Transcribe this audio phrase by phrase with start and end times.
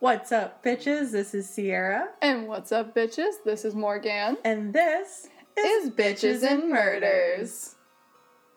[0.00, 1.10] What's up, bitches?
[1.12, 3.32] This is Sierra, And what's up, bitches?
[3.44, 4.38] This is Morgan.
[4.44, 7.74] and this Is Bitches and Murders.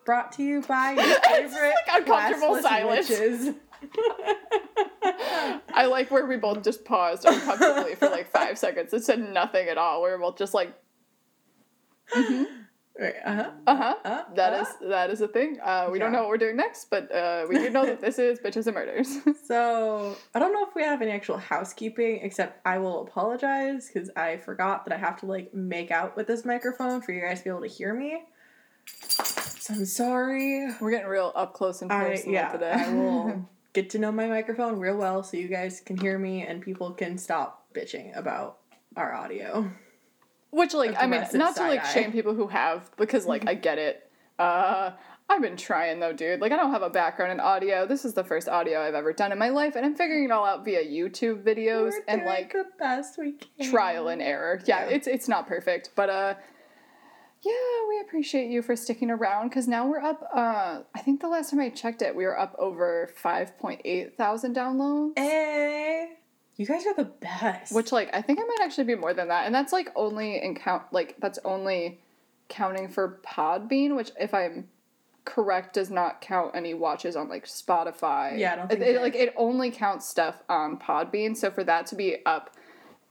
[0.05, 3.09] Brought to you by your favorite like uncomfortable silence.
[3.09, 3.55] witches.
[5.73, 9.67] I like where we both just paused uncomfortably for like five seconds and said nothing
[9.67, 10.01] at all.
[10.01, 10.73] We were both just like,
[12.15, 12.43] mm-hmm.
[12.99, 13.49] Right, uh-huh.
[13.65, 13.95] uh huh.
[14.05, 14.61] Uh, That uh.
[14.61, 15.57] is that is a thing.
[15.63, 18.19] Uh, we don't know what we're doing next, but uh, we do know that this
[18.19, 19.17] is Bitches and Murders.
[19.47, 24.09] So I don't know if we have any actual housekeeping, except I will apologize because
[24.15, 27.39] I forgot that I have to like make out with this microphone for you guys
[27.39, 28.23] to be able to hear me.
[28.85, 30.69] So I'm sorry.
[30.79, 32.71] we're getting real up close and I personal yeah, today.
[32.71, 36.45] I will get to know my microphone real well so you guys can hear me
[36.45, 38.59] and people can stop bitching about
[38.95, 39.71] our audio.
[40.53, 43.77] Which, like, I mean, not to like shame people who have, because like I get
[43.79, 44.09] it.
[44.39, 44.91] Uh,
[45.29, 46.41] I've been trying though, dude.
[46.41, 47.87] Like, I don't have a background in audio.
[47.87, 50.31] This is the first audio I've ever done in my life, and I'm figuring it
[50.31, 53.71] all out via YouTube videos We're and like the best we can.
[53.71, 54.61] trial and error.
[54.65, 54.95] Yeah, Yeah.
[54.95, 56.35] it's it's not perfect, but uh,
[57.41, 57.51] yeah,
[57.89, 60.21] we appreciate you for sticking around because now we're up.
[60.33, 63.81] Uh, I think the last time I checked it, we were up over five point
[63.85, 65.17] eight thousand downloads.
[65.17, 66.09] Hey,
[66.55, 67.73] you guys are the best.
[67.73, 70.41] Which like I think I might actually be more than that, and that's like only
[70.41, 71.99] in count like that's only
[72.49, 74.67] counting for Podbean, which if I'm
[75.25, 78.37] correct does not count any watches on like Spotify.
[78.37, 81.35] Yeah, I don't think it, that- like it only counts stuff on Podbean.
[81.35, 82.55] So for that to be up,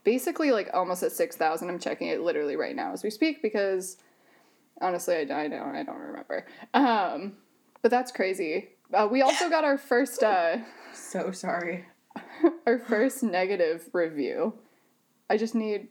[0.03, 3.41] basically like almost at six thousand, I'm checking it literally right now as we speak
[3.41, 3.97] because
[4.81, 6.45] honestly I, I don't I don't remember.
[6.73, 7.33] Um,
[7.81, 8.69] but that's crazy.
[8.93, 10.23] Uh, we also got our first.
[10.23, 10.57] Uh,
[10.93, 11.85] so sorry.
[12.67, 14.53] our first negative review.
[15.29, 15.87] I just need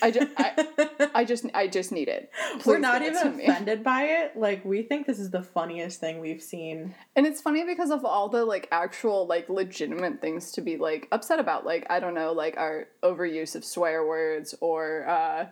[0.00, 2.30] I just I, I just I just need it.
[2.64, 3.44] We're not even me.
[3.44, 4.36] offended by it.
[4.36, 6.94] Like we think this is the funniest thing we've seen.
[7.14, 11.08] And it's funny because of all the like actual like legitimate things to be like
[11.12, 15.46] upset about like I don't know like our overuse of swear words or uh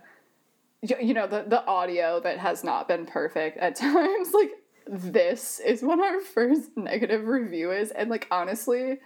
[0.80, 4.50] you, you know the the audio that has not been perfect at times like
[4.86, 8.98] this is what our first negative review is and like honestly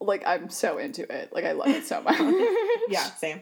[0.00, 1.32] like I'm so into it.
[1.32, 2.18] Like I love it so much.
[2.88, 3.40] Yeah, same.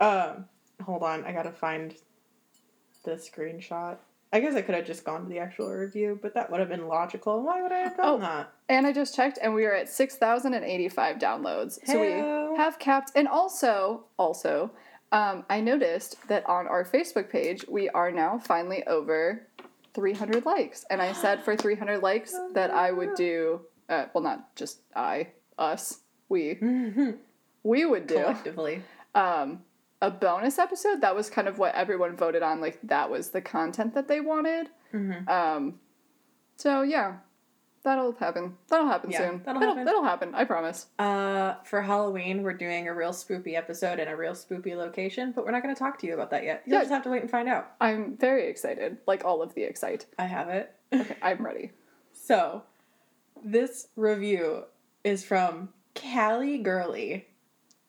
[0.00, 0.44] Um,
[0.82, 1.94] hold on, I gotta find
[3.04, 3.96] the screenshot.
[4.32, 6.68] I guess I could have just gone to the actual review, but that would have
[6.68, 7.42] been logical.
[7.44, 8.18] Why would I have done Oh.
[8.18, 8.52] that?
[8.68, 11.78] And I just checked, and we are at six thousand and eighty-five downloads.
[11.86, 13.12] So we have capped.
[13.14, 14.72] And also, also,
[15.12, 19.46] um, I noticed that on our Facebook page, we are now finally over
[19.94, 20.84] three hundred likes.
[20.90, 23.60] And I said for three hundred likes that I would do.
[23.88, 25.28] Uh, well, not just I,
[25.58, 26.58] us, we,
[27.62, 28.82] we would do Collectively.
[29.14, 29.62] um,
[30.02, 31.00] a bonus episode.
[31.00, 32.60] That was kind of what everyone voted on.
[32.60, 34.68] Like that was the content that they wanted.
[34.92, 35.28] Mhm.
[35.28, 35.80] Um,
[36.56, 37.16] so yeah,
[37.84, 38.56] that'll happen.
[38.68, 39.42] That'll happen Yeah, soon.
[39.44, 39.84] that'll it'll, happen.
[39.86, 40.34] That'll happen.
[40.34, 40.86] I promise.
[40.98, 45.44] Uh, for Halloween, we're doing a real spoopy episode in a real spoopy location, but
[45.44, 46.62] we're not going to talk to you about that yet.
[46.66, 46.80] You'll Yeah.
[46.82, 47.72] just have to wait and find out.
[47.80, 48.98] I'm very excited.
[49.06, 50.06] Like all of the excite.
[50.18, 50.74] I have it.
[50.92, 51.70] Okay, I'm ready.
[52.26, 52.62] So,
[53.44, 54.64] this review
[55.04, 57.26] is from Callie Gurley.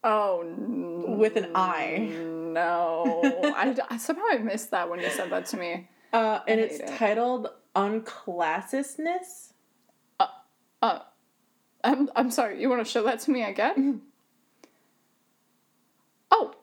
[0.03, 1.97] Oh, n- With an I.
[2.11, 3.21] No,
[3.55, 5.89] I, I- somehow I missed that when you said that to me.
[6.13, 6.87] Uh, and it's it.
[6.97, 9.53] titled Unclassisness.
[10.81, 10.99] Uh,
[11.83, 12.61] I'm I'm sorry.
[12.61, 14.01] You want to show that to me again?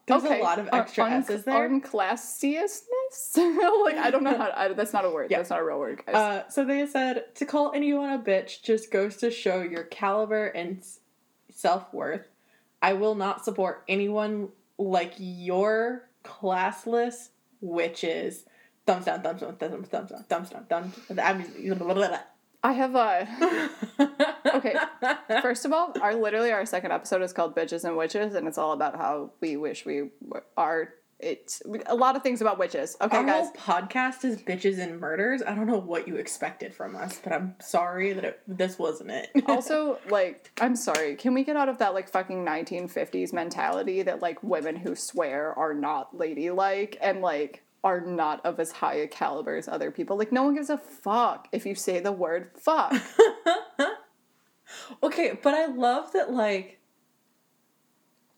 [0.06, 1.64] There's a lot of extra un- S's there.
[1.64, 2.88] Unclassiousness?
[3.36, 4.50] like I don't know how.
[4.54, 5.30] I, that's not a word.
[5.30, 5.38] Yeah.
[5.38, 6.14] That's not a real word, guys.
[6.14, 10.46] Uh, so they said to call anyone a bitch just goes to show your caliber
[10.46, 10.82] and
[11.50, 12.28] self worth.
[12.80, 17.28] I will not support anyone like your classless
[17.60, 18.44] witches.
[18.84, 21.20] Thumbs down, thumbs down, thumbs down, thumbs down, thumbs down, thumbs down.
[21.20, 21.80] I mean,
[22.62, 23.26] I have uh,
[23.98, 24.08] a.
[24.54, 24.74] Okay,
[25.40, 28.58] First of all, our literally our second episode is called "Bitches and Witches," and it's
[28.58, 30.10] all about how we wish we
[30.56, 30.90] are.
[31.18, 32.96] It's a lot of things about witches.
[33.00, 33.48] Okay, Our guys.
[33.56, 35.40] whole podcast is bitches and murders.
[35.40, 39.12] I don't know what you expected from us, but I'm sorry that it, this wasn't
[39.12, 39.30] it.
[39.46, 41.14] also, like, I'm sorry.
[41.14, 45.56] Can we get out of that like fucking 1950s mentality that like women who swear
[45.56, 50.16] are not ladylike and like are not of as high a caliber as other people?
[50.16, 52.94] Like, no one gives a fuck if you say the word fuck.
[55.02, 56.78] okay, but I love that like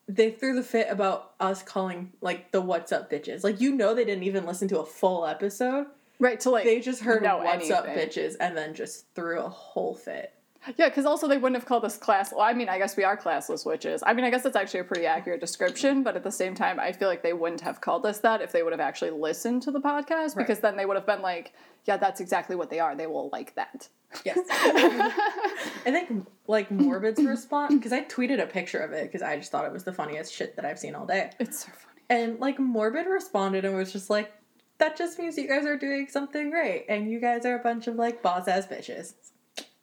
[0.07, 3.43] they threw the fit about us calling like the what's up bitches.
[3.45, 5.87] Like you know they didn't even listen to a full episode.
[6.19, 6.39] right?
[6.41, 10.33] To like They just heard what's up bitches and then just threw a whole fit.
[10.77, 12.33] Yeah, because also they wouldn't have called us class.
[12.33, 14.03] Well, I mean, I guess we are classless witches.
[14.05, 16.81] I mean, I guess that's actually a pretty accurate description, but at the same time,
[16.81, 19.63] I feel like they wouldn't have called us that if they would have actually listened
[19.63, 21.53] to the podcast, because then they would have been like,
[21.85, 22.97] yeah, that's exactly what they are.
[22.97, 23.89] They will like that.
[24.25, 24.39] Yes.
[24.51, 29.51] I think like Morbid's response because I tweeted a picture of it because I just
[29.51, 31.31] thought it was the funniest shit that I've seen all day.
[31.39, 32.01] It's so funny.
[32.09, 34.33] And like Morbid responded and was just like,
[34.79, 37.87] "That just means you guys are doing something great, and you guys are a bunch
[37.87, 39.15] of like boss ass bitches."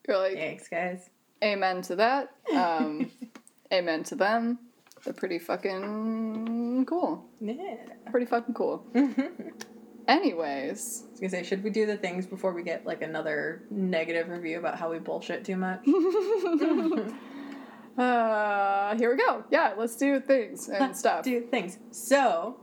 [0.07, 1.09] You're like, Thanks, guys.
[1.43, 2.31] amen to that.
[2.55, 3.11] Um,
[3.73, 4.59] amen to them.
[5.03, 7.25] They're pretty fucking cool.
[7.39, 7.75] Yeah.
[8.11, 8.85] Pretty fucking cool.
[10.07, 13.63] Anyways, I was gonna say, should we do the things before we get like another
[13.69, 15.79] negative review about how we bullshit too much?
[17.97, 19.43] uh, here we go.
[19.51, 21.23] Yeah, let's do things and stuff.
[21.23, 21.77] do things.
[21.91, 22.59] So,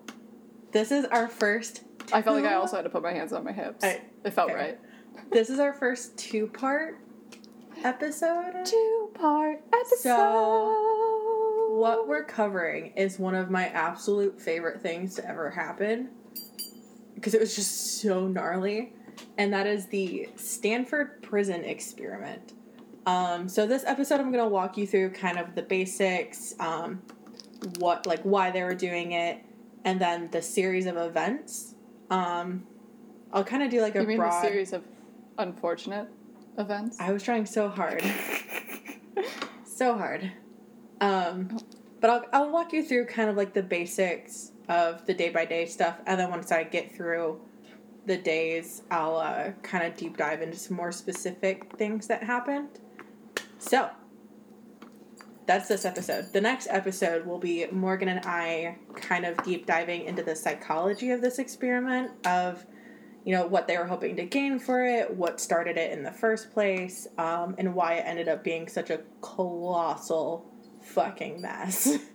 [0.72, 1.82] this is our first.
[2.12, 3.84] I felt like I also had to put my hands on my hips.
[3.84, 4.58] I- it felt okay.
[4.58, 4.78] right.
[5.30, 6.98] This is our first two-part
[7.84, 8.64] episode.
[8.64, 9.98] Two part episode.
[10.02, 16.10] So, What we're covering is one of my absolute favorite things to ever happen
[17.14, 18.92] because it was just so gnarly,
[19.36, 22.52] and that is the Stanford prison experiment.
[23.06, 27.02] Um, so this episode, I'm gonna walk you through kind of the basics, um,
[27.78, 29.38] what like why they were doing it,
[29.84, 31.74] and then the series of events.
[32.10, 32.66] Um,
[33.32, 34.42] I'll kind of do like a You mean broad.
[34.42, 34.82] the series of
[35.38, 36.08] unfortunate
[36.58, 36.98] events?
[37.00, 38.02] I was trying so hard.
[39.64, 40.30] so hard.
[41.00, 41.58] Um,
[42.00, 45.44] but I'll, I'll walk you through kind of like the basics of the day by
[45.44, 45.98] day stuff.
[46.06, 47.40] And then once I get through
[48.06, 52.68] the days, I'll uh, kind of deep dive into some more specific things that happened.
[53.58, 53.90] So,
[55.46, 56.30] that's this episode.
[56.32, 61.10] The next episode will be Morgan and I kind of deep diving into the psychology
[61.10, 62.66] of this experiment, of
[63.28, 66.10] you know what they were hoping to gain for it, what started it in the
[66.10, 70.50] first place, um, and why it ended up being such a colossal
[70.82, 71.98] fucking mess.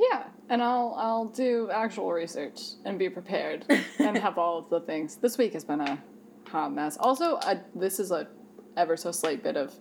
[0.00, 3.64] Yeah, and I'll I'll do actual research and be prepared
[3.98, 5.16] and have all of the things.
[5.16, 6.00] This week has been a
[6.46, 6.96] hot mess.
[7.00, 8.28] Also, I, this is a
[8.76, 9.74] ever so slight bit of.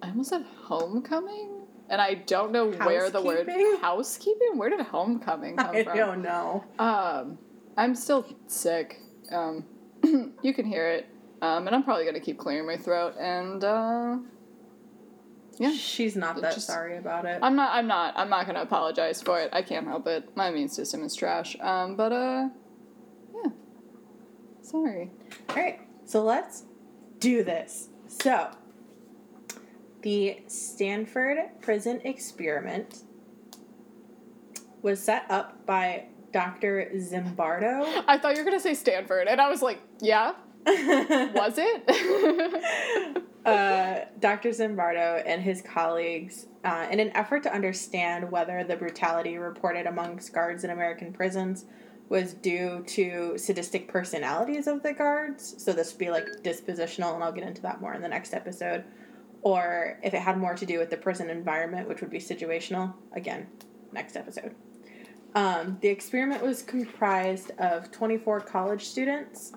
[0.00, 3.50] I almost said homecoming, and I don't know where the word
[3.80, 4.56] Housekeeping?
[4.56, 5.96] Where did homecoming come I from?
[5.96, 6.62] don't know.
[6.78, 7.38] Um,
[7.76, 9.00] I'm still sick.
[9.30, 9.64] Um,
[10.42, 11.06] you can hear it.
[11.40, 13.14] Um, and I'm probably gonna keep clearing my throat.
[13.18, 14.18] And uh,
[15.58, 17.40] yeah, She's not that Just- sorry about it.
[17.42, 17.74] I'm not.
[17.74, 18.14] I'm not.
[18.16, 19.50] I'm not gonna apologize for it.
[19.52, 20.36] I can't help it.
[20.36, 21.56] My immune system is trash.
[21.60, 22.48] Um, but uh,
[23.34, 23.50] yeah.
[24.62, 25.10] Sorry.
[25.50, 26.64] All right, so let's
[27.18, 27.88] do this.
[28.06, 28.50] So,
[30.02, 33.02] the Stanford prison experiment
[34.82, 36.90] was set up by Dr.
[36.96, 38.04] Zimbardo.
[38.06, 40.34] I thought you were gonna say Stanford, and I was like, yeah.
[40.64, 43.22] Was it?
[43.44, 44.50] uh, Dr.
[44.50, 50.32] Zimbardo and his colleagues, uh, in an effort to understand whether the brutality reported amongst
[50.32, 51.64] guards in American prisons
[52.08, 55.54] was due to sadistic personalities of the guards.
[55.58, 58.34] So this would be like dispositional, and I'll get into that more in the next
[58.34, 58.84] episode.
[59.40, 62.92] Or if it had more to do with the prison environment, which would be situational.
[63.12, 63.48] Again,
[63.92, 64.54] next episode.
[65.34, 69.52] Um, the experiment was comprised of 24 college students.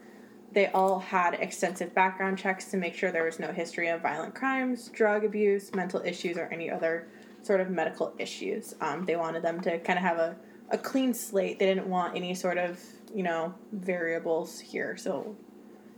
[0.54, 4.34] They all had extensive background checks to make sure there was no history of violent
[4.36, 7.08] crimes, drug abuse, mental issues, or any other
[7.42, 8.74] sort of medical issues.
[8.80, 10.36] Um, they wanted them to kind of have a,
[10.70, 11.60] a clean slate.
[11.60, 12.80] They didn't want any sort of,
[13.14, 14.96] you know, variables here.
[14.96, 15.36] So,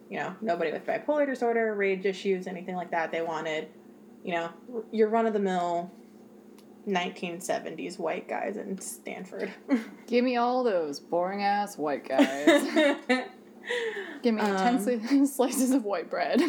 [0.10, 3.12] you know, nobody with bipolar disorder, rage issues, anything like that.
[3.12, 3.68] They wanted,
[4.24, 4.50] you know,
[4.92, 5.92] your run of the mill
[6.88, 9.54] 1970s white guys in Stanford.
[10.08, 12.46] Give me all those boring ass white guys.
[14.24, 16.42] Give me Um, ten sli- slices of white bread.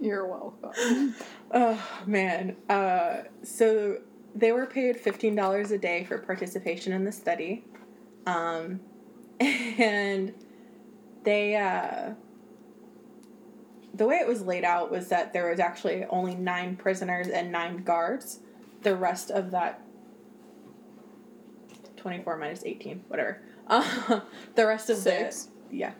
[0.00, 1.14] You're welcome.
[1.52, 2.56] Oh man.
[2.68, 3.98] Uh, so
[4.34, 7.64] they were paid fifteen dollars a day for participation in the study,
[8.26, 8.80] um,
[9.40, 10.32] and
[11.24, 12.14] they uh,
[13.94, 17.50] the way it was laid out was that there was actually only nine prisoners and
[17.50, 18.40] nine guards.
[18.82, 19.82] The rest of that
[21.96, 23.42] twenty four minus eighteen, whatever.
[23.66, 24.20] Uh,
[24.54, 25.48] the rest of Six.
[25.70, 25.92] the yeah,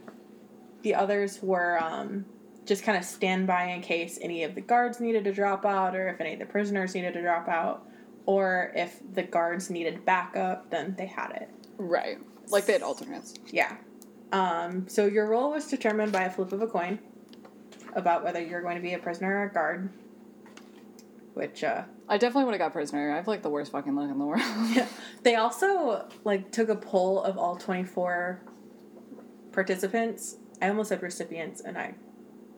[0.82, 2.25] the others were um,
[2.66, 5.94] just kind of stand by in case any of the guards needed to drop out
[5.97, 7.87] or if any of the prisoners needed to drop out
[8.26, 12.18] or if the guards needed backup then they had it Right.
[12.49, 13.35] Like they had alternates.
[13.50, 13.76] yeah
[14.32, 16.99] um, so your role was determined by a flip of a coin
[17.94, 19.90] about whether you're going to be a prisoner or a guard
[21.35, 23.12] which uh, I definitely would have got prisoner.
[23.12, 24.42] I have like the worst fucking luck in the world.
[24.70, 24.87] yeah.
[25.23, 28.40] they also like took a poll of all 24
[29.52, 30.37] participants.
[30.61, 31.94] I almost said recipients, and I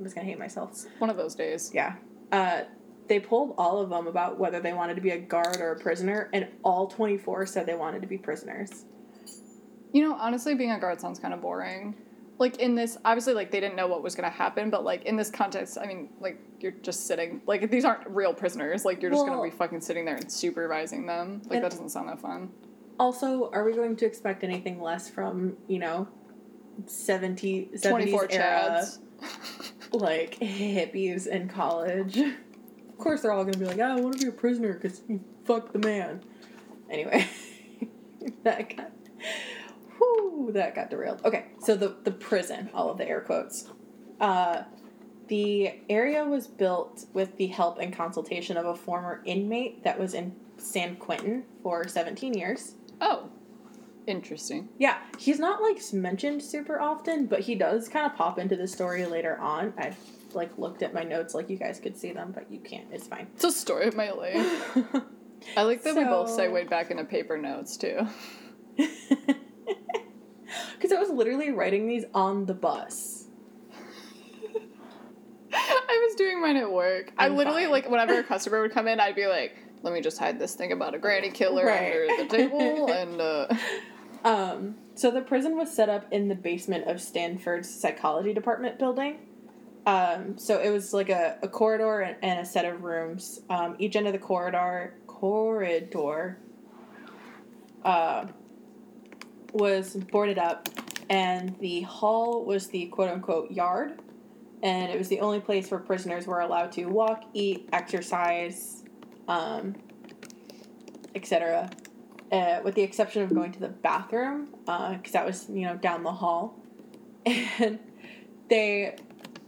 [0.00, 0.84] was gonna hate myself.
[0.98, 1.70] One of those days.
[1.72, 1.94] Yeah.
[2.30, 2.62] Uh,
[3.08, 5.78] they pulled all of them about whether they wanted to be a guard or a
[5.78, 8.84] prisoner, and all 24 said they wanted to be prisoners.
[9.92, 11.94] You know, honestly, being a guard sounds kind of boring.
[12.42, 15.14] Like in this, obviously, like they didn't know what was gonna happen, but like in
[15.14, 17.40] this context, I mean, like you're just sitting.
[17.46, 18.84] Like these aren't real prisoners.
[18.84, 21.40] Like you're just Well- gonna be fucking sitting there and supervising them.
[21.48, 22.50] Like that doesn't sound that fun.
[22.98, 26.08] Also, are we going to expect anything less from, you know,
[26.86, 28.98] 70, 70s 24 era, chads.
[29.92, 32.18] like hippies in college?
[32.18, 34.72] Of course, they're all going to be like, "Oh, I want to be a prisoner
[34.74, 35.00] because
[35.44, 36.22] fuck the man.
[36.90, 37.24] Anyway,
[38.42, 38.90] that got,
[40.52, 41.20] that got derailed.
[41.24, 43.68] Okay, so the, the prison, all of the air quotes.
[44.20, 44.62] Uh,
[45.28, 50.14] the area was built with the help and consultation of a former inmate that was
[50.14, 52.74] in San Quentin for 17 years.
[53.00, 53.30] Oh,
[54.06, 54.68] interesting.
[54.78, 58.68] Yeah, he's not like mentioned super often, but he does kind of pop into the
[58.68, 59.72] story later on.
[59.78, 59.96] I've
[60.34, 62.86] like looked at my notes like you guys could see them, but you can't.
[62.92, 63.26] It's fine.
[63.34, 64.76] It's a story of my life.
[65.56, 68.06] I like that we both So- segued back into paper notes too.
[70.92, 73.26] I was literally writing these on the bus.
[75.54, 77.12] I was doing mine at work.
[77.18, 77.70] i I'm literally fine.
[77.72, 80.54] like whenever a customer would come in, I'd be like, "Let me just hide this
[80.54, 82.08] thing about a granny killer Right.
[82.08, 83.46] under the table," and uh,
[84.24, 89.18] Um, so the prison was set up in the basement of Stanford's psychology department building.
[89.84, 93.40] Um, so it was like a, a corridor and, and a set of rooms.
[93.50, 96.38] Um, each end of the corridor corridor
[97.84, 98.26] uh,
[99.52, 100.68] was boarded up,
[101.12, 104.00] and the hall was the quote unquote yard,
[104.62, 108.82] and it was the only place where prisoners were allowed to walk, eat, exercise,
[109.28, 109.74] um,
[111.14, 111.70] etc
[112.32, 116.02] uh, with the exception of going to the bathroom, because that was you know down
[116.02, 116.58] the hall,
[117.26, 117.78] and
[118.48, 118.96] they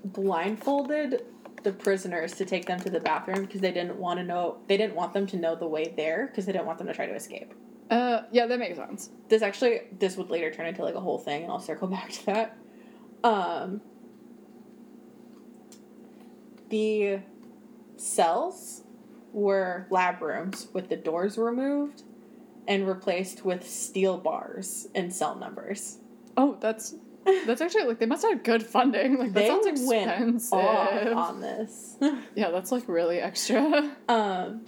[0.05, 1.25] blindfolded
[1.63, 4.77] the prisoners to take them to the bathroom because they didn't want to know they
[4.77, 7.07] didn't want them to know the way there because they didn't want them to try
[7.07, 7.55] to escape.
[7.91, 9.11] Uh, yeah, that makes sense.
[9.29, 12.11] This actually this would later turn into like a whole thing, and I'll circle back
[12.13, 12.57] to that.
[13.23, 13.81] Um,
[16.69, 17.21] the
[17.97, 18.83] cells
[19.33, 22.03] were lab rooms with the doors removed
[22.67, 25.99] and replaced with steel bars and cell numbers.
[26.37, 26.95] Oh, that's
[27.47, 29.19] that's actually like they must have good funding.
[29.19, 30.53] Like that they sounds went expensive.
[30.59, 31.97] off on this.
[32.35, 33.91] Yeah, that's like really extra.
[34.09, 34.65] um,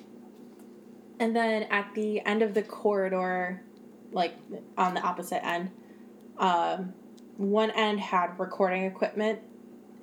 [1.18, 3.62] and then at the end of the corridor,
[4.12, 4.34] like
[4.76, 5.70] on the opposite end,
[6.38, 6.92] um,
[7.36, 9.40] one end had recording equipment,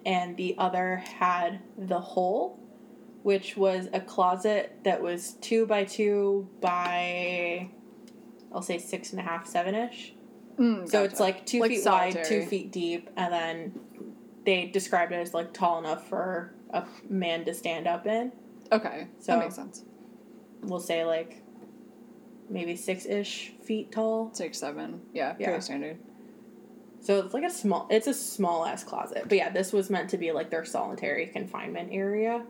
[0.06, 2.60] and the other had the hole,
[3.24, 7.70] which was a closet that was two by two by,
[8.52, 10.14] I'll say six and a half, seven ish.
[10.58, 13.80] Mm, So it's like two Like feet wide, two feet deep, and then
[14.46, 18.32] they described it as like tall enough for a man to stand up in.
[18.72, 19.84] okay, So- that makes sense.
[20.66, 21.42] We'll say like
[22.50, 24.32] maybe six ish feet tall.
[24.34, 25.48] Six, seven, yeah, Yeah.
[25.48, 25.98] pretty standard.
[27.02, 29.24] So it's like a small, it's a small ass closet.
[29.28, 32.46] But yeah, this was meant to be like their solitary confinement area.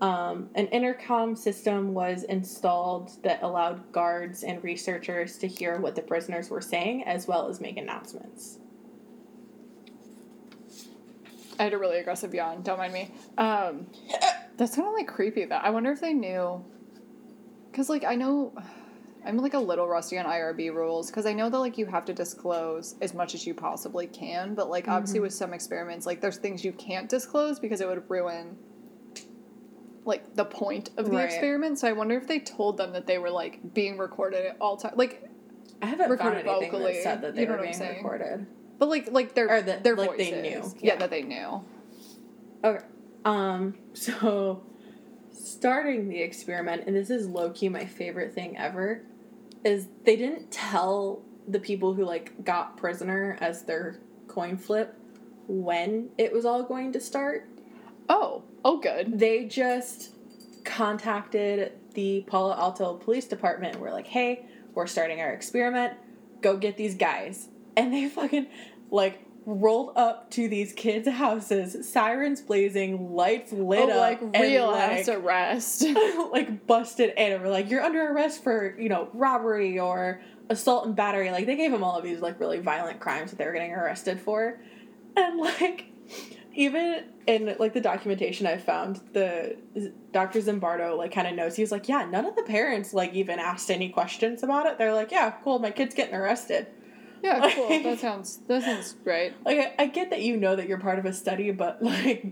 [0.00, 6.02] Um, an intercom system was installed that allowed guards and researchers to hear what the
[6.02, 8.58] prisoners were saying as well as make announcements.
[11.58, 12.62] I had a really aggressive yawn.
[12.62, 13.10] Don't mind me.
[13.38, 13.86] Um,
[14.56, 15.56] that's kind of like creepy though.
[15.56, 16.64] I wonder if they knew,
[17.74, 18.52] because like I know,
[19.26, 22.04] I'm like a little rusty on IRB rules because I know that like you have
[22.04, 26.20] to disclose as much as you possibly can, but like obviously with some experiments, like
[26.20, 28.56] there's things you can't disclose because it would ruin
[30.04, 31.24] like the point of the Right.
[31.24, 31.80] experiment.
[31.80, 34.76] So I wonder if they told them that they were like being recorded at all
[34.76, 35.28] time, like
[35.82, 38.46] I haven't Recorded found anything vocally, that said that they you know were being recorded.
[38.78, 40.30] but like like their Or that- their like voices.
[40.30, 40.96] they knew, Yeah, yeah.
[40.96, 41.64] that they knew.
[42.62, 42.84] Okay.
[43.24, 44.62] Um, so
[45.54, 49.02] starting the experiment, and this is low key my favorite thing ever,
[49.64, 54.94] is they didn't tell the people who like got prisoner as their coin flip
[55.46, 57.48] when it was all going to start.
[58.08, 59.18] Oh, oh, good.
[59.18, 60.14] They just
[60.64, 65.94] contacted the Palo Alto Police Department and were like, hey, we're starting our experiment.
[66.40, 67.48] Go get these guys.
[67.76, 68.46] And they fucking
[68.90, 74.40] like rolled up to these kids' houses, sirens blazing, lights lit oh, up, like and,
[74.40, 75.84] real like, ass arrest.
[76.32, 80.86] like busted in and were like, You're under arrest for, you know, robbery or assault
[80.86, 81.30] and battery.
[81.30, 83.72] Like they gave them all of these like really violent crimes that they were getting
[83.72, 84.60] arrested for.
[85.16, 85.86] And like
[86.54, 89.56] even in like the documentation I found, the
[90.12, 90.40] Dr.
[90.40, 91.56] Zimbardo like kind of knows.
[91.56, 94.78] He was like, Yeah, none of the parents like even asked any questions about it.
[94.78, 96.66] They're like, Yeah, cool, my kid's getting arrested.
[97.22, 97.68] Yeah, cool.
[97.82, 99.34] that sounds that sounds great.
[99.44, 102.26] Like I, I get that you know that you're part of a study, but like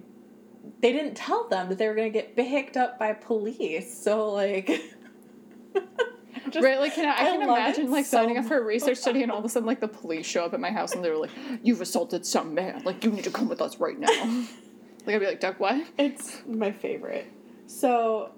[0.80, 3.96] they didn't tell them that they were gonna get picked up by police.
[4.02, 4.66] So like
[6.50, 8.98] just- right, like can I, I can imagine like so signing up for a research
[8.98, 11.04] study and all of a sudden like the police show up at my house and
[11.04, 11.30] they're like,
[11.62, 14.08] You've assaulted some man, like you need to come with us right now.
[15.06, 15.86] like I'd be like, Duck, what?
[15.98, 17.30] It's my favorite.
[17.66, 18.32] So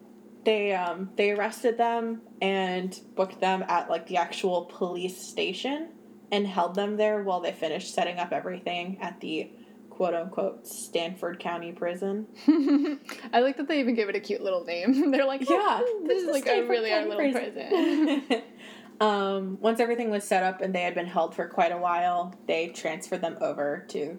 [0.44, 5.88] they um they arrested them and booked them at like the actual police station
[6.32, 9.50] and held them there while they finished setting up everything at the
[9.94, 12.26] quote unquote Stanford County prison.
[13.32, 15.10] I like that they even gave it a cute little name.
[15.12, 18.42] They're like, Yeah, this is like a really our County little prison.
[19.00, 22.34] um, once everything was set up and they had been held for quite a while,
[22.46, 24.18] they transferred them over to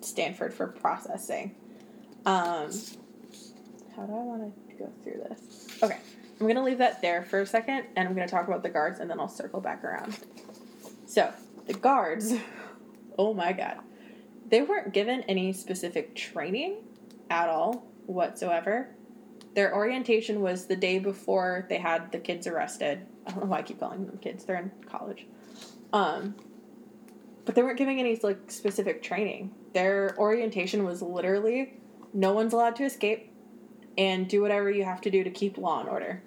[0.00, 1.54] Stanford for processing.
[2.24, 2.70] Um,
[3.96, 5.82] how do I want to go through this?
[5.82, 5.98] Okay,
[6.40, 9.00] I'm gonna leave that there for a second, and I'm gonna talk about the guards,
[9.00, 10.18] and then I'll circle back around.
[11.10, 11.32] So
[11.66, 12.34] the guards,
[13.18, 13.78] oh my god,
[14.48, 16.76] they weren't given any specific training
[17.28, 18.90] at all whatsoever.
[19.56, 23.08] Their orientation was the day before they had the kids arrested.
[23.26, 24.44] I don't know why I keep calling them kids.
[24.44, 25.26] They're in college.
[25.92, 26.36] Um,
[27.44, 29.50] but they weren't giving any like specific training.
[29.74, 31.74] Their orientation was literally
[32.14, 33.32] no one's allowed to escape
[33.98, 36.22] and do whatever you have to do to keep law and order.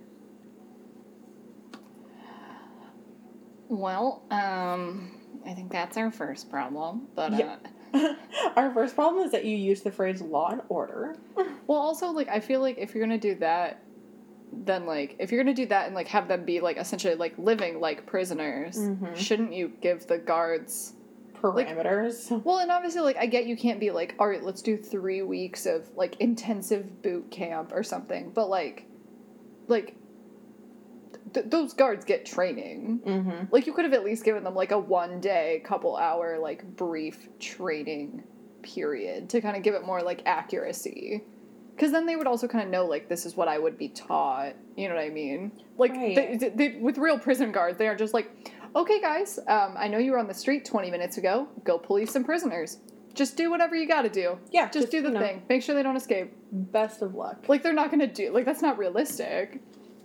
[3.70, 5.12] Well, um,
[5.46, 7.08] I think that's our first problem.
[7.15, 7.55] But Yeah.
[7.93, 8.13] uh,
[8.55, 11.15] Our first problem is that you use the phrase law and order.
[11.67, 13.84] well, also like I feel like if you're gonna do that,
[14.51, 17.38] then like if you're gonna do that and like have them be like essentially like
[17.38, 19.15] living like prisoners, Mhm.
[19.15, 20.93] shouldn't you give the guards?
[21.36, 22.32] Parameters.
[22.46, 25.22] Well, and obviously like I get you can't be like, all right, let's do three
[25.22, 28.88] weeks of like intensive boot camp or something, but like,
[29.67, 29.96] like.
[31.33, 33.01] Th- those guards get training.
[33.05, 33.45] mm-hmm.
[33.51, 36.63] Like you could have at least given them like a one day, couple hour, like
[36.75, 38.23] brief training
[38.61, 41.23] period to kind of give it more like accuracy.
[41.75, 43.89] Because then they would also kind of know like this is what I would be
[43.89, 44.53] taught.
[44.77, 45.51] You know what I mean?
[45.77, 46.15] Like Right.
[46.15, 48.29] they, they, with real prison guards, they aren't just like,
[48.75, 51.47] okay guys, um, I know you were on the street twenty minutes ago.
[51.63, 52.77] Go police some prisoners.
[53.15, 54.39] Just do whatever you got to do.
[54.51, 55.43] Yeah, Just, do the you know, thing.
[55.47, 56.34] Make sure they don't escape.
[56.51, 57.45] Best of luck.
[57.47, 58.31] Like they're not gonna do.
[58.34, 59.62] Like that's not realistic.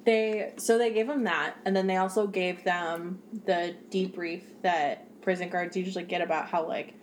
[0.09, 5.21] They so they gave them that, and then they also gave them the debrief that
[5.21, 6.95] prison guards usually get about how like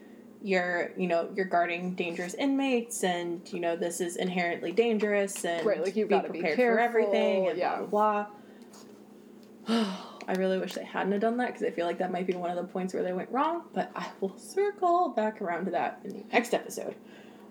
[0.41, 5.63] you're you know you're guarding dangerous inmates, and you know this is inherently dangerous, and
[5.63, 7.75] Right, like, you've gotta be prepared for everything, and yeah.
[7.83, 8.27] blah blah.
[9.67, 9.97] blah.
[10.27, 12.33] I really wish they hadn't have done that because I feel like that might be
[12.33, 13.65] one of the points where they went wrong.
[13.75, 16.95] But I will circle back around to that in the next episode.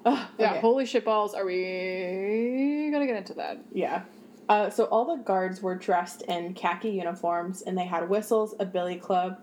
[0.05, 0.51] Ugh, Yeah.
[0.51, 0.61] okay.
[0.61, 1.33] Holy shit balls.
[1.33, 3.61] Are we gonna get into that?
[3.73, 4.03] Yeah.
[4.49, 8.65] Uh, so all the guards were dressed in khaki uniforms and they had whistles, a
[8.65, 9.39] billy club,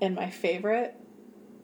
[0.00, 0.94] and my favorite,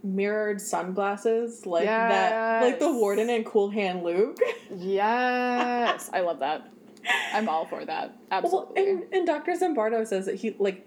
[0.05, 4.39] mirrored sunglasses like that, like the warden in Cool Hand Luke.
[4.75, 6.69] Yes, I love that.
[7.33, 8.17] I'm all for that.
[8.31, 8.91] well, Absolutely.
[8.91, 9.53] and, and Dr.
[9.53, 10.87] Zimbardo says that he like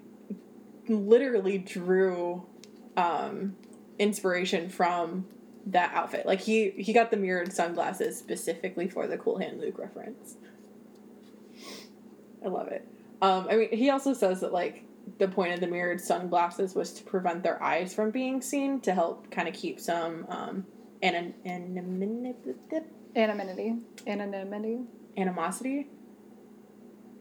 [0.88, 2.45] literally drew
[2.95, 3.55] um,
[3.99, 5.25] inspiration from
[5.67, 6.25] that outfit.
[6.25, 10.38] Like he he got the mirrored sunglasses specifically for the Cool Hand Luke reference.
[12.45, 12.88] I love it.
[13.21, 14.84] Um, I mean, he also says that like
[15.17, 18.93] the point of the mirrored sunglasses was to prevent their eyes from being seen to
[18.93, 20.65] help kind of keep some um,
[21.01, 22.34] anonymity,
[23.15, 23.75] Anonymity.
[24.08, 24.79] Anonymity.
[25.17, 25.88] animosity.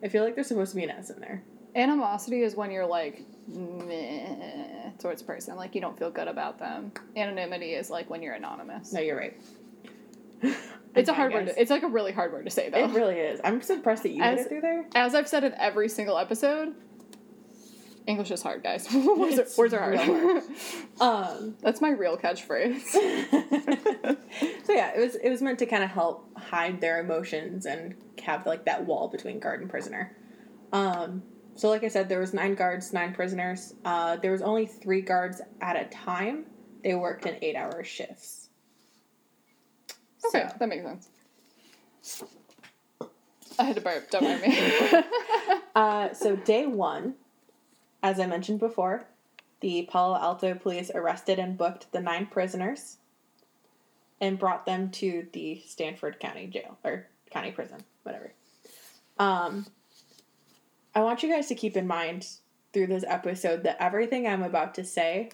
[0.02, 1.42] I feel like there's supposed to be an S in there.
[1.76, 6.58] Animosity is when you're like meh towards a person, like you don't feel good about
[6.58, 6.92] them.
[7.16, 8.92] Anonymity is like when you're anonymous.
[8.92, 9.40] No, you're right.
[10.94, 11.46] it's a hard word.
[11.46, 12.84] To, it's like a really hard word to say though.
[12.84, 13.40] It really is.
[13.42, 14.86] I'm just impressed that you As- made it through there.
[14.94, 16.74] As I've said in every single episode,
[18.06, 18.86] English is hard, guys.
[18.94, 20.08] words, are, words are hard.
[20.08, 20.42] real
[21.00, 22.82] Um, That's my real catchphrase.
[24.64, 27.94] so yeah, it was it was meant to kind of help hide their emotions and
[28.22, 30.16] have like that wall between guard and prisoner.
[30.72, 31.22] Um,
[31.54, 33.74] so like I said, there was nine guards, nine prisoners.
[33.84, 36.46] Uh, there was only three guards at a time.
[36.82, 38.43] They worked in eight hour shifts.
[40.26, 41.08] Okay, So- that makes sense.
[43.58, 44.10] I had to burp.
[44.10, 45.02] Don't mind me.
[45.76, 47.14] Uh, so day one,
[48.02, 49.06] as I mentioned before,
[49.60, 52.98] the Palo Alto police arrested and booked the nine prisoners
[54.20, 58.32] and brought them to the Stanford County Jail or county prison, whatever.
[59.18, 59.66] Um,
[60.94, 62.28] I want you guys to keep in mind
[62.72, 65.30] through this episode that everything I'm about to say,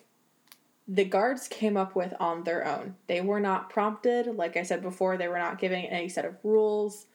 [0.93, 2.97] the guards came up with on their own.
[3.07, 4.27] They were not prompted.
[4.27, 7.07] Like I said before, they were not given any set of rules.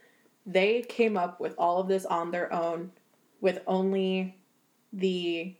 [0.45, 2.91] They came up with all of this on their own
[3.41, 4.37] with only
[4.93, 5.53] the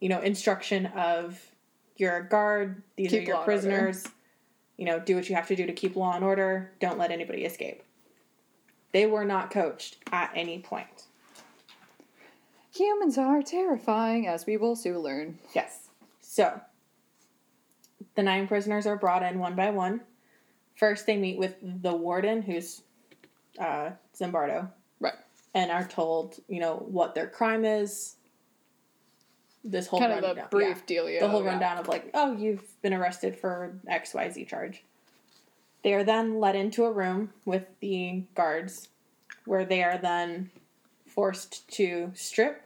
[0.00, 1.38] you know instruction of
[1.96, 2.82] you're a guard.
[2.96, 3.60] These Keep are your law and order.
[3.60, 4.06] prisoners.
[4.78, 6.72] You know, do what you have to do to keep law and order.
[6.80, 7.82] Don't let anybody escape.
[8.92, 11.04] They were not coached at any point.
[12.74, 15.38] Humans are terrifying, as we will soon learn.
[15.52, 15.88] Yes.
[16.20, 16.60] So,
[18.18, 20.00] the nine prisoners are brought in one by one.
[20.74, 22.82] First, they meet with the warden, who's
[23.60, 25.14] uh, Zimbardo, Right.
[25.54, 28.16] and are told, you know, what their crime is.
[29.62, 30.96] This whole Kind of rundown, the brief yeah.
[30.96, 31.20] dealio.
[31.20, 31.50] the whole yeah.
[31.50, 34.82] rundown of like, oh, you've been arrested for X Y Z charge.
[35.84, 38.88] They are then led into a room with the guards,
[39.44, 40.50] where they are then
[41.06, 42.64] forced to strip.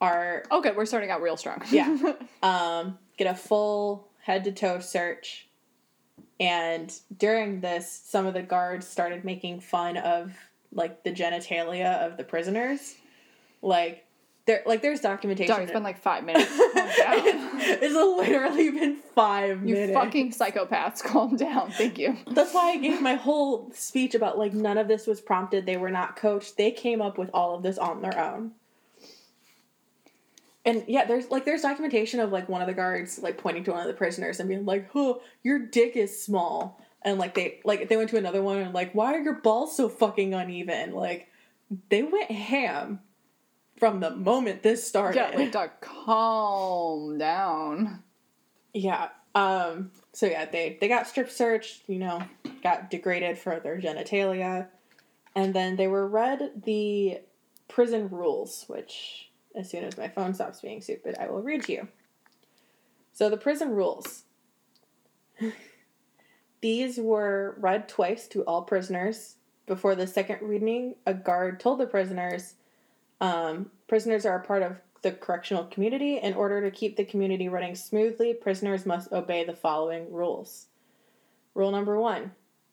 [0.00, 1.62] Are Okay, we're starting out real strong.
[1.70, 2.14] Yeah.
[2.42, 5.48] um, get a full head to toe search.
[6.40, 10.32] And during this, some of the guards started making fun of
[10.72, 12.94] like the genitalia of the prisoners.
[13.60, 14.06] Like
[14.46, 15.54] there like there's documentation.
[15.54, 16.50] Dog, it's been like five minutes.
[16.56, 17.50] Calm down.
[17.60, 19.92] it's literally been five You minutes.
[19.92, 21.70] fucking psychopaths, calm down.
[21.70, 22.16] Thank you.
[22.28, 25.64] That's why I gave my whole speech about like none of this was prompted.
[25.66, 26.56] They were not coached.
[26.56, 28.52] They came up with all of this on their own.
[30.64, 33.72] And yeah, there's like there's documentation of like one of the guards like pointing to
[33.72, 37.60] one of the prisoners and being like, "Oh, your dick is small." And like they
[37.64, 40.92] like they went to another one and like, "Why are your balls so fucking uneven?"
[40.92, 41.28] Like
[41.88, 43.00] they went ham
[43.76, 45.18] from the moment this started.
[45.18, 48.04] Yeah, like, dog, calm down.
[48.72, 49.08] Yeah.
[49.34, 49.90] Um.
[50.12, 51.88] So yeah, they they got strip searched.
[51.88, 52.22] You know,
[52.62, 54.68] got degraded for their genitalia,
[55.34, 57.18] and then they were read the
[57.66, 61.72] prison rules, which as soon as my phone stops being stupid, I will read to
[61.72, 61.88] you.
[63.12, 64.24] So the prison rules.
[66.60, 69.36] These were read twice to all prisoners.
[69.66, 72.54] Before the second reading, a guard told the prisoners,
[73.20, 76.18] um, prisoners are a part of the correctional community.
[76.18, 80.66] In order to keep the community running smoothly, prisoners must obey the following rules.
[81.54, 82.32] Rule number one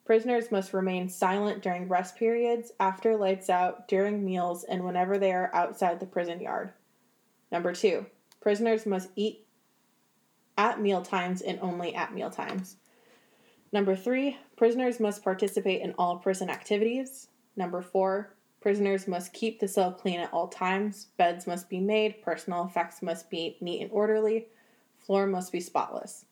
[0.10, 5.32] prisoners must remain silent during rest periods, after lights out, during meals, and whenever they
[5.32, 6.74] are outside the prison yard.
[7.52, 8.08] Number two
[8.41, 9.45] prisoners must eat
[10.58, 12.78] at meal times and only at meal times.
[13.72, 17.28] Number three, prisoners must participate in all prison activities.
[17.56, 21.10] Number four, prisoners must keep the cell clean at all times.
[21.17, 22.24] Beds must be made.
[22.24, 24.48] Personal effects must be neat and orderly.
[24.98, 26.26] Floor must be spotless.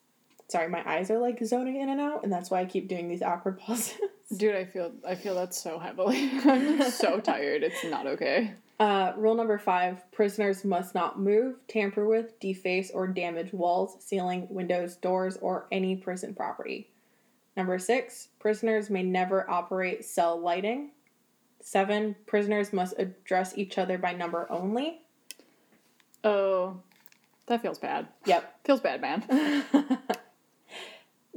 [0.50, 3.10] Sorry, my eyes are like zoning in and out, and that's why I keep doing
[3.10, 3.98] these awkward pauses.
[4.36, 6.30] Dude, I feel I feel that so heavily.
[6.46, 7.64] I'm so tired.
[7.64, 8.54] It's not okay.
[8.80, 14.48] Uh, rule number five prisoners must not move, tamper with, deface, or damage walls, ceiling,
[14.50, 16.88] windows, doors, or any prison property.
[17.56, 20.92] Number six, prisoners may never operate cell lighting.
[21.60, 25.02] Seven, prisoners must address each other by number only.
[26.24, 26.82] Oh,
[27.48, 28.08] that feels bad.
[28.26, 28.60] Yep.
[28.64, 30.04] Feels bad, man.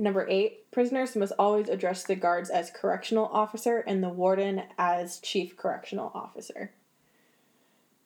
[0.00, 5.18] Number eight, prisoners must always address the guards as correctional officer and the warden as
[5.18, 6.72] chief correctional officer.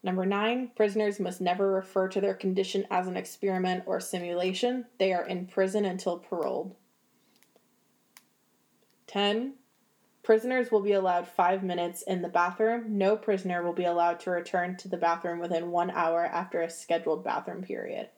[0.02, 4.86] Number nine, prisoners must never refer to their condition as an experiment or simulation.
[4.98, 6.74] They are in prison until paroled.
[9.06, 9.54] 10.
[10.24, 12.98] Prisoners will be allowed five minutes in the bathroom.
[12.98, 16.70] No prisoner will be allowed to return to the bathroom within one hour after a
[16.70, 18.08] scheduled bathroom period.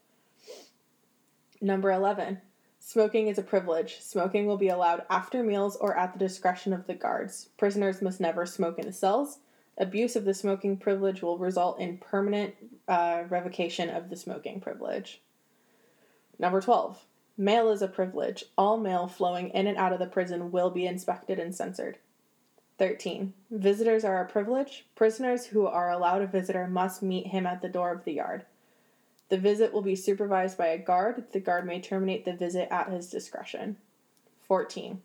[1.61, 2.41] Number 11.
[2.89, 3.99] Smoking is a privilege.
[4.01, 7.49] Smoking will be allowed after meals or at the discretion of the guards.
[7.59, 9.41] Prisoners must never smoke in the cells.
[9.77, 12.55] Abuse of the smoking privilege will result in permanent
[12.87, 15.21] uh, revocation of the smoking privilege.
[16.39, 17.05] Number 12.
[17.37, 18.45] Mail is a privilege.
[18.57, 21.99] All mail flowing in and out of the prison will be inspected and censored.
[22.79, 23.33] 13.
[23.51, 24.87] Visitors are a privilege.
[24.95, 28.45] Prisoners who are allowed a visitor must meet him at the door of the yard.
[29.29, 31.25] The visit will be supervised by a guard.
[31.33, 33.77] The guard may terminate the visit at his discretion.
[34.47, 35.01] 14.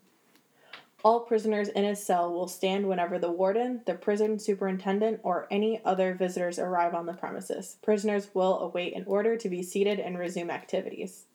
[1.04, 5.84] All prisoners in a cell will stand whenever the warden, the prison superintendent, or any
[5.84, 7.78] other visitors arrive on the premises.
[7.82, 11.26] Prisoners will await an order to be seated and resume activities.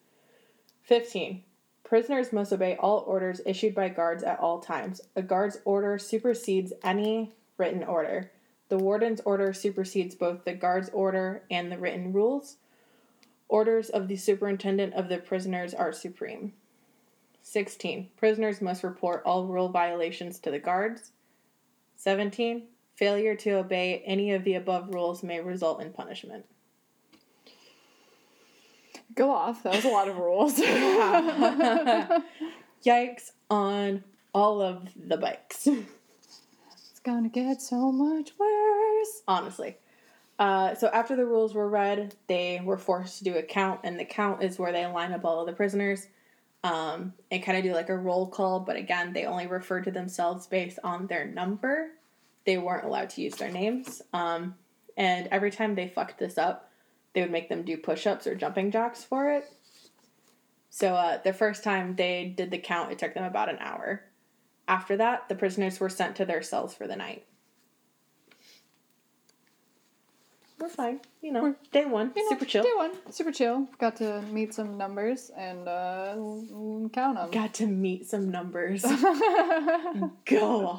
[0.83, 1.43] 15.
[1.83, 5.01] Prisoners must obey all orders issued by guards at all times.
[5.17, 8.31] A guard's order supersedes any written order.
[8.69, 12.57] The warden's order supersedes both the guard's order and the written rules.
[13.49, 16.53] Orders of the superintendent of the prisoners are supreme.
[17.43, 18.09] 16.
[18.17, 21.13] Prisoners must report all rule violations to the guards.
[21.97, 22.65] 17.
[22.97, 26.45] Failure to obey any of the above rules may result in punishment.
[29.15, 29.63] Go off.
[29.63, 30.55] That was a lot of rules.
[32.85, 34.03] Yikes on
[34.35, 35.67] all of the bikes.
[35.67, 39.23] it's gonna get so much worse.
[39.29, 39.77] Honestly.
[40.39, 43.99] Uh, so after the rules were read, they were forced to do a count, and
[43.99, 46.09] the count is where they line up all of the prisoners
[46.63, 48.61] um, and kind of do like a roll call.
[48.61, 51.89] But again, they only refer to themselves based on their number.
[52.45, 54.03] They weren't allowed to use their names.
[54.13, 54.57] Um,
[54.97, 56.71] and every time they fucked this up,
[57.15, 59.51] they would make them do push ups or jumping jacks for it.
[60.69, 64.03] So uh, the first time they did the count, it took them about an hour.
[64.69, 67.25] After that, the prisoners were sent to their cells for the night.
[70.59, 71.43] We're fine, you know.
[71.43, 72.63] We're- day one, You know, super chill.
[72.63, 73.69] Day one, super chill.
[73.79, 76.15] Got to meet some numbers and uh,
[76.93, 77.31] count them.
[77.31, 78.83] Got to meet some numbers.
[80.27, 80.79] Go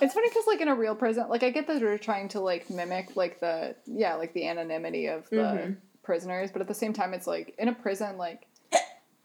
[0.00, 2.40] it's funny because like in a real prison like i get that they're trying to
[2.40, 5.76] like mimic like the yeah like the anonymity of the Mhm.
[6.02, 8.46] prisoners but at the same time it's like in a prison like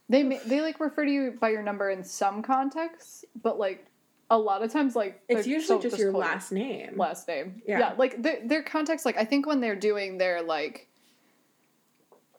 [0.10, 3.86] they they like refer to you by your number in some contexts but like
[4.30, 6.98] a lot of times like It's usually so just your last name.
[6.98, 7.80] last name Yeah.
[7.80, 10.88] yeah, like their, their context like i think when they're doing their like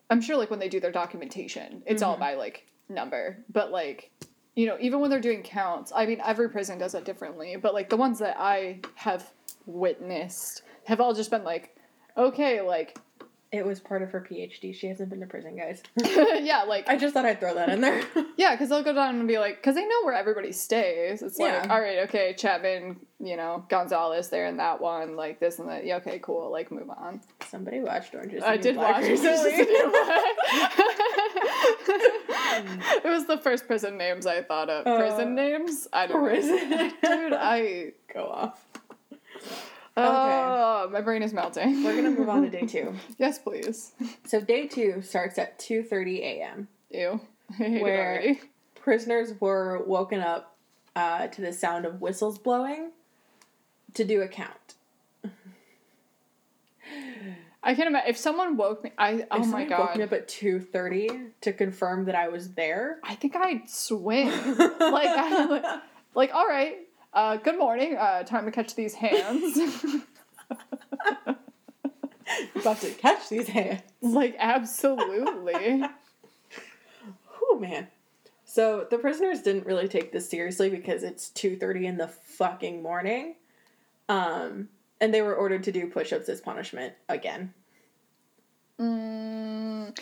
[0.09, 2.19] i'm sure like when they do their documentation it's all Mhm.
[2.19, 4.11] by like number but like
[4.55, 7.73] you know even when they're doing counts i mean every prison does it differently but
[7.73, 9.31] like the ones that i have
[9.65, 11.75] witnessed have all just been like
[12.17, 12.97] okay like
[13.51, 14.75] It was part of her PhD.
[14.75, 15.81] She hasn't been to prison, guys.
[16.43, 18.03] yeah like I just thought I'd throw that in there.
[18.37, 21.37] yeah because they'll go down and be like because they know where everybody stays it's
[21.39, 25.69] like all right okay chapman you know gonzalez they're in that one like this and
[25.69, 29.03] that yeah okay cool like move on Somebody watched Orange is I did Black watch
[29.09, 29.51] recently.
[31.85, 34.85] it was the first prison names I thought of.
[34.85, 35.87] Uh, prison names?
[35.93, 36.69] I don't Prison.
[36.69, 36.91] know.
[37.03, 37.91] Dude, I.
[38.13, 38.65] Go off.
[39.97, 41.83] Oh, my brain is melting.
[41.83, 42.93] We're gonna move on to day two.
[43.17, 43.93] yes, please.
[44.25, 46.67] So day two starts at two thirty a.m.
[46.91, 47.19] Ew.
[47.57, 48.35] Where-.
[48.75, 50.55] Prisoners were woken up
[50.95, 52.91] uh, to the sound of whistles blowing
[53.93, 54.75] to do a count.
[57.63, 58.09] I can't imagine.
[58.09, 58.91] If someone woke me.
[58.97, 59.11] I.
[59.13, 61.09] If Oh my someone woke me up at two thirty
[61.41, 62.99] to confirm that I was there.
[63.03, 64.27] I think I'd swim.
[64.57, 65.81] like, I, like,
[66.13, 66.84] like, all right.
[67.15, 67.95] Uh, good morning.
[67.95, 69.57] Uh, time to catch these hands.
[72.55, 73.81] about to catch these hands.
[74.01, 75.83] like, absolutely.
[77.47, 77.87] Oh man.
[78.43, 83.35] So the prisoners didn't really take this seriously because it's 2:30 in the fucking morning.
[84.09, 84.67] Um
[84.99, 87.53] and they were ordered to do push-ups as punishment again.
[88.79, 89.97] Mm.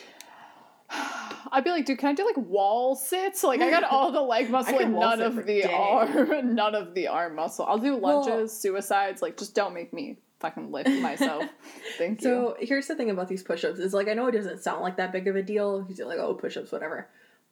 [1.51, 3.43] I'd be like, dude, can I do like wall sits?
[3.43, 5.65] Like, I got all the leg muscle and none of the days.
[5.71, 7.65] arm, none of the arm muscle.
[7.65, 9.21] I'll do Well- lunges, suicides.
[9.21, 11.43] Like, just don't make me fucking lift myself.
[11.97, 12.29] Thank you.
[12.29, 14.97] So here's the thing about these push-ups is like I know it doesn't sound like
[14.97, 17.07] that big of a deal because you're like oh push-ups whatever,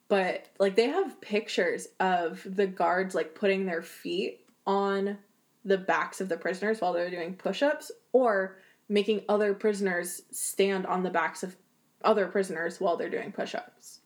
[0.10, 5.18] but like they have pictures of the guards like putting their feet on
[5.64, 8.58] the backs of the prisoners while they're doing push-ups or
[8.90, 11.56] making other prisoners stand on the backs of
[12.04, 14.00] other prisoners while they're doing push-ups.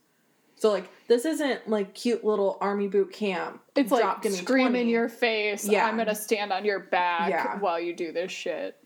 [0.58, 3.62] So like this isn't like cute little army boot camp.
[3.76, 4.82] It's like scream 20.
[4.82, 5.68] in your face.
[5.68, 5.86] Yeah.
[5.86, 7.60] I'm gonna stand on your back Yeah.
[7.60, 8.78] while you do this shit.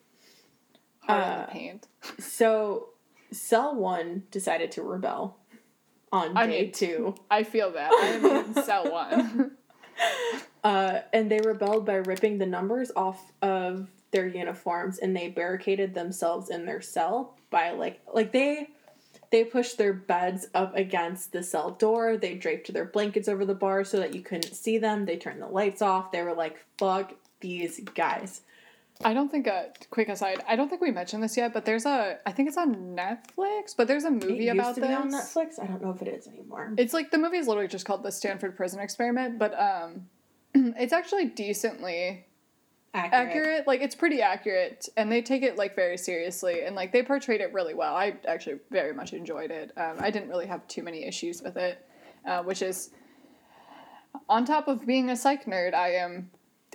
[1.01, 1.87] Hard Uh, the paint.
[2.17, 2.89] So
[3.31, 5.37] cell one decided to rebel
[6.11, 7.13] on day I mean, two.
[7.29, 7.91] I feel that.
[7.93, 9.51] I am in cell one.
[10.63, 15.93] Uh, and they rebelled by ripping the numbers off of their uniforms and they barricaded
[15.93, 18.67] themselves in their cell by like like they
[19.31, 23.53] they pushed their beds up against the cell door they draped their blankets over the
[23.55, 26.63] bar so that you couldn't see them they turned the lights off they were like
[26.77, 28.41] fuck these guys
[29.01, 30.43] I don't think a quick aside.
[30.45, 32.19] I don't think we mentioned this yet, but there's a.
[32.25, 34.89] I think it's on Netflix, but there's a movie about to this.
[34.89, 37.47] be on netflix i don't know if it is anymore It's like the movie is
[37.47, 40.07] literally just called the Stanford Prison Experiment, but um,
[40.77, 42.25] it's actually decently
[42.93, 43.67] accurate, accurate.
[43.67, 47.41] Like it's pretty accurate, and they take it like very seriously, and like they portrayed
[47.41, 47.95] it really well.
[47.95, 49.71] I actually very much enjoyed it.
[49.77, 51.85] Um, I didn't really have too many issues with it,
[52.25, 52.91] uh, which is
[54.27, 56.29] on top of being a psych nerd, I am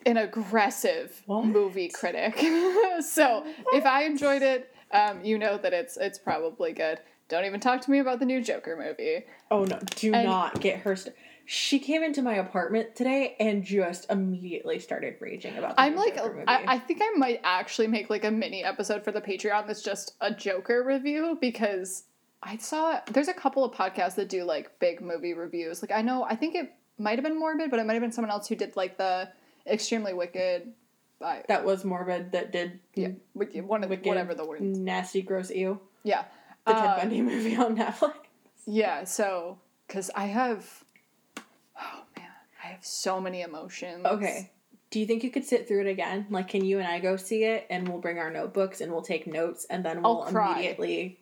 [0.07, 1.47] an aggressive What?
[1.47, 2.37] movie critic.
[3.01, 7.01] so if I enjoyed it, um, you know that it's it's probably good.
[7.29, 9.25] Don't even talk to me about the new Joker movie.
[9.51, 13.65] oh no do And- not get her st- she came into my apartment today and
[13.65, 16.19] just immediately started raging about the I'm like.
[16.47, 19.83] I, I think I might actually make like a mini episode for the Patreon that's
[19.83, 22.05] just a Joker review because
[22.43, 25.83] I saw there's a couple of podcasts that do like big movie reviews.
[25.83, 28.13] Like I know, I think it might have been Morbid, but it might have been
[28.13, 29.29] someone else who did like the
[29.67, 30.73] Extremely Wicked.
[31.21, 34.61] By, that was morbid that did yeah, Wicked, one of Wicked, whatever the word.
[34.63, 36.25] nasty gross ew Yeah,
[36.67, 38.15] the Ted Uh, Bundy movie on Netflix.
[38.67, 39.05] yeah.
[39.05, 40.84] So because I have, I
[42.75, 44.05] have so many emotions.
[44.05, 44.51] Okay,
[44.91, 46.27] Do you think you could sit through it again?
[46.31, 49.03] Like, can you and I go see it and we'll bring our notebooks and we'll
[49.03, 50.53] take notes and then I'll we'll cry.
[50.55, 51.19] immediately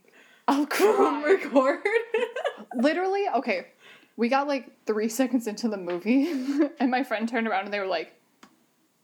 [0.49, 1.23] I'll cry.
[1.27, 1.81] record?
[2.75, 3.67] Literally, okay.
[4.17, 6.31] We got like three seconds into the movie,
[6.81, 8.13] and my friend turned around and they were like,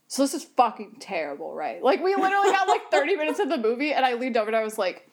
[0.08, 1.82] So this is fucking terrible, right?
[1.82, 4.56] Like, we literally got like 30 minutes of the movie, and I leaned over and
[4.56, 5.08] I was like,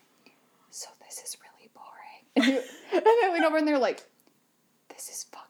[0.69, 2.24] So this is really boring.
[2.36, 2.62] And, you,
[2.98, 4.04] and they leaned over and they're like,
[4.89, 5.44] This is fucking.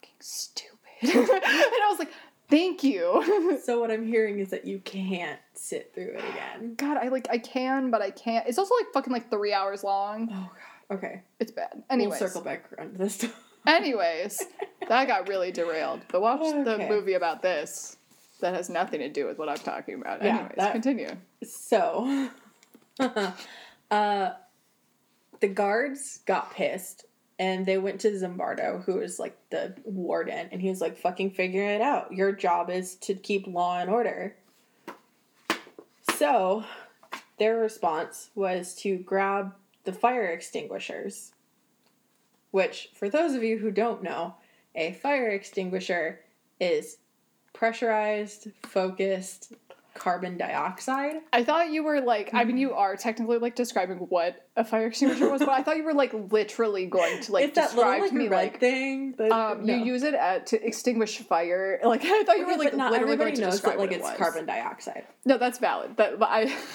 [1.01, 2.11] and I was like,
[2.49, 3.59] Thank you.
[3.63, 6.75] so what I'm hearing is that you can't sit through it again.
[6.75, 8.47] God, I like, I can, but I can't.
[8.47, 10.29] It's also like fucking like three hours long.
[10.31, 10.49] Oh
[10.89, 10.97] god.
[10.97, 11.21] Okay.
[11.39, 11.81] It's bad.
[11.89, 12.19] Anyways.
[12.19, 13.25] We'll circle back around to this.
[13.67, 14.43] Anyways,
[14.87, 16.01] that got really derailed.
[16.11, 17.97] But watch the movie about this
[18.41, 20.21] that has nothing to do with what I'm talking about.
[20.21, 21.09] Yeah, Anyways, that- continue.
[21.43, 22.29] So,
[22.99, 24.29] uh,
[25.39, 27.05] the guards got pissed
[27.37, 31.31] and they went to Zimbardo, who is like the warden, and he was like, fucking
[31.31, 32.13] figure it out.
[32.13, 34.35] Your job is to keep law and order.
[36.17, 36.63] So,
[37.37, 41.33] their response was to grab the fire extinguishers.
[42.51, 44.35] Which, for those of you who don't know,
[44.75, 46.21] a fire extinguisher
[46.61, 46.97] is
[47.51, 49.53] pressurized, focused
[49.95, 51.15] carbon dioxide.
[51.33, 52.77] I thought you were like, I mean, you Mm-hmm.
[52.77, 56.13] are technically like describing what a fire extinguisher was, but I thought you were like
[56.31, 58.59] literally going to like it's that little describe like to me like.
[58.59, 59.13] thing.
[59.17, 59.73] That, Um, no.
[59.75, 61.79] you use it at, to extinguish fire.
[61.83, 64.01] Like I thought you were like not literally going to knows describe that like it
[64.01, 65.05] it's carbon dioxide.
[65.25, 65.97] No, that's valid.
[65.97, 66.55] That, but I.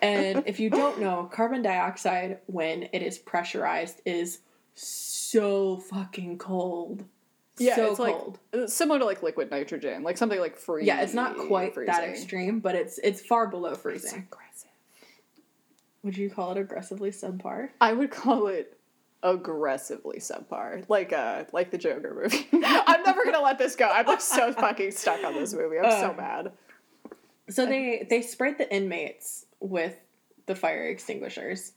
[0.00, 4.38] And if you don't know, carbon dioxide when it is pressurized is
[4.74, 7.04] so fucking cold.
[7.60, 8.38] Yeah, so it's like cold.
[8.52, 10.84] it's similar to like liquid nitrogen, like something like free.
[10.84, 13.96] yeah, it's not quite that extreme, but it's it's far below freezing.
[13.96, 14.28] It's freezing.
[14.32, 14.68] aggressive.
[16.04, 17.70] Would you call it aggressively subpar?
[17.80, 18.78] I would call it
[19.22, 22.46] aggressively subpar, like uh, like the Joker movie.
[22.64, 23.88] I'm never gonna let this go.
[23.88, 25.78] I'm like so fucking stuck on this movie.
[25.78, 26.52] I'm so Uh, mad.
[27.50, 29.96] So they they sprayed the inmates with
[30.46, 31.72] the fire extinguishers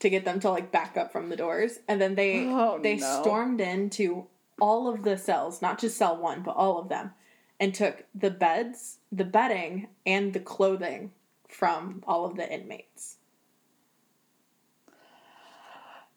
[0.00, 2.96] to get them to like back up from the doors, and then they Oh, they
[2.96, 3.20] no.
[3.22, 4.26] stormed into
[4.60, 7.12] all of the cells, not just cell one, but all of them,
[7.60, 11.12] and took the beds, the bedding, and the clothing
[11.48, 13.16] from all of the inmates.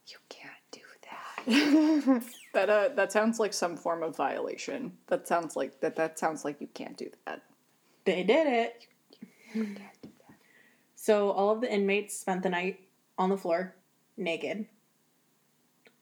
[0.07, 2.23] You can't do that.
[2.53, 4.93] that uh, that sounds like some form of violation.
[5.07, 5.95] That sounds like that.
[5.95, 7.43] That sounds like you can't do that.
[8.05, 8.87] They did it.
[10.95, 12.81] So all of the inmates spent the night
[13.17, 13.75] on the floor,
[14.17, 14.65] naked.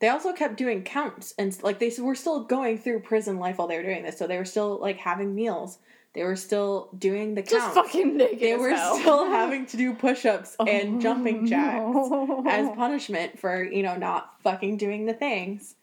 [0.05, 3.67] They also kept doing counts and like they were still going through prison life while
[3.67, 4.19] they were doing this.
[4.19, 5.79] So they were still like having meals.
[6.13, 7.75] They were still doing the Just counts.
[7.75, 8.39] fucking naked.
[8.39, 8.99] they were hell.
[8.99, 12.43] still having to do push-ups oh, and Oh, jumping jacks no.
[12.47, 15.73] as punishment for you know not fucking doing the things.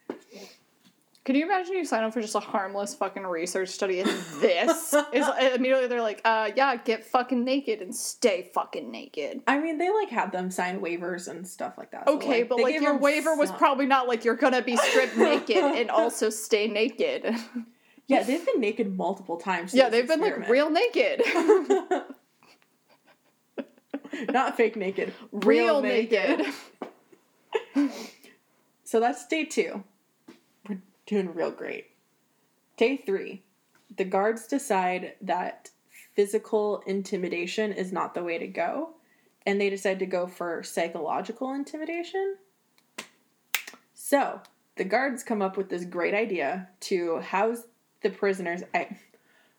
[1.24, 4.92] Can you imagine you sign up for just a harmless fucking research study and this
[5.12, 9.40] is immediately they're like, uh, yeah, get fucking naked and stay fucking naked.
[9.46, 12.08] I mean, they like had them sign waivers and stuff like that.
[12.08, 15.16] So, Okay, but they like your waiver was probably not like you're gonna be stripped
[15.16, 17.32] naked and also stay naked.
[18.08, 19.72] Yeah, they've been naked multiple times.
[19.72, 21.22] yeah, they've been like real naked.
[24.28, 25.14] Not fake naked.
[25.30, 26.44] real naked.
[28.84, 29.84] So that's day two.
[31.12, 31.90] Doing real great.
[32.78, 33.42] Day three.
[33.98, 35.68] The guards decide that
[36.16, 38.94] physical intimidation is not the way to go,
[39.44, 42.36] and they decide to go for psychological intimidation.
[43.92, 44.40] So
[44.76, 47.64] the guards come up with this great idea to house
[48.00, 48.62] the prisoners.
[48.72, 48.96] I,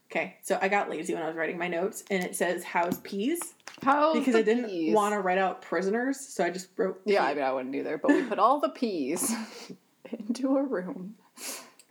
[0.10, 3.00] okay, so I got lazy when I was writing my notes, and it says house
[3.04, 7.00] peas How because I didn't want to write out prisoners, so I just wrote.
[7.06, 9.32] Yeah, I mean I wouldn't either, but we put all the peas
[10.12, 11.13] into a room.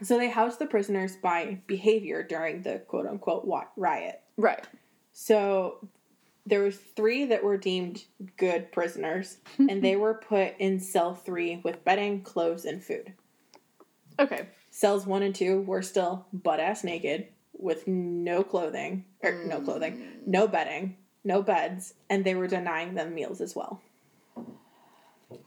[0.03, 3.45] So they housed the prisoners by behavior during the quote unquote
[3.77, 4.21] riot.
[4.37, 4.67] Right.
[5.13, 5.89] So
[6.45, 8.05] there was three that were deemed
[8.37, 13.13] good prisoners, and they were put in cell three with bedding, clothes, and food.
[14.19, 14.49] Okay.
[14.71, 19.65] Cells one and two were still butt ass naked with no clothing, or no mm.
[19.65, 23.81] clothing, no bedding, no beds, and they were denying them meals as well.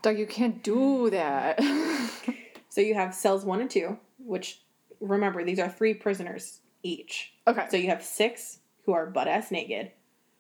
[0.01, 1.59] Doug, you can't do that.
[2.75, 4.59] So you have cells one and two, which
[4.99, 7.31] remember these are three prisoners each.
[7.47, 7.67] okay.
[7.71, 9.93] So you have six who are butt ass naked,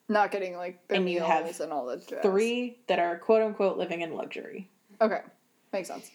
[0.09, 2.19] not getting like their And you meals have and all that jazz.
[2.23, 4.69] three that are quote unquote living in luxury.
[4.99, 5.21] Okay.
[5.71, 6.11] Makes sense.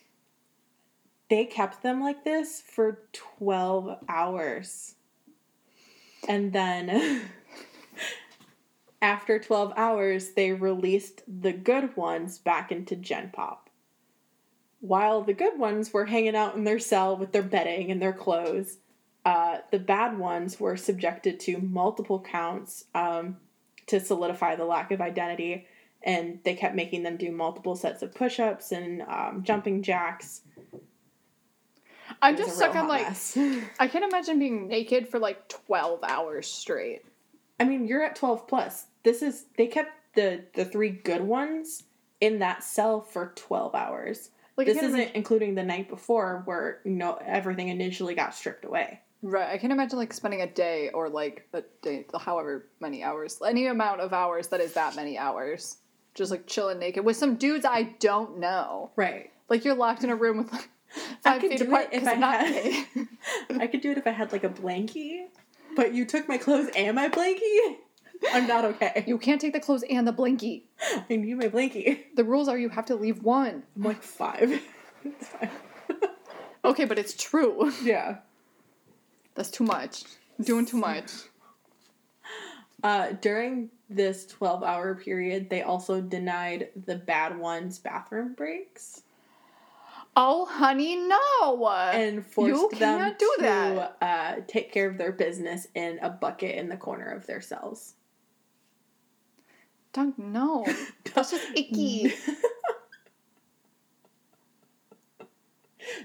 [1.31, 2.99] They kept them like this for
[3.39, 4.97] 12 hours.
[6.29, 7.23] And then
[9.01, 13.70] after 12 hours, they released the good ones back into Gen Pop.
[14.81, 18.12] While the good ones were hanging out in their cell with their bedding and their
[18.12, 18.78] clothes,
[19.22, 23.37] Uh, the bad ones were subjected to multiple counts um,
[23.87, 25.66] to solidify the lack of identity,
[26.03, 30.41] and they kept making them do multiple sets of push ups and um, jumping jacks.
[32.22, 33.37] I'm just stuck on like mess.
[33.78, 37.03] I can't imagine being naked for like 12 hours straight.
[37.59, 38.87] I mean, you're at 12 plus.
[39.03, 41.85] This is, they kept the, the three good ones
[42.22, 44.31] in that cell for 12 hours.
[44.67, 48.65] Like this isn't imagine- including the night before where, you know, everything initially got stripped
[48.65, 49.01] away.
[49.23, 49.51] right.
[49.51, 53.67] I can't imagine like spending a day or like a day, however many hours, any
[53.67, 55.77] amount of hours that is that many hours,
[56.15, 58.91] just like chilling naked with some dudes I don't know.
[58.97, 59.31] Right.
[59.49, 60.69] Like you're locked in a room with like
[61.25, 62.87] I could feet do apart it if I I'm had-
[63.61, 65.27] I could do it if I had like a blankie,
[65.77, 67.77] but you took my clothes and my blankie.
[68.33, 69.05] I'm not okay.
[69.07, 70.62] You can't take the clothes and the blankie.
[71.09, 72.01] I need my blankie.
[72.16, 73.62] The rules are you have to leave one.
[73.77, 74.61] I'm like five.
[76.62, 77.73] Okay, but it's true.
[77.83, 78.16] yeah.
[79.35, 80.05] That's too much.
[80.43, 81.11] Doing too much.
[82.83, 89.03] Uh, during this 12 hour period, they also denied the bad ones bathroom breaks
[90.16, 91.68] Oh, honey, no.
[91.95, 93.97] and forced you them do to that.
[94.03, 97.95] Uh, take care of their business in a bucket in the corner of their cells.
[99.93, 100.64] Dunk, know.
[101.14, 102.12] That's just icky.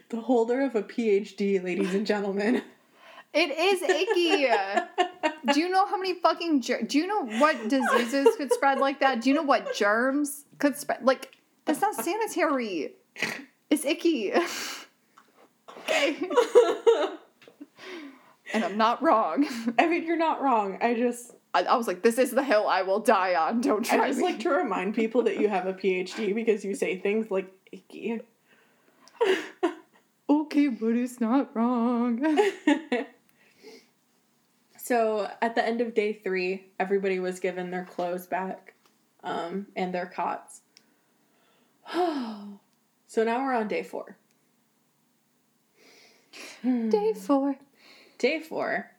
[0.10, 2.64] the holder of a PhD, ladies and gentlemen.
[3.34, 4.48] It is icky.
[5.54, 9.00] Do you know how many fucking ger- do you know what diseases could spread like
[9.02, 9.22] that?
[9.22, 11.04] Do you know what germs could spread?
[11.04, 12.94] Like that's not sanitary.
[13.70, 14.34] It's icky.
[15.80, 16.18] okay.
[18.54, 19.46] And I'm not wrong.
[19.78, 20.80] I mean, you're not wrong.
[20.82, 23.62] I just I, I was like, this is the hill I will die on.
[23.62, 24.26] Don't try I just me.
[24.26, 28.20] like to remind people that you have a PhD because you say things like icky.
[30.30, 32.22] okay, but it's not wrong.
[34.78, 38.74] so at the end of day three, everybody was given their clothes back
[39.24, 40.60] um, and their cots.
[41.94, 44.18] so now we're on day four.
[46.64, 47.56] Day four.
[48.18, 48.92] Day four,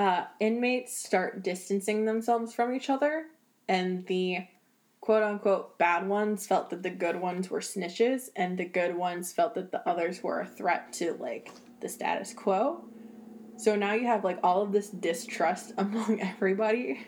[0.00, 3.26] uh, inmates start distancing themselves from each other,
[3.68, 4.38] and the
[5.02, 9.30] quote unquote bad ones felt that the good ones were snitches, and the good ones
[9.30, 11.50] felt that the others were a threat to like
[11.82, 12.82] the status quo.
[13.58, 17.06] So now you have like all of this distrust among everybody.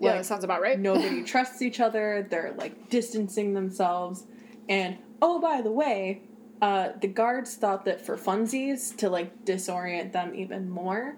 [0.00, 0.80] Yeah, Like, that sounds about right.
[0.80, 2.26] nobody trusts each other.
[2.30, 4.24] They're like distancing themselves.
[4.70, 6.22] And oh, by the way,
[6.62, 11.16] uh, the guards thought that for funsies to like disorient them even more.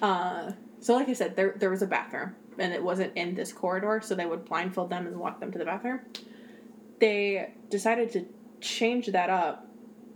[0.00, 3.52] Uh, so like I said, there there was a bathroom, and it wasn't in this
[3.52, 6.00] corridor, so they would blindfold them and walk them to the bathroom.
[6.98, 8.26] They decided to
[8.60, 9.66] change that up.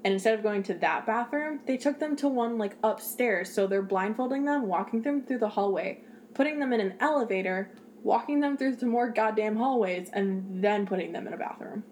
[0.05, 3.51] And instead of going to that bathroom, they took them to one like upstairs.
[3.55, 6.03] So they're blindfolding them, walking them through the hallway,
[6.35, 7.71] putting them in an elevator,
[8.03, 11.85] walking them through some more goddamn hallways, and then putting them in a bathroom.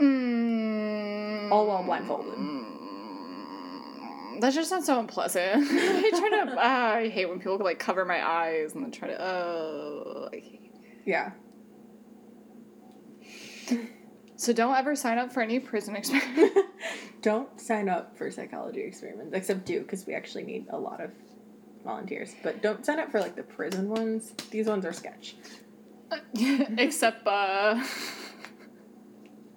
[0.00, 1.52] Mm.
[1.52, 2.77] All while blindfolded.
[4.40, 5.66] That just sounds so unpleasant.
[5.70, 6.52] I try to.
[6.52, 9.22] Uh, I hate when people like cover my eyes and then try to.
[9.22, 10.72] Oh, I hate.
[11.04, 11.32] Yeah.
[14.36, 16.56] So don't ever sign up for any prison experiment.
[17.22, 21.10] Don't sign up for psychology experiments, except do, because we actually need a lot of
[21.84, 22.36] volunteers.
[22.44, 24.32] But don't sign up for like the prison ones.
[24.50, 25.34] These ones are sketch.
[26.78, 27.82] Except, uh.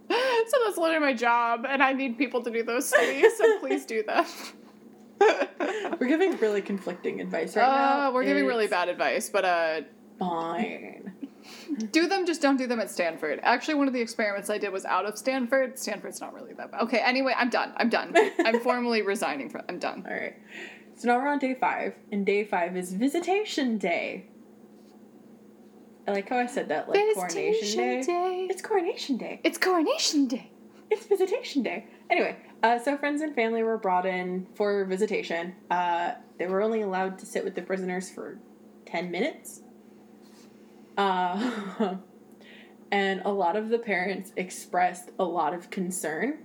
[0.08, 3.38] so that's literally my job, and I need people to do those studies.
[3.38, 4.26] So please do them.
[6.00, 8.10] We're giving really conflicting advice right now.
[8.10, 9.82] Uh, we're giving really bad advice, but uh,
[10.18, 11.14] Fine.
[11.92, 12.26] do them.
[12.26, 13.40] Just don't do them at Stanford.
[13.44, 15.78] Actually, one of the experiments I did was out of Stanford.
[15.78, 16.82] Stanford's not really that bad.
[16.82, 17.00] Okay.
[17.00, 17.74] Anyway, I'm done.
[17.78, 18.16] I'm done.
[18.40, 19.64] I'm formally resigning from.
[19.70, 20.06] I'm done.
[20.08, 20.36] All right.
[20.96, 24.28] So now we're on day five, and day five is visitation day.
[26.08, 28.04] I like how I said that, like coronation day.
[28.04, 28.48] day.
[28.50, 29.42] It's coronation day.
[29.44, 30.52] It's coronation day.
[30.90, 31.88] It's visitation day.
[32.10, 35.56] Anyway, uh, so friends and family were brought in for visitation.
[35.70, 38.40] Uh, they were only allowed to sit with the prisoners for
[38.86, 39.62] 10 minutes.
[40.98, 41.96] Uh,
[42.92, 46.40] and a lot of the parents expressed a lot of concern.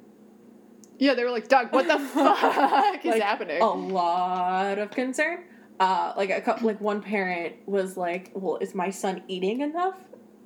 [0.98, 3.60] Yeah, they were like, Doug, what the fuck is Like, happening?
[3.60, 5.44] A lot of concern.
[5.78, 9.98] Uh, like a like one parent was like, "Well, is my son eating enough?"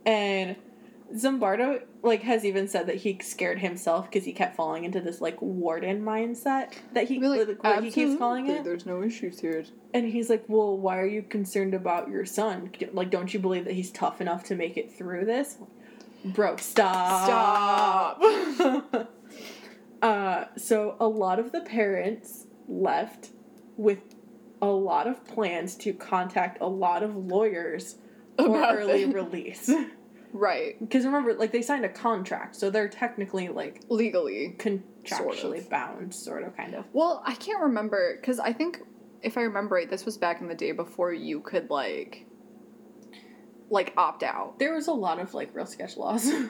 [0.04, 0.56] And
[1.14, 5.20] Zimbardo like has even said that he scared himself because he kept falling into this
[5.20, 7.44] like warden mindset that he Really?
[7.44, 8.64] like, what he keeps calling it.
[8.64, 9.64] There's no issues here.
[9.92, 12.70] And he's like, "Well, why are you concerned about your son?
[12.92, 15.58] Like, don't you believe that he's tough enough to make it through this?"
[16.24, 18.22] Bro, stop.
[18.54, 19.10] Stop.
[20.02, 23.30] uh, So a lot of the parents left
[23.76, 24.00] with
[24.62, 27.96] a lot of plans to contact a lot of lawyers
[28.36, 29.70] for early release.
[30.32, 30.78] Right.
[30.78, 34.54] Because remember, like they signed a contract, so they're technically like Legally.
[34.58, 35.70] contractually Sort of.
[35.70, 36.84] bound, sort of, kind of.
[36.92, 38.80] Well, I can't remember because I think
[39.22, 42.26] if I remember right, this was back in the day before you could like
[43.70, 44.58] like opt out.
[44.58, 46.30] There was a lot of like real sketch laws.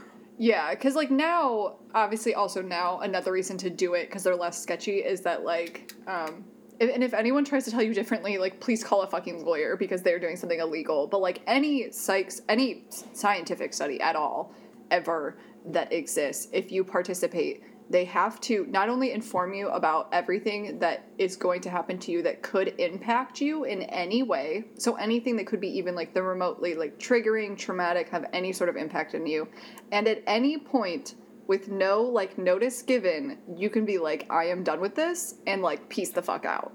[0.43, 4.59] Yeah, because like now, obviously, also now another reason to do it because they're less
[4.59, 6.47] sketchy is that like, um,
[6.81, 10.03] and if anyone tries to tell you differently, like please call a fucking lawyer because
[10.03, 11.07] they're doing something illegal.
[11.07, 14.55] But like any psychs, any scientific study at all,
[14.91, 20.79] ever that exists, if you participate, they have to not only inform you about everything
[20.79, 24.65] that is going to happen to you that could impact you in any way.
[24.79, 28.71] So anything that could be even like the remotely like triggering, traumatic, have any sort
[28.71, 29.49] of impact on you.
[29.91, 31.17] And at any point
[31.51, 35.63] with no like notice given, you can be like, I am done with this and
[35.63, 36.73] like peace the fuck out.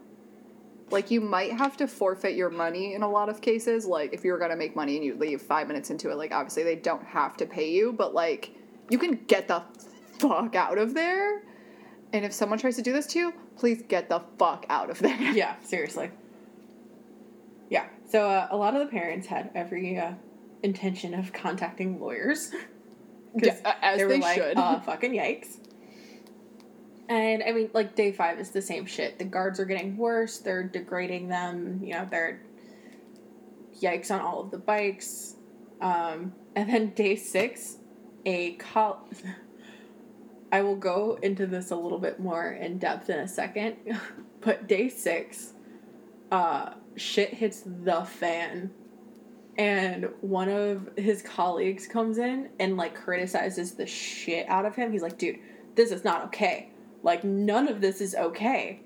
[0.92, 3.86] Like you might have to forfeit your money in a lot of cases.
[3.86, 6.64] Like if you're gonna make money and you leave five minutes into it, like obviously
[6.64, 8.52] they don't have to pay you, but like
[8.90, 9.64] you can get the
[10.20, 11.44] fuck out of there.
[12.12, 15.00] And if someone tries to do this to you, please get the fuck out of
[15.00, 15.32] there.
[15.32, 16.12] yeah, seriously.
[17.70, 20.16] Yeah, so uh, a lot of the parents had every uh,
[20.64, 22.52] intention of contacting lawyers.
[23.40, 24.58] 'Cause Yeah, as they were like, should.
[24.58, 25.58] Uh, fucking yikes.
[27.08, 29.20] And I mean, like day five is the same shit.
[29.20, 30.40] The guards are getting worse.
[30.40, 31.80] They're degrading them.
[31.84, 32.42] You know, they're
[33.82, 35.36] yikes on all of the bikes.
[35.82, 37.78] Um, and then day six,
[38.26, 39.08] a col.
[40.52, 43.76] I will go into this a little bit more in depth in a second,
[44.42, 45.54] but day six,
[46.32, 48.72] uh, shit hits the fan
[49.58, 54.92] and one of his colleagues comes in and like criticizes the shit out of him.
[54.92, 55.38] He's like, dude,
[55.76, 56.70] this is not okay.
[57.04, 58.82] Like, none of this is okay.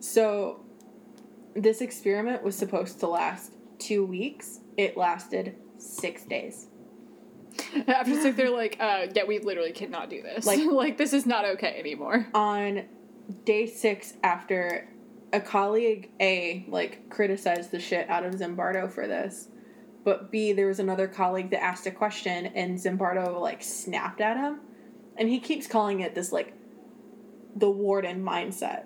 [0.00, 0.64] So,
[1.54, 4.60] this experiment was supposed to last two weeks.
[4.76, 6.66] It lasted six days.
[7.86, 10.46] After six, they're like, uh, yeah, we literally cannot do this.
[10.46, 12.26] Like, Like- like this is not okay anymore.
[12.34, 12.84] On
[13.44, 14.88] day six, after
[15.32, 19.48] a colleague A like criticized the shit out of Zimbardo for this,
[20.04, 24.36] but B there was another colleague that asked a question and Zimbardo like snapped at
[24.36, 24.60] him,
[25.16, 26.52] and he keeps calling it this like
[27.56, 28.84] the warden mindset,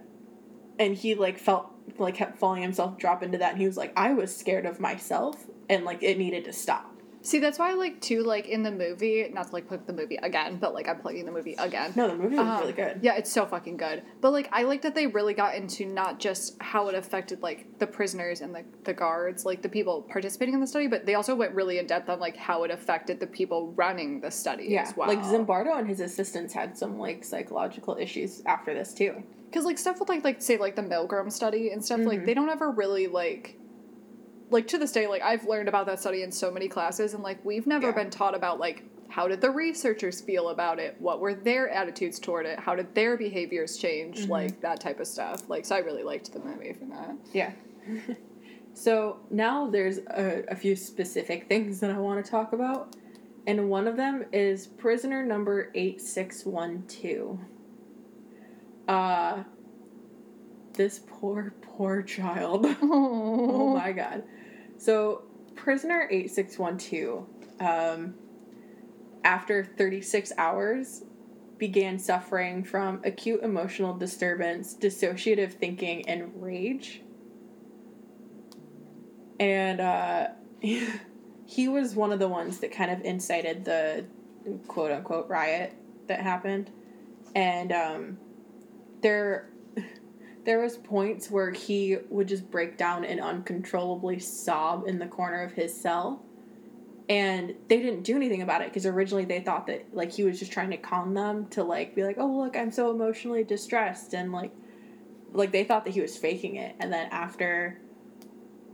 [0.78, 3.92] and he like felt like kept falling himself drop into that, and he was like
[3.96, 6.87] I was scared of myself and like it needed to stop.
[7.28, 9.92] See, that's why, I like, too, like, in the movie, not to, like, plug the
[9.92, 11.92] movie again, but, like, I'm plugging the movie again.
[11.94, 13.00] No, the movie was Um, really good.
[13.02, 14.02] Yeah, it's so fucking good.
[14.22, 17.78] But like I like that they really got into not just how it affected like
[17.78, 21.14] the prisoners and the, the guards, like the people participating in the study, but they
[21.16, 24.66] also went really in depth on like how it affected the people running the study
[24.68, 25.08] Yeah, as well.
[25.08, 29.22] like Zimbardo and his assistants had some like psychological issues after this too.
[29.50, 32.08] Because like stuff with like like say like the Milgram study and stuff Mm-hmm.
[32.08, 33.57] like they don't ever really like
[34.50, 37.22] like to this day like I've learned about that study in so many classes and
[37.22, 37.92] like we've never Yeah.
[37.94, 42.18] been taught about like how did the researchers feel about it what were their attitudes
[42.18, 44.30] toward it how did their behaviors change Mm-hmm.
[44.32, 47.52] like that type of stuff like so I really liked the movie for that Yeah.
[48.74, 52.94] so now there's a, a few specific things that I want to talk about.
[53.46, 57.38] And one of them is prisoner number 8612.
[58.86, 59.42] Uh,
[60.74, 62.66] this poor, poor child.
[62.82, 64.22] oh my god.
[64.78, 65.24] So,
[65.56, 67.26] prisoner 8612,
[67.60, 68.14] um,
[69.24, 71.02] after 36 hours,
[71.58, 77.02] began suffering from acute emotional disturbance, dissociative thinking, and rage.
[79.40, 80.28] And uh,
[80.60, 84.06] he was one of the ones that kind of incited the
[84.68, 85.74] quote unquote riot
[86.06, 86.70] that happened.
[87.34, 88.18] And um,
[89.02, 89.50] there,
[90.48, 95.42] there was points where he would just break down and uncontrollably sob in the corner
[95.42, 96.22] of his cell.
[97.06, 100.38] And they didn't do anything about it because originally they thought that like he was
[100.38, 104.14] just trying to calm them to like be like oh look i'm so emotionally distressed
[104.14, 104.50] and like
[105.34, 106.74] like they thought that he was faking it.
[106.80, 107.78] And then after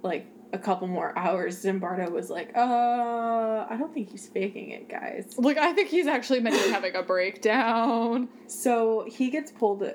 [0.04, 4.88] like a couple more hours zimbardo was like uh i don't think he's faking it
[4.88, 5.34] guys.
[5.38, 8.28] Like I think he's actually meant to having a breakdown.
[8.46, 9.92] So he gets pulled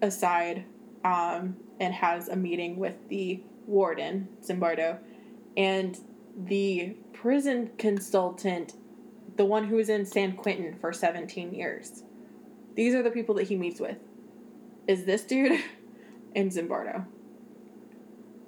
[0.00, 0.64] aside
[1.04, 4.98] um, and has a meeting with the warden, Zimbardo,
[5.56, 5.98] and
[6.36, 8.74] the prison consultant,
[9.36, 12.02] the one who was in San Quentin for 17 years.
[12.74, 13.98] These are the people that he meets with.
[14.86, 15.60] Is this dude
[16.34, 17.04] and Zimbardo.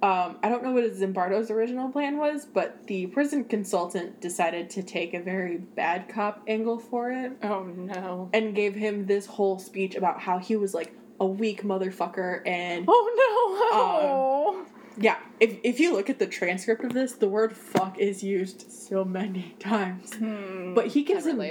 [0.01, 4.83] Um, I don't know what Zimbardo's original plan was, but the prison consultant decided to
[4.83, 8.29] take a very bad cop angle for it Oh no.
[8.33, 12.85] and gave him this whole speech about how he was like a weak motherfucker and
[12.87, 15.01] Oh no.
[15.01, 18.71] yeah, if if you look at the transcript of this, the word fuck is used
[18.71, 20.13] so many times.
[20.15, 21.41] Hmm, But he gives him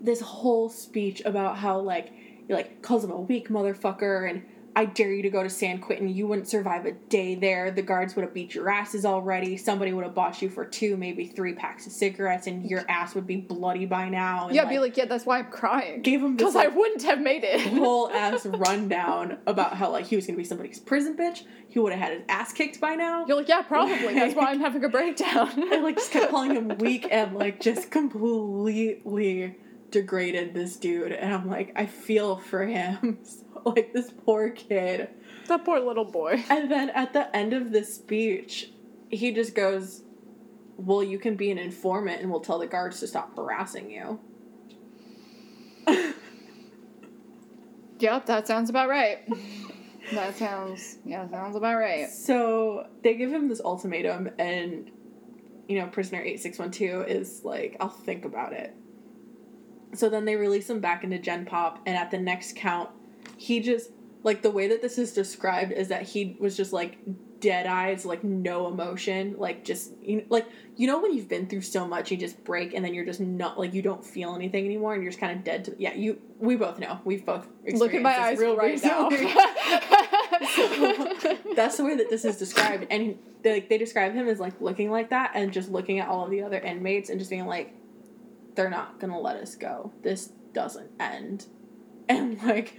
[0.00, 2.12] this whole speech about how like
[2.46, 4.42] he like calls him a weak motherfucker and
[4.76, 6.08] I dare you to go to San Quentin.
[6.08, 7.70] You wouldn't survive a day there.
[7.72, 9.56] The guards would have beat your asses already.
[9.56, 13.14] Somebody would have bought you for two, maybe three packs of cigarettes, and your ass
[13.16, 14.46] would be bloody by now.
[14.46, 16.02] And, Yeah, be like, yeah, that's why I'm crying.
[16.02, 17.60] gave him Because I wouldn't have made it.
[17.60, 21.42] whole ass rundown about how like he was gonna be somebody's prison bitch.
[21.68, 23.26] He would have had his ass kicked by now.
[23.26, 24.14] You're like, yeah, probably.
[24.14, 25.50] That's why I'm having a breakdown.
[25.72, 27.90] I like just kept calling him weak and like just
[28.60, 29.56] completely
[29.90, 35.08] degraded this dude and i'm like i feel for him so, like this poor kid
[35.48, 36.42] that poor little boy.
[36.50, 38.70] and then at the end of the speech
[39.08, 40.02] he just goes
[40.76, 44.18] well you can be an informant and we'll tell the guards to stop harassing you
[48.00, 49.18] Yep, that sounds about right.
[50.12, 52.08] that sounds, yeah, sounds about right.
[52.10, 54.90] so they give him this ultimatum and
[55.68, 58.74] you know prisoner 8612 is like i'll think about it
[59.94, 62.90] so then they release him back into gen pop and at the next count
[63.36, 63.90] he just
[64.22, 66.98] like the way that this is described is that he was just like
[67.40, 71.46] dead eyes like no emotion like just you know, like you know when you've been
[71.46, 74.34] through so much you just break and then you're just not like you don't feel
[74.34, 77.24] anything anymore and you're just kind of dead to yeah you we both know we've
[77.24, 79.08] both Look at my eyes real right now.
[79.08, 79.32] recently.
[81.54, 84.60] that's the way that this is described and they, like they describe him as like
[84.60, 87.46] looking like that and just looking at all of the other inmates and just being
[87.46, 87.74] like
[88.60, 89.92] they're not gonna let us go.
[90.02, 91.46] This doesn't end.
[92.08, 92.76] And like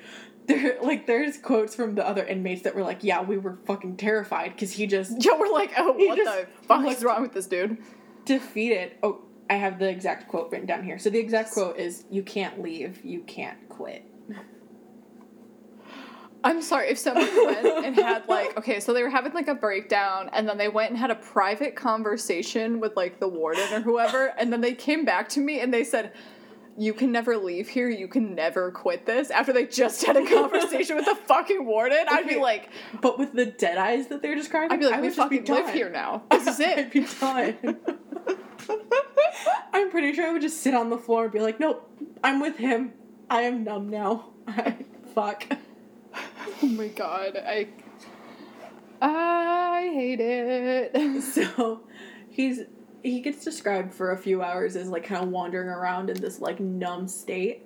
[0.48, 3.96] there like there's quotes from the other inmates that were like yeah we were fucking
[3.96, 7.48] terrified because he just Yo, we're like, oh, what the fuck is wrong with this
[7.48, 7.78] dude?
[8.26, 8.92] defeated.
[9.02, 11.00] Oh i have the exact quote written down here.
[11.00, 13.06] So the exact quote is you can't leave.
[13.06, 14.04] You can't quit
[16.44, 19.56] I'm sorry if someone went and had like okay, so they were having like a
[19.56, 23.82] breakdown and then they went and had a private conversation with like the warden or
[23.82, 26.14] whoever and then they came back to me and they said
[26.78, 27.90] you can never leave here.
[27.90, 29.30] You can never quit this.
[29.30, 32.42] After they just had a conversation with the fucking warden, I'd be Okay.
[32.42, 32.70] like,
[33.02, 35.30] but with the dead eyes that they're describing I'd be like, I we would just
[35.30, 35.76] be fucking live done.
[35.76, 36.24] here now.
[36.32, 36.78] This is it.
[36.80, 37.78] I'd be done.
[39.74, 41.90] I'm pretty sure I would just sit on the floor and be like, nope,
[42.24, 42.94] I'm with him.
[43.30, 44.30] I am numb now.
[44.48, 44.78] I,
[45.14, 45.46] Fuck.
[46.64, 47.68] Oh my god, I,
[49.02, 51.22] I hate it.
[51.22, 51.82] So
[52.30, 52.62] he's
[53.04, 56.40] he gets described for a few hours as like kind of wandering around in this
[56.40, 57.66] like numb state.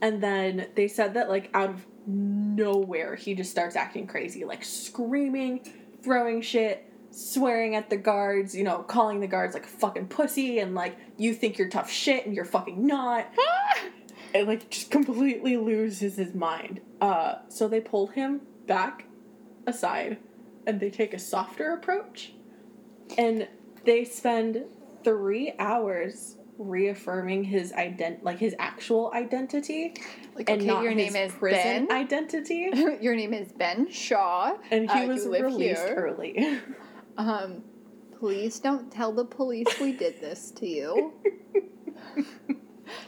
[0.00, 4.64] And then they said that like out of nowhere he just starts acting crazy, like
[4.64, 5.68] screaming,
[6.02, 10.74] throwing shit, swearing at the guards, you know, calling the guards like fucking pussy and
[10.74, 13.26] like you think you're tough shit and you're fucking not.
[14.34, 16.80] and like just completely loses his mind.
[17.00, 19.06] Uh, so they pull him back
[19.66, 20.18] aside,
[20.66, 22.32] and they take a softer approach,
[23.18, 23.48] and
[23.84, 24.64] they spend
[25.04, 29.94] three hours reaffirming his ident like his actual identity
[30.36, 31.96] Like, and okay, not your his name is prison Ben.
[31.96, 32.70] identity.
[33.00, 34.52] your name is Ben Shaw.
[34.70, 35.94] And Uh, he you was released here.
[35.96, 36.60] early.
[37.18, 37.62] Um,
[38.18, 41.12] please don't tell the police we did this to you.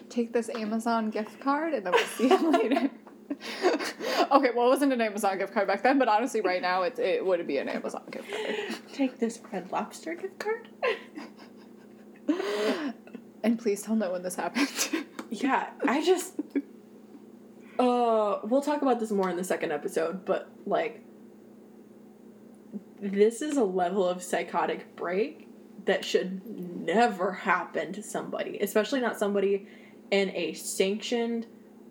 [0.09, 2.91] Take this Amazon gift card and then we'll see you later.
[4.33, 6.99] okay, well, it wasn't an Amazon gift card back then, but honestly, right now, it,
[6.99, 8.57] it would be an Amazon gift card.
[8.93, 10.69] Take this Red Lobster gift card.
[13.43, 14.69] And please tell no one this happened.
[15.31, 16.35] Yeah, I just.
[17.79, 21.03] Uh, we'll talk about this more in the second episode, but like,
[23.01, 25.44] this is a level of psychotic break
[25.85, 29.67] that should never happen to somebody, especially not somebody
[30.11, 31.47] in a sanctioned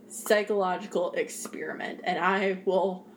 [0.08, 2.02] psychological experiment.
[2.04, 3.08] And I will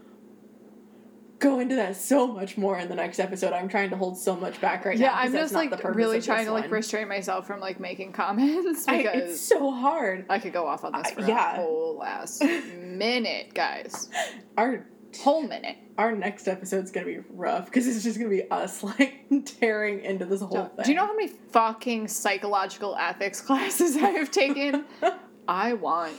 [1.38, 3.52] go into that so much more in the next episode.
[3.52, 5.06] I'm trying to hold so much back right now.
[5.06, 8.96] yeah, I'm just like really trying to like restrain myself from like making comments I-
[8.98, 10.24] because it's so hard.
[10.30, 11.52] I could go off on this I- for yeah.
[11.52, 12.42] a whole last
[12.78, 14.08] minute, guys.
[14.56, 14.86] Our
[15.22, 15.76] Whole minute.
[15.98, 20.24] our next episode's gonna be rough because it's just gonna be us like tearing into
[20.24, 20.84] this whole thing.
[20.84, 24.84] Do you know how many fucking psychological ethics classes I have taken?
[25.48, 26.14] I want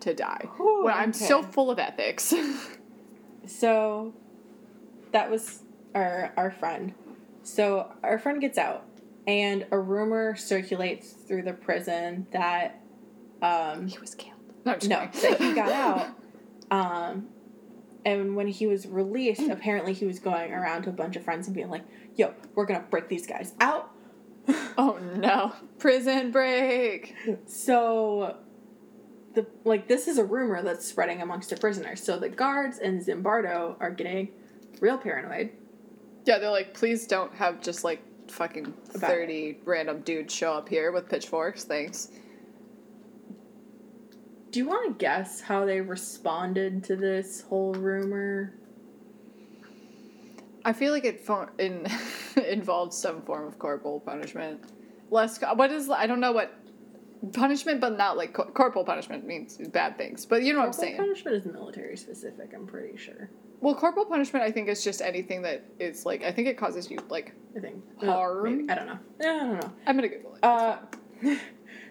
[0.00, 0.48] to die.
[0.58, 2.34] When I'm so full of ethics.
[3.46, 4.14] So,
[5.12, 5.62] that was
[5.94, 6.94] our our friend.
[7.42, 8.84] So our friend gets out,
[9.26, 12.80] and a rumor circulates through the prison that,
[13.42, 14.36] um, he was killed.
[14.64, 16.06] No, no, that he got out,
[16.70, 17.28] um,
[18.04, 19.50] And when he was released, mm.
[19.50, 21.84] apparently he was going around to a bunch of friends and being like,
[22.16, 23.90] yo, we're gonna break these guys out.
[24.78, 25.52] Oh no.
[25.78, 27.14] Prison break.
[27.46, 28.36] So
[29.34, 32.02] the like this is a rumor that's spreading amongst the prisoners.
[32.02, 34.28] So the guards and Zimbardo are getting
[34.80, 35.50] real paranoid.
[36.24, 40.68] Yeah, they're like, please don't have just like fucking About 30 random dudes show up
[40.68, 41.64] here with pitchforks.
[41.64, 42.08] Thanks.
[44.50, 48.52] Do you want to guess how they responded to this whole rumor?
[50.64, 51.86] I feel like it fo- in
[52.48, 54.60] involves some form of corporal punishment.
[55.10, 56.52] Less, what is, I don't know what
[57.32, 60.26] punishment, but not like cor- corporal punishment means bad things.
[60.26, 60.96] But you know what I'm saying.
[60.96, 63.30] punishment is military specific, I'm pretty sure.
[63.60, 66.90] Well, corporal punishment, I think, is just anything that is like, I think it causes
[66.90, 67.82] you, like, I think.
[68.02, 68.42] Harm?
[68.44, 68.70] maybe.
[68.70, 68.98] I don't know.
[69.20, 69.72] Yeah, I don't know.
[69.86, 70.44] I'm gonna Google it.
[70.44, 70.78] Uh,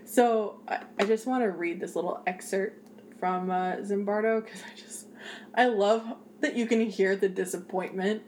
[0.10, 2.90] so I, I just want to read this little excerpt
[3.20, 5.08] from uh, Zimbardo because I just
[5.54, 6.04] I love
[6.40, 8.24] that you can hear the disappointment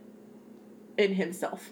[0.98, 1.72] in himself.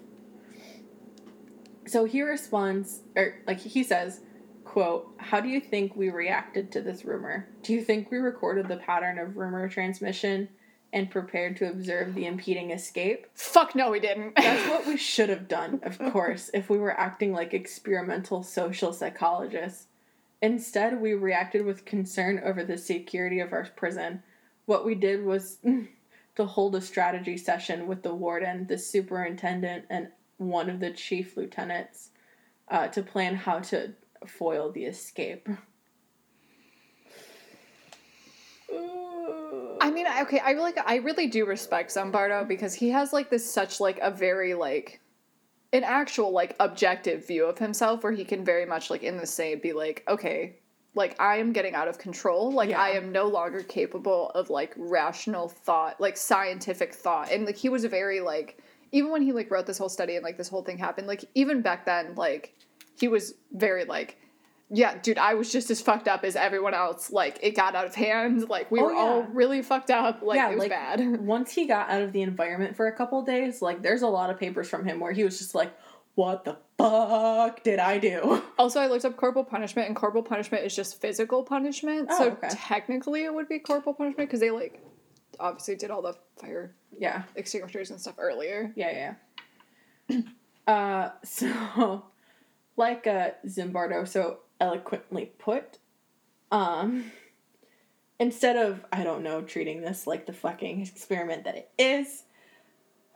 [1.86, 4.22] So he responds, or like he says,
[4.64, 7.48] "quote How do you think we reacted to this rumor?
[7.62, 10.50] Do you think we recorded the pattern of rumor transmission
[10.92, 14.36] and prepared to observe the impeding escape?" Fuck no, we didn't.
[14.36, 18.94] That's what we should have done, of course, if we were acting like experimental social
[18.94, 19.86] psychologists.
[20.42, 24.24] Instead, we reacted with concern over the security of our prison.
[24.66, 25.58] What we did was
[26.36, 31.36] to hold a strategy session with the warden, the superintendent, and one of the chief
[31.36, 32.12] lieutenants
[32.70, 33.94] uh, to plan how to
[34.26, 35.50] foil the escape.
[39.82, 43.52] I mean, okay, I really, I really do respect Zimbardo because he has like this
[43.52, 45.02] such like a very like
[45.72, 49.28] an actual like objective view of himself where he can very much like in the
[49.28, 50.56] same be like, okay,
[50.96, 52.52] like I am getting out of control.
[52.52, 52.82] Like Yeah.
[52.82, 57.32] I am no longer capable of like rational thought, like scientific thought.
[57.32, 58.62] And like he was very like
[58.92, 61.26] even when he like wrote this whole study and like this whole thing happened, like
[61.36, 62.56] even back then, like
[63.00, 64.18] he was very like
[64.72, 67.12] yeah, dude, I was just as fucked up as everyone else.
[67.12, 68.48] Like, it got out of hand.
[68.50, 70.22] Like, we Oh, were all really fucked up.
[70.22, 71.20] Like, Yeah, it was like- bad.
[71.26, 74.30] Once he got out of the environment for a couple days, like there's a lot
[74.30, 75.72] of papers from him where he was just like,
[76.16, 80.66] "What the fuck did I do?" Also, I looked up corporal punishment, and corporal punishment
[80.66, 82.08] is just physical punishment.
[82.12, 82.50] Oh, so, okay.
[82.52, 84.84] technically, it would be corporal punishment because they, like,
[85.40, 87.24] obviously did all the fire Yeah.
[87.36, 88.74] extinguishers and stuff earlier.
[88.76, 89.14] Yeah,
[90.10, 90.22] yeah.
[90.68, 92.04] uh, so,
[92.76, 95.80] like uh, Zimbardo so eloquently put,
[96.52, 97.12] um,
[98.20, 102.24] instead of, I don't know, treating this like the fucking experiment that it is,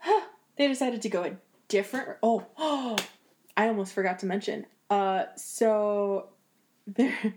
[0.56, 1.36] they decided to go a
[1.68, 2.18] different.
[2.22, 2.96] Oh, oh,
[3.56, 4.66] I almost forgot to mention.
[4.90, 6.28] Uh, so,
[6.86, 7.34] there,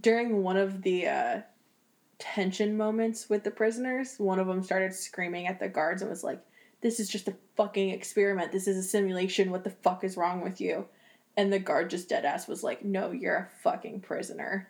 [0.00, 1.40] during one of the, uh,
[2.22, 6.22] tension moments with the prisoners, one of them started screaming at the guards and was
[6.22, 6.40] like,
[6.80, 8.52] this is just a fucking experiment.
[8.52, 9.50] This is a simulation.
[9.50, 10.86] What the fuck is wrong with you?
[11.36, 14.68] And the guard just dead ass was like, no, you're a fucking prisoner.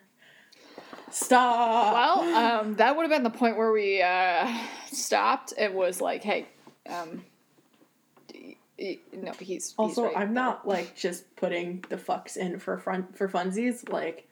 [1.11, 1.93] Stop.
[2.21, 4.51] Well, um, that would have been the point where we uh,
[4.91, 5.53] stopped.
[5.57, 6.47] It was like, hey,
[6.89, 7.23] um,
[9.13, 10.43] no, he's, he's also, right I'm there.
[10.43, 13.87] not like just putting the fucks in for fun for funsies.
[13.91, 14.27] Like,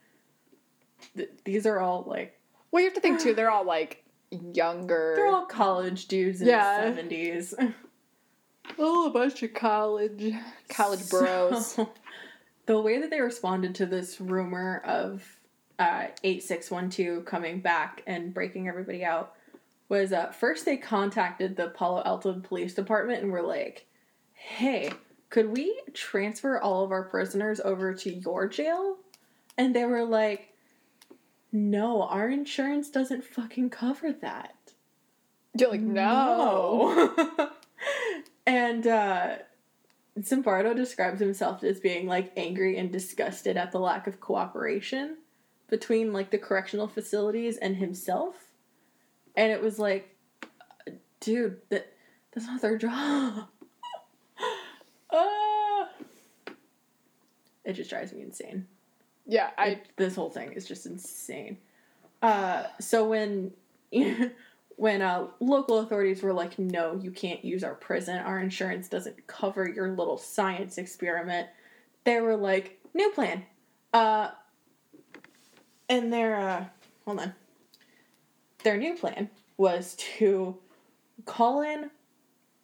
[1.16, 2.40] th- these are all like
[2.72, 3.34] Well, you have to think too.
[3.36, 5.14] They're all like younger.
[5.16, 6.82] they're all college dudes in Yeah.
[6.82, 7.54] the seventies.
[8.80, 10.34] oh, a bunch of college
[10.70, 11.68] college bros.
[11.74, 11.90] So,
[12.72, 15.40] the way that they responded to this rumor of
[15.78, 19.34] uh, 8612 coming back and breaking everybody out
[19.90, 23.88] was uh, first they contacted the Palo Alto Police Department and were like,
[24.32, 24.90] hey,
[25.30, 28.96] could we transfer all of our prisoners over to your jail?
[29.58, 30.54] And they were like,
[31.52, 34.56] no, our insurance doesn't fucking cover that.
[35.58, 37.14] You're like, no.
[37.28, 37.50] No.
[38.48, 39.36] and uh
[40.20, 45.18] Zimbardo describes himself as being like angry and disgusted at the lack of cooperation
[45.70, 48.36] between like the correctional facilities and himself.
[49.36, 50.16] And it was like
[51.22, 51.94] dude, that
[52.34, 53.48] that's not their job.
[55.14, 55.90] Ah.
[57.66, 58.66] it just drives me insane.
[59.26, 61.58] Yeah, I It- this whole thing is just insane.
[62.22, 63.52] Uh, so when
[64.82, 68.18] when uh, local authorities were like, "No, you can't use our prison.
[68.18, 71.50] Our insurance doesn't cover your little science experiment,"
[72.04, 73.46] they were like, "New plan."
[73.94, 74.30] Uh,
[75.88, 76.66] and their uh,
[77.06, 77.36] hold on.
[78.64, 80.58] Their new plan was to
[81.26, 81.92] call in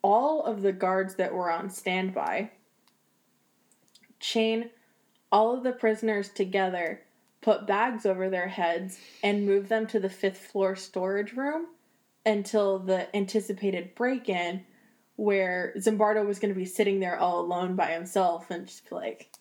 [0.02, 2.50] all of the guards that were on standby,
[4.20, 4.72] chain
[5.32, 7.04] all of the prisoners together,
[7.42, 11.68] put bags over their heads, and move them to the fifth floor storage room,
[12.28, 14.64] until the anticipated break in
[15.16, 18.96] where Zimbardo was going to be sitting there all alone by himself and just be
[18.96, 19.32] like,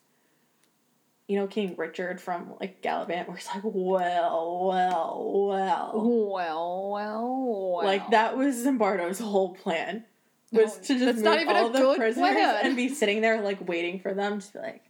[1.27, 5.91] you know, King Richard from like Galavant, where he's like, well, well, well.
[5.93, 7.85] Well, well, well.
[7.85, 10.05] Like that was Zimbardo's whole plan.
[10.51, 12.65] Was to just move not even all the prisoners plan.
[12.65, 14.83] and be sitting there like waiting for them to be like,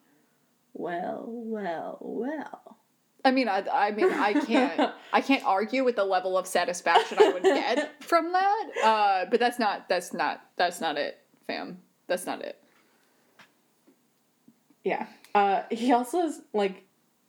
[0.73, 2.76] well, well, well.
[3.26, 7.18] I mean, I, I mean, I can't, I can't argue with the level of satisfaction
[7.20, 8.65] I would get from that.
[8.84, 11.80] Uh, but that's not, that's not, that's not it, fam.
[12.07, 12.61] That's not it.
[14.84, 15.07] Yeah.
[15.36, 16.86] Uh, he also is, like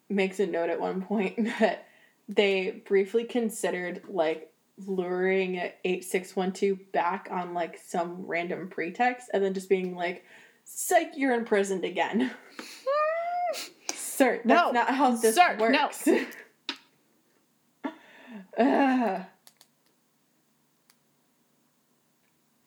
[0.09, 1.87] makes a note at one point that
[2.29, 4.53] they briefly considered like
[4.87, 10.25] luring 8612 back on like some random pretext and then just being like,
[10.65, 12.31] psych, you're imprisoned again.
[14.19, 14.73] Sir, that's No.
[14.73, 15.65] not how this Sir, no.
[15.87, 16.09] works.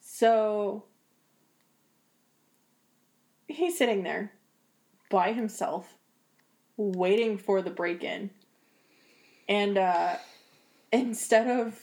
[0.00, 0.84] So
[3.48, 4.32] he's sitting there
[5.10, 5.96] by himself,
[6.76, 8.30] waiting for the break in.
[9.48, 10.16] And uh,
[10.92, 11.78] instead of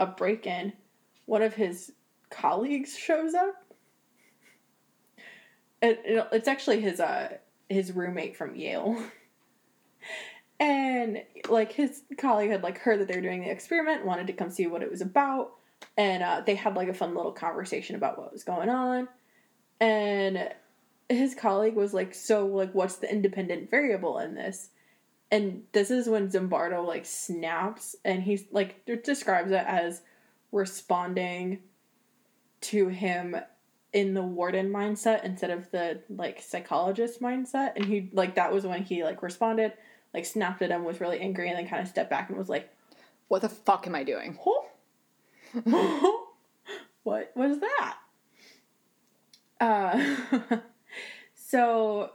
[0.00, 0.72] a break in,
[1.26, 1.92] one of his
[2.30, 3.54] colleagues shows up.
[5.80, 7.36] It, it- it's actually his uh
[7.72, 9.02] his roommate from Yale.
[10.60, 14.32] And like his colleague had like heard that they were doing the experiment, wanted to
[14.32, 15.54] come see what it was about,
[15.96, 19.08] and uh, they had like a fun little conversation about what was going on.
[19.80, 20.50] And
[21.08, 24.70] his colleague was like, "So like, what's the independent variable in this?"
[25.32, 30.02] And this is when Zimbardo like snaps, and he's like describes it as
[30.52, 31.58] responding
[32.60, 33.34] to him
[33.92, 38.64] in the warden mindset instead of the like psychologist mindset and he like that was
[38.66, 39.72] when he like responded
[40.14, 42.48] like snapped at him was really angry and then kind of stepped back and was
[42.48, 42.70] like
[43.28, 44.38] What the fuck am I doing?
[44.42, 44.62] huh?
[47.02, 47.96] what was that
[49.60, 50.16] uh
[51.34, 52.10] so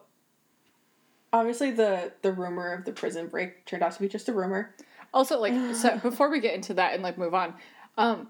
[1.32, 4.74] obviously the the rumor of the prison break turned out to be just a rumor
[5.14, 7.54] Also, like, so before we get into that and like move on,
[7.98, 8.30] um,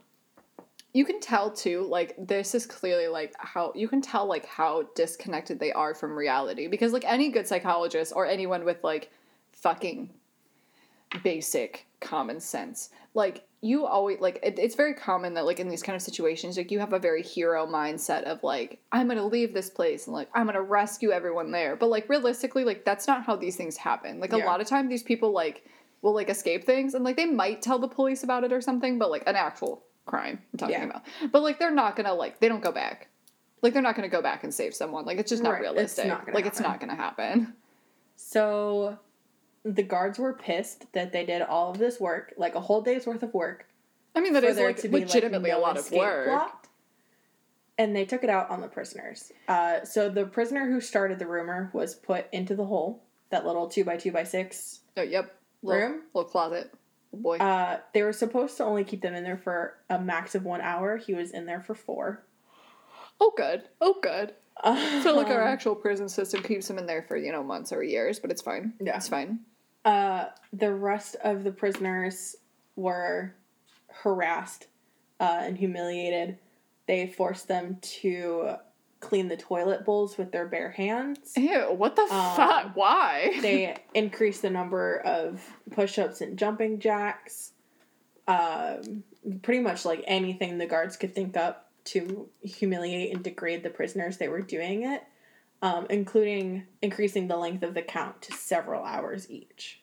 [0.93, 4.83] you can tell too, like, this is clearly like how you can tell like how
[4.95, 9.11] disconnected they are from reality because like any good psychologist or anyone with like
[9.51, 10.09] fucking
[11.23, 15.81] basic common sense, like you always like it, it's very common that like in these
[15.81, 19.51] kind of situations like you have a very hero mindset of like i'm gonna leave
[19.51, 23.23] this place and like i'm gonna rescue everyone there but like realistically like that's not
[23.25, 24.45] how these things happen like a Yeah.
[24.45, 25.65] lot of time these people like
[26.03, 28.99] will like escape things and like they might tell the police about it or something
[28.99, 30.85] but like an actual crime i'm talking Yeah.
[30.85, 33.09] about but like they're not gonna like they don't go back
[33.61, 35.71] like they're not gonna go back and save someone like it's just not Right, it's
[35.71, 37.53] realistic not gonna like it's not gonna happen
[38.15, 38.97] So
[39.63, 43.05] the guards were pissed that they did all of this work, like a whole day's
[43.05, 43.67] worth of work.
[44.15, 46.67] i mean that is like be, like, legitimately a lot of work plot.
[47.79, 49.31] And they took it out on the prisoners.
[49.47, 53.67] Uh, so the prisoner who started the rumor was put into the hole, that little
[53.67, 56.01] two by two by six oh yep room.
[56.13, 56.77] little closet oh
[57.13, 60.43] boy Uh, they were supposed to only keep them in there for a max of
[60.45, 60.97] one hour.
[60.97, 62.23] He was in there for four.
[63.19, 64.33] oh good oh good
[64.63, 67.71] So like our Um, actual prison system keeps them in there for you know months
[67.71, 68.73] or years, but it's fine.
[68.81, 68.97] Yeah.
[68.97, 69.39] it's fine.
[69.85, 72.35] Uh, the rest of the prisoners
[72.75, 73.33] were
[73.89, 74.67] harassed
[75.19, 76.37] uh, and humiliated.
[76.87, 78.55] They forced them to
[79.07, 81.33] clean the toilet bowls with their bare hands.
[81.35, 81.71] Ew!
[81.71, 82.71] What the Um, fuck?
[82.75, 83.37] Why?
[83.41, 85.41] They increase the number of
[85.71, 87.53] push ups and jumping jacks.
[88.27, 89.03] Um,
[89.41, 94.17] pretty much like anything the guards could think up to humiliate and degrade the prisoners,
[94.17, 95.01] they were doing it,
[95.61, 99.81] um, including increasing the length of the count to several hours each.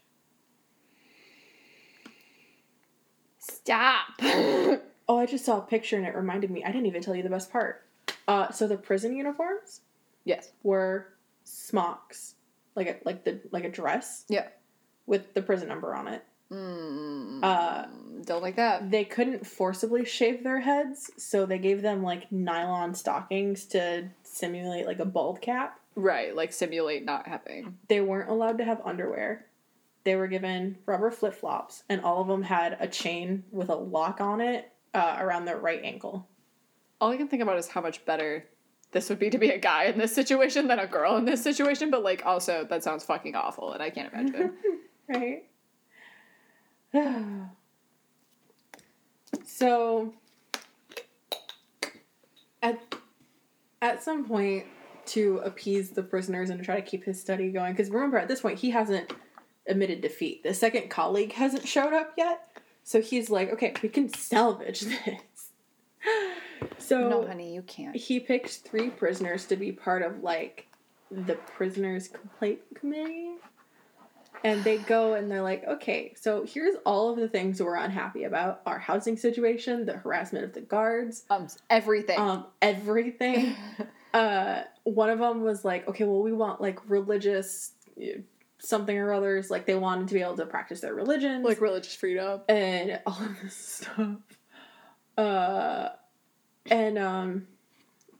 [3.39, 4.07] Stop.
[5.07, 6.65] Oh, I just saw a picture and it reminded me.
[6.65, 7.83] I didn't even tell you the best part.
[8.27, 9.81] Uh, so the prison uniforms
[10.25, 10.53] yes.
[10.63, 11.07] were
[11.45, 12.35] smocks,
[12.75, 14.25] like a like the like a dress.
[14.29, 14.49] Yeah.
[15.07, 16.25] With the prison number on it.
[16.51, 17.87] Mm, Uh,
[18.25, 18.91] don't like that.
[18.91, 24.87] They couldn't forcibly shave their heads, so they gave them like nylon stockings to simulate
[24.87, 25.81] like a bald cap.
[25.97, 27.79] Right, like simulate not having.
[27.89, 29.47] They weren't allowed to have underwear.
[30.05, 33.75] They were given rubber flip flops, and all of them had a chain with a
[33.75, 36.27] lock on it uh, around their right ankle.
[37.01, 38.45] All I can think about is how much better
[38.93, 41.43] this would be to be a guy in this situation than a girl in this
[41.43, 41.91] situation.
[41.91, 44.53] But like, also that sounds fucking awful, and I can't imagine.
[45.09, 45.45] right?
[49.45, 50.13] so
[52.63, 52.81] at
[53.83, 54.65] at some point
[55.07, 58.29] to appease the prisoners and to try to keep his study going because remember at
[58.29, 59.13] this point he hasn't
[59.67, 62.49] admitted defeat the second colleague hasn't showed up yet
[62.83, 65.51] so he's like okay we can salvage this
[66.79, 67.95] So no, honey, you can't.
[67.97, 70.67] he picked three prisoners to be part of like
[71.11, 73.35] the prisoners complaint committee
[74.43, 78.25] and they go and they're like okay so here's all of the things we're unhappy
[78.25, 82.19] about our housing situation the harassment of the guards Um, everything.
[82.19, 83.55] um everything
[84.15, 88.19] uh one of them was like okay well we want like religious uh,
[88.59, 91.95] something or others like they wanted to be able to practice their religion like religious
[91.95, 92.41] freedom.
[92.49, 93.55] and all of this
[93.87, 94.17] stuff.
[95.17, 95.91] Uh,
[96.71, 97.47] and um,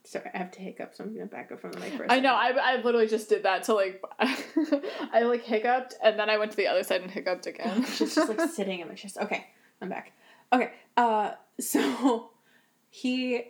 [0.05, 2.35] sorry, I have to hiccup, so I'm gonna back up from the mic I know.
[2.35, 6.51] I, I literally just did that to like, I like hiccuped and then I went
[6.53, 7.85] to the other side and hiccuped again.
[7.95, 9.19] She's just like sitting in my chest.
[9.19, 9.47] Okay,
[9.81, 10.13] I'm back.
[10.53, 12.31] Okay, uh, so
[12.91, 13.45] he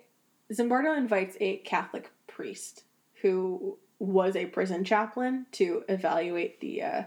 [0.53, 2.85] Zimbardo invites a Catholic priest
[3.23, 7.03] who was a prison chaplain to evaluate the uh,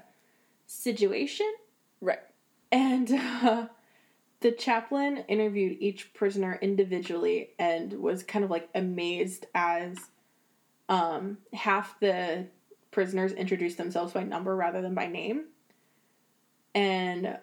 [0.65, 1.51] situation.
[2.01, 2.19] right.
[2.71, 3.67] And uh,
[4.41, 9.97] the chaplain interviewed each prisoner individually and was kind of like amazed as
[10.89, 12.47] um, half the
[12.91, 15.45] prisoners introduced themselves by number rather than by name.
[16.75, 17.39] And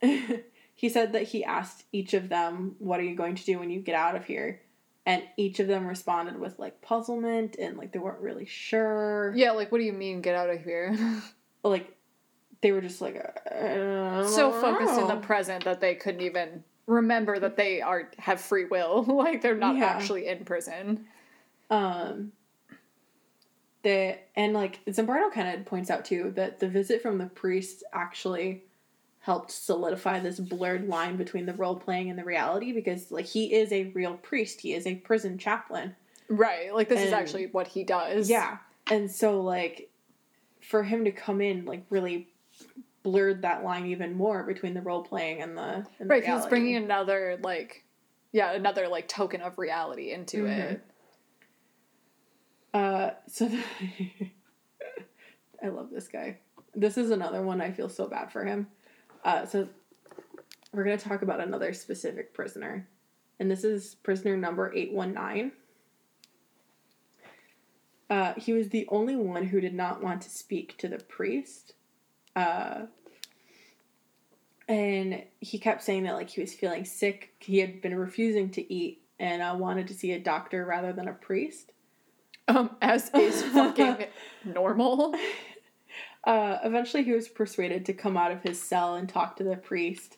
[0.00, 3.70] he said that he asked each of them, What are you going to do when
[3.70, 4.62] you get out of here?
[5.04, 9.32] And each of them responded with like puzzlement and like they weren't really sure.
[9.36, 10.96] Yeah, like what do you mean get out of here?
[11.64, 11.95] Like
[12.62, 13.14] they were just like,
[13.50, 18.64] so focused in the present that they couldn't even remember that they are have free
[18.64, 19.02] will.
[19.08, 19.84] like they're not Yeah.
[19.86, 21.06] actually in prison.
[21.70, 22.32] Um,
[23.82, 27.84] the and like Zimbardo kind of points out too that the visit from the priest
[27.92, 28.64] actually
[29.20, 33.52] helped solidify this blurred line between the role playing and the reality because like he
[33.52, 35.94] is a real priest, he is a prison chaplain.
[36.28, 36.74] Right.
[36.74, 38.30] Like this is actually what he does.
[38.30, 38.58] Yeah,
[38.90, 39.90] and so like
[40.62, 42.28] for him to come in like really
[43.02, 46.46] blurred that line even more between the role playing and the and the Right, he's
[46.46, 47.84] bringing another like
[48.32, 50.58] yeah, another like token of reality into Mhm.
[50.72, 50.84] it.
[52.74, 53.48] Uh, so
[55.62, 56.38] I love this guy.
[56.74, 58.66] This is another one I feel so bad for him.
[59.24, 59.68] Uh, so
[60.72, 62.86] we're gonna talk about another specific prisoner,
[63.40, 65.52] and this is prisoner number eight one nine.
[68.10, 71.74] Uh, he was the only one who did not want to speak to the priest.
[72.36, 72.86] Uh,
[74.68, 77.32] and he kept saying that like he was feeling sick.
[77.40, 81.08] He had been refusing to eat and uh, wanted to see a doctor rather than
[81.08, 81.72] a priest.
[82.48, 84.06] Um, as is fucking
[84.44, 85.14] normal.
[86.24, 89.54] Uh, eventually, he was persuaded to come out of his cell and talk to the
[89.54, 90.16] priest,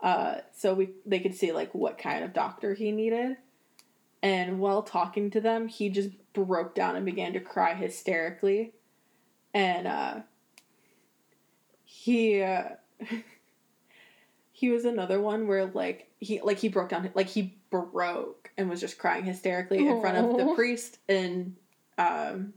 [0.00, 3.36] uh, so we they could see like what kind of doctor he needed.
[4.20, 8.72] And while talking to them, he just broke down and began to cry hysterically,
[9.54, 10.20] and uh,
[12.04, 12.64] he uh,
[14.52, 18.68] he was another one where like he like he broke down like he broke and
[18.68, 21.56] was just crying hysterically in front of the priest and
[21.96, 22.52] um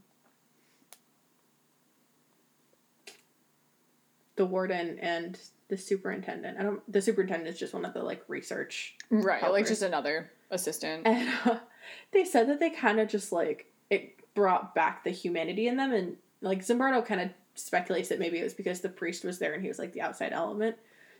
[4.35, 5.39] the warden and
[5.69, 6.59] the superintendent.
[6.59, 6.91] I don't.
[6.91, 11.07] The superintendent is just one of the like research, Right, like just another assistant.
[11.07, 11.59] and uh,
[12.11, 15.93] they said that they kind of just like it brought back the humanity in them,
[15.93, 19.53] and like Zimbardo kind of speculates that maybe it was because the priest was there
[19.53, 20.77] and he was like the outside element.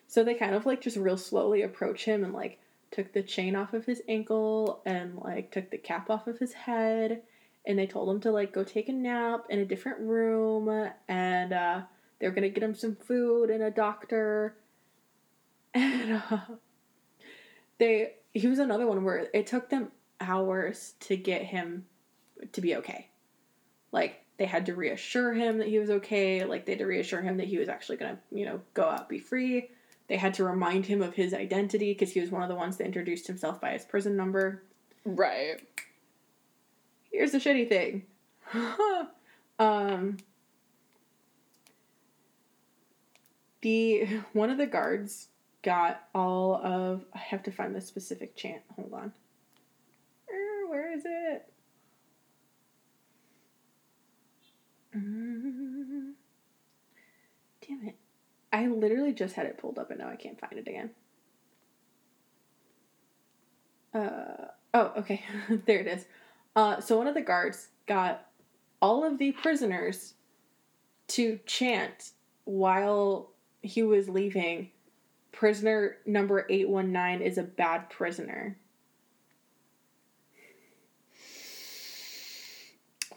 [0.08, 2.60] So they kind of like just real slowly approach him and like
[2.92, 6.54] took the chain off of his ankle and like took the cap off of his
[6.54, 7.24] head.
[7.66, 11.52] And they told him to like go take a nap in a different room and
[11.52, 11.82] uh
[12.20, 14.56] they're gonna get him some food and a doctor.
[15.74, 16.40] And uh
[17.78, 21.86] they he was another one where it took them hours to get him
[22.52, 23.10] to be okay.
[23.92, 27.22] Like they had to reassure him that he was okay like they had to reassure
[27.22, 29.70] him that he was actually gonna you know go out be free
[30.08, 32.78] they had to remind him of his identity because he was one of the ones
[32.78, 34.64] that introduced himself by his prison number
[35.06, 35.62] right.
[37.12, 38.04] here's the shitty thing.
[39.60, 40.18] um
[43.62, 45.28] the one of the guards
[45.64, 48.62] got all of I have to find the specific chant.
[48.76, 49.12] Hold on.
[50.32, 51.52] Er, Where is it?
[54.98, 56.14] Mm.
[57.68, 57.96] Damn it.
[58.52, 60.90] I literally just had it pulled up and now I can't find it again.
[63.94, 65.24] Uh oh, okay.
[65.66, 66.06] there it is.
[66.56, 68.28] Uh, so one of the guards got
[68.82, 70.14] all of the prisoners
[71.08, 72.12] to chant
[72.46, 73.32] while
[73.62, 74.72] he was leaving.
[75.32, 78.58] Prisoner number 819 is a bad prisoner.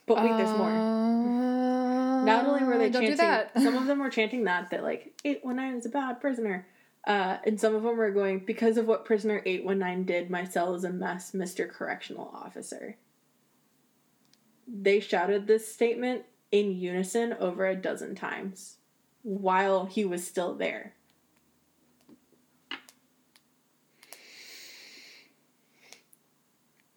[0.07, 1.40] But wait, there's more.
[2.37, 5.87] Not only were they chanting, some of them were chanting that, that like 819 is
[5.87, 6.67] a bad prisoner.
[7.07, 10.75] Uh, and some of them were going, because of what prisoner 819 did, my cell
[10.75, 11.69] is a mess, Mr.
[11.69, 12.97] Correctional Officer.
[14.69, 18.77] They shouted this statement in unison over a dozen times
[19.23, 20.95] while he was still there.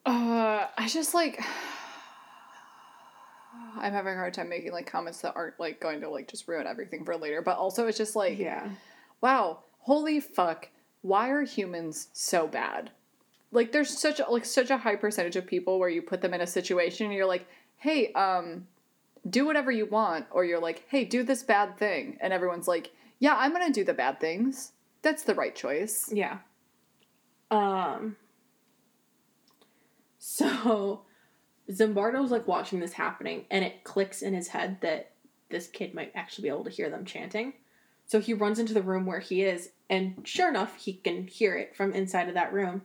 [0.06, 1.42] Uh, I just like.
[3.78, 6.48] I'm having a hard time making like comments that aren't like going to like just
[6.48, 7.42] ruin everything for later.
[7.42, 8.70] But also, it's just like, Yeah.
[9.22, 10.70] wow, holy fuck,
[11.02, 12.92] why are humans so bad?
[13.52, 16.34] Like, there's such a, like such a high percentage of people where you put them
[16.34, 17.46] in a situation and you're like,
[17.78, 18.68] hey, um,
[19.30, 22.92] do whatever you want, or you're like, hey, do this bad thing, and everyone's like,
[23.20, 24.72] yeah, I'm gonna do the bad things.
[25.02, 26.10] That's the right choice.
[26.12, 26.40] Yeah.
[27.52, 28.16] Um.
[30.26, 31.02] So,
[31.72, 35.12] Zimbardo's like watching this happening, and it clicks in his head that
[35.50, 37.54] this kid might actually be able to hear them chanting.
[38.06, 41.56] So he runs into the room where he is, and sure enough, he can hear
[41.56, 42.82] it from inside of that room.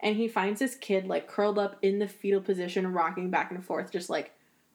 [0.00, 3.64] And he finds this kid like curled up in the fetal position, rocking back and
[3.64, 4.32] forth, just like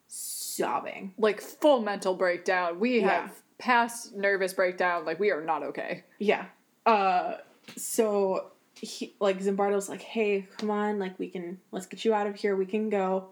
[0.08, 1.14] sobbing.
[1.18, 2.80] Like full mental breakdown.
[2.80, 3.22] We Yeah.
[3.22, 5.06] have past nervous breakdown.
[5.06, 6.04] Like we are not okay.
[6.20, 6.46] Yeah.
[6.86, 7.36] Uh
[7.78, 12.28] so he like Zimbardo's like, "Hey, come on, like we can let's get you out
[12.28, 12.56] of here.
[12.56, 13.30] We can go."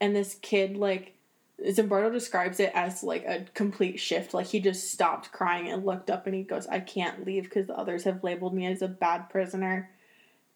[0.00, 1.16] And this kid like
[1.64, 4.34] Zimbardo describes it as like a complete shift.
[4.34, 7.66] Like he just stopped crying and looked up and he goes, "I can't leave because
[7.66, 9.90] the others have labeled me as a bad prisoner."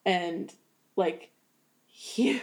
[0.04, 0.52] And
[0.96, 1.30] like
[1.86, 2.42] he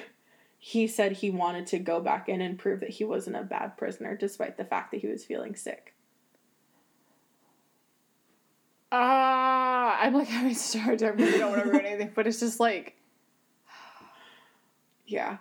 [0.58, 3.78] he said he wanted to go back in and prove that he wasn't a bad
[3.78, 5.94] prisoner despite the fact that he was feeling sick.
[8.92, 12.60] Ah, I'm like having a hard I don't want to ruin anything, but it's just
[12.60, 12.96] like
[15.06, 15.38] Yeah.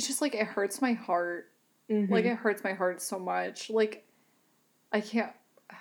[0.00, 1.50] It's just like it hurts my heart.
[1.90, 2.08] Mhm.
[2.08, 3.68] Like it hurts my heart so much.
[3.68, 4.06] Like
[4.90, 5.30] I can't.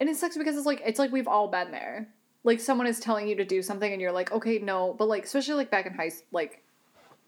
[0.00, 2.08] And it sucks because it's like it's like we've all been there.
[2.42, 5.22] Like someone is telling you to do something and you're like, okay, no, but like
[5.24, 6.64] especially like back in high like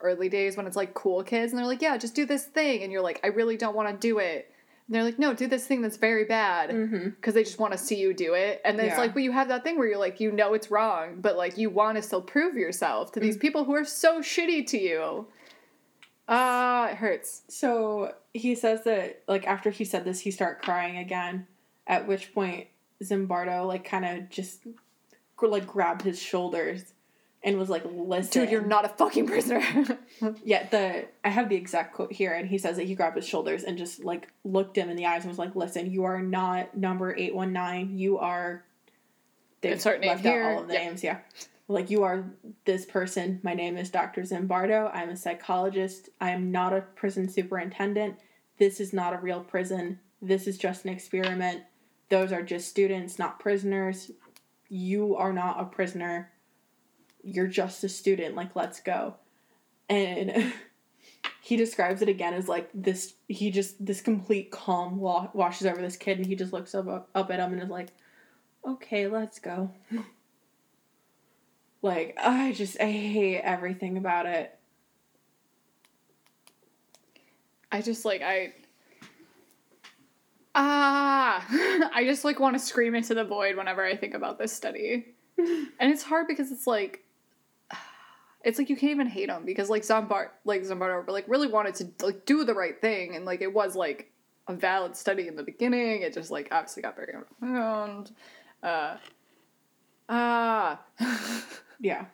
[0.00, 2.82] early days when it's like cool kids and they're like, yeah, just do this thing,
[2.82, 4.50] and you're like, I really don't want to do it.
[4.88, 6.70] And they're like, no, do this thing that's very bad
[7.16, 8.61] because they just want to see you do it.
[8.64, 10.68] And then it's like, but you have that thing where you're like, you know it's
[10.72, 14.20] wrong, but like you want to still prove yourself to these people who are so
[14.20, 15.26] shitty to you.
[16.28, 17.42] Ah, it hurts.
[17.48, 21.46] So he says that like after he said this, he started crying again.
[21.86, 22.68] At which point
[23.02, 24.60] Zimbardo like kind of just
[25.42, 26.94] like grabbed his shoulders
[27.42, 29.60] and was like, "Listen, Dude, you're not a fucking prisoner.
[30.42, 33.26] Yeah, the I have the exact quote here, and he says that he grabbed his
[33.28, 36.22] shoulders and just like looked him in the eyes and was like, "Listen, you are
[36.22, 37.98] not number eight one nine.
[37.98, 38.64] You are."
[39.60, 40.84] They've left out all of the Yeah.
[40.84, 41.02] names.
[41.04, 41.18] Yeah,
[41.68, 42.24] like you are
[42.64, 43.40] this person.
[43.42, 44.90] My name is Doctor Zimbardo.
[44.94, 46.10] I'm a psychologist.
[46.20, 48.16] I am not a prison superintendent.
[48.58, 49.98] This is not a real prison.
[50.20, 51.62] This is just an experiment.
[52.10, 54.10] Those are just students, not prisoners.
[54.68, 56.30] You are not a prisoner.
[57.22, 58.34] You're just a student.
[58.34, 59.14] Like, let's go
[59.88, 60.52] and
[61.42, 65.80] he describes it again as like this he just this complete calm wa- washes over
[65.80, 67.88] this kid and he just looks up, up at him and is like
[68.66, 69.70] okay let's go
[71.85, 74.59] like i just i hate everything about it
[77.74, 78.53] I just like I
[80.55, 81.45] Ah
[81.93, 85.07] I just like want to scream into the void whenever I think about this study.
[85.39, 87.03] and it's hard because it's like
[88.45, 91.74] it's like you can't even hate him because like Zombart like Zombardo like really wanted
[91.74, 94.12] to like do the right thing and like it was like
[94.47, 96.03] a valid study in the beginning.
[96.03, 97.12] It just like obviously got very
[97.43, 98.12] overwhelmed.
[98.62, 98.99] Uh
[100.09, 100.80] ah
[101.85, 102.07] yeah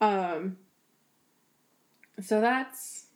[0.00, 0.56] um
[2.20, 3.06] so that's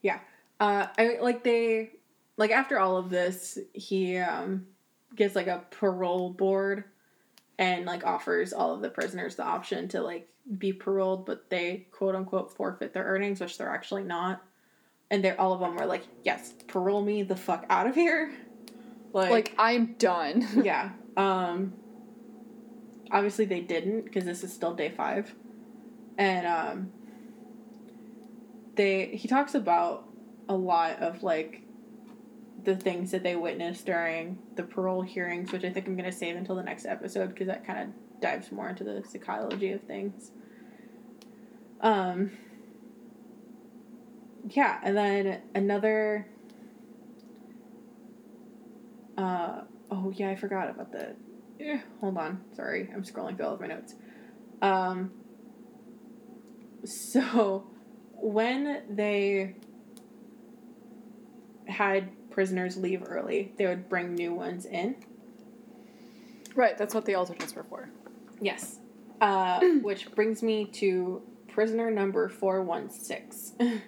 [0.00, 0.20] yeah
[0.58, 1.90] uh i like they
[2.38, 4.66] like after all of this he um
[5.14, 6.84] gets like a parole board
[7.58, 11.86] and like offers all of the prisoners the option to like be paroled but they
[11.92, 14.42] quote unquote forfeit their earnings which they're actually not
[15.10, 18.32] and they're all of them were like yes parole me the fuck out of here
[19.12, 20.46] like I'm done.
[20.64, 20.90] yeah.
[21.16, 21.74] Um
[23.10, 25.34] obviously they didn't because this is still day 5.
[26.16, 26.92] And um
[28.74, 30.04] they he talks about
[30.48, 31.62] a lot of like
[32.64, 36.36] the things that they witnessed during the parole hearings, which I think I'm to save
[36.36, 40.30] until the next episode because that kind of dives more into the psychology of things.
[41.80, 42.32] Um
[44.50, 46.26] yeah, and then another
[49.18, 51.16] uh, oh yeah, I forgot about the.
[51.60, 53.94] Eh, hold on, sorry, I'm scrolling through all of my notes.
[54.62, 55.12] Um.
[56.84, 57.68] So,
[58.12, 59.56] when they
[61.66, 64.94] had prisoners leave early, they would bring new ones in,
[66.58, 67.88] Right, that's what the alternates were for.
[68.40, 68.80] Yes.
[69.20, 73.80] Uh, which brings me to prisoner number 416.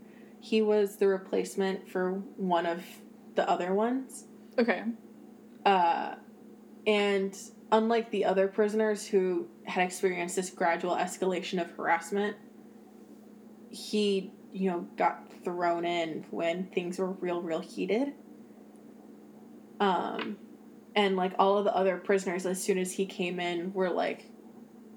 [0.40, 2.84] he was the replacement for one of
[3.34, 4.26] the other ones.
[4.56, 4.84] Okay.
[5.66, 6.14] Uh,
[6.86, 7.36] and
[7.70, 12.36] unlike the other prisoners who had experienced this gradual escalation of harassment,
[13.70, 18.12] he, you know, got thrown in when things were real, real heated.
[19.80, 20.36] Um,
[20.94, 24.26] and like all of the other prisoners, as soon as he came in, were like,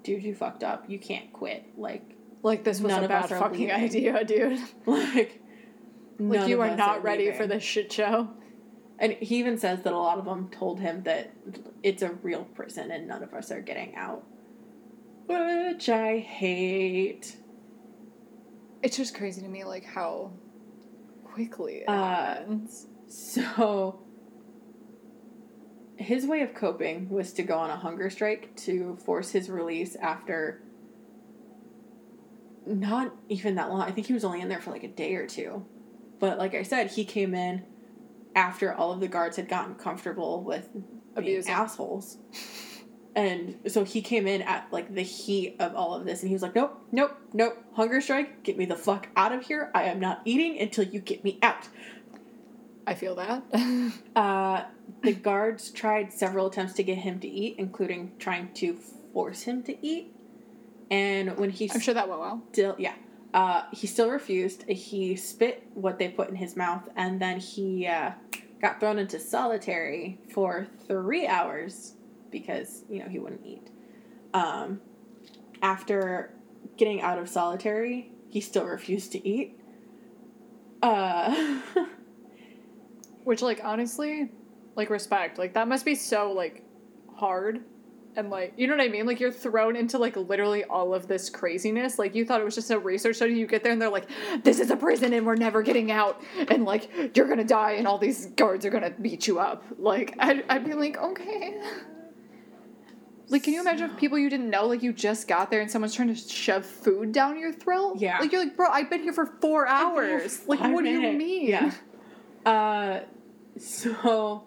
[0.02, 0.84] dude, you fucked up.
[0.88, 1.64] You can't quit.
[1.76, 2.04] Like,
[2.42, 3.70] Like this was None a bad fucking leaving.
[3.84, 4.60] idea, dude.
[4.86, 5.40] like,
[6.18, 7.38] like you are not ready leaving.
[7.38, 8.28] for this shit show.
[8.98, 11.32] And he even says that a lot of them told him that
[11.82, 14.24] it's a real prison and none of us are getting out.
[15.26, 17.36] Which I hate.
[18.82, 20.32] It's just crazy to me, like how
[21.24, 22.86] quickly it Uh, happens.
[23.08, 24.00] So,
[25.96, 29.96] his way of coping was to go on a hunger strike to force his release
[29.96, 30.62] after
[32.66, 33.80] not even that long.
[33.82, 35.64] I think he was only in there for like a day or two.
[36.18, 37.64] But like I said, he came in
[38.36, 40.84] after all of the guards had gotten comfortable with being
[41.16, 41.52] Abusing.
[41.52, 42.18] assholes.
[43.16, 46.34] And so he came in at like the heat of all of this and he
[46.34, 49.70] was like, Nope, nope, nope, hunger strike, get me the fuck out of here.
[49.74, 51.66] I am not eating until you get me out.
[52.86, 53.42] I feel that.
[54.14, 54.64] Uh,
[55.02, 58.74] the guards tried several attempts to get him to eat, including trying to
[59.12, 60.14] force him to eat.
[60.90, 62.42] And when he I'm sure that went well.
[62.52, 62.94] still, yeah,
[63.34, 64.68] uh, he still refused.
[64.68, 68.12] He spit what they put in his mouth, and then he uh,
[68.60, 71.94] got thrown into solitary for three hours
[72.30, 73.68] because you know he wouldn't eat.
[74.34, 74.80] Um,
[75.62, 76.34] after
[76.76, 79.58] getting out of solitary, he still refused to eat.
[80.82, 81.60] Uh,
[83.24, 84.30] Which, like, honestly,
[84.74, 85.38] like, respect.
[85.38, 86.62] Like, that must be so, like,
[87.14, 87.64] hard.
[88.16, 89.04] And, like, you know what I mean?
[89.04, 91.98] Like, you're thrown into, like, literally all of this craziness.
[91.98, 93.34] Like, you thought it was just a research study.
[93.34, 94.08] You get there and they're like,
[94.42, 96.22] this is a prison and we're never getting out.
[96.48, 99.64] And, like, you're gonna die and all these guards are gonna beat you up.
[99.78, 101.60] Like, I'd, I'd be like, okay.
[103.28, 105.70] Like, can you imagine if people you didn't know, like, you just got there and
[105.70, 107.96] someone's trying to shove food down your throat?
[107.98, 108.18] Yeah.
[108.18, 110.46] Like, you're like, bro, I've been here for four hours.
[110.46, 111.48] Like, Five what do you mean?
[111.48, 111.72] Yeah.
[112.46, 113.00] Uh,
[113.58, 114.44] so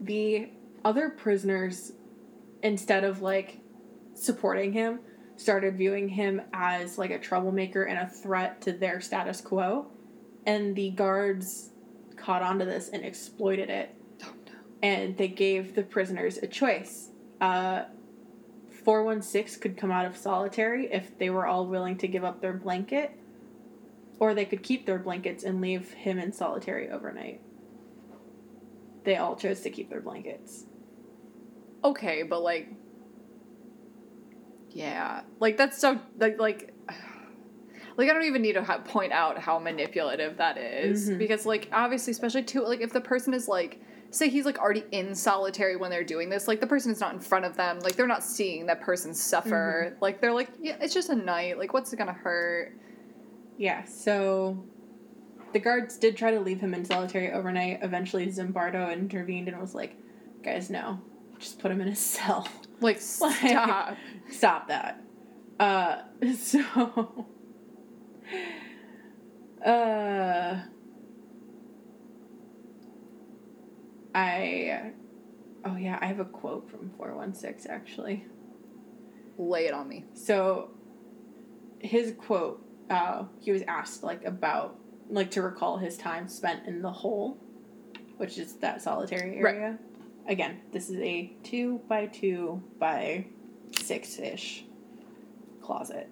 [0.00, 0.50] the
[0.84, 1.92] other prisoners,
[2.62, 3.60] instead of like
[4.14, 5.00] supporting him,
[5.36, 9.86] started viewing him as like a troublemaker and a threat to their status quo,
[10.46, 11.70] and the guards
[12.16, 13.94] caught onto this and exploited it.
[14.82, 17.08] And they gave the prisoners a choice.
[17.40, 17.84] Uh,
[18.84, 22.52] 416 could come out of solitary if they were all willing to give up their
[22.52, 23.10] blanket,
[24.18, 27.40] or they could keep their blankets and leave him in solitary overnight.
[29.04, 30.64] They all chose to keep their blankets.
[31.84, 32.68] Okay, but like,
[34.70, 36.74] yeah, like that's so like like.
[37.96, 41.18] Like I don't even need to ha- point out how manipulative that is Mhm.
[41.18, 43.80] because like obviously especially too like if the person is like
[44.12, 47.12] say he's like already in solitary when they're doing this like the person is not
[47.12, 50.76] in front of them like they're not seeing that person suffer like they're like yeah
[50.80, 52.72] it's just a night like what's it gonna hurt
[53.56, 54.64] Yeah, so
[55.52, 57.80] the guards did try to leave him in solitary overnight.
[57.82, 59.96] Eventually, Zimbardo intervened and was like,
[60.44, 61.00] guys, no,
[61.38, 62.48] just put him in a cell.
[62.80, 63.96] like stop
[64.30, 65.02] Stop that.
[65.58, 66.02] Uh,
[66.36, 67.26] so.
[69.64, 70.60] Uh.
[74.14, 74.92] I.
[75.64, 78.26] Oh, yeah, I have a quote from 416 actually.
[79.36, 80.70] lay it on me So,
[81.80, 84.78] his quote, uh, he was asked like about
[85.10, 87.38] like to recall his time spent in the hole,
[88.18, 89.78] which is that solitary Right.
[90.28, 93.26] Again, this is a two by two by
[93.72, 94.64] six ish
[95.62, 96.08] closet.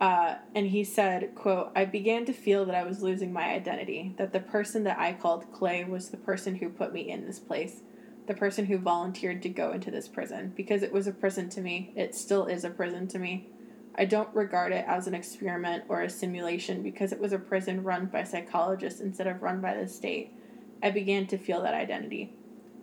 [0.00, 4.14] Uh, and he said, quote, I began to feel that I was losing my identity,
[4.16, 7.40] that the person that I called Clay was the person who put me in this
[7.40, 7.82] place,
[8.26, 11.60] the person who volunteered to go into this prison, because it was a prison to
[11.60, 11.92] me.
[11.96, 13.48] It still is a prison to me.
[13.96, 17.82] I don't regard it as an experiment or a simulation because it was a prison
[17.82, 20.32] run by psychologists instead of run by the state.
[20.80, 22.37] I began to feel that identity.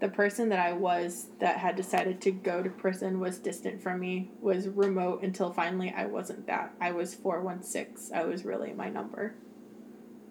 [0.06, 4.00] The person that I was that had decided to go to prison was distant from
[4.00, 6.76] me, was remote until finally I wasn't that.
[6.80, 8.16] I was 416.
[8.16, 9.34] I was really my number.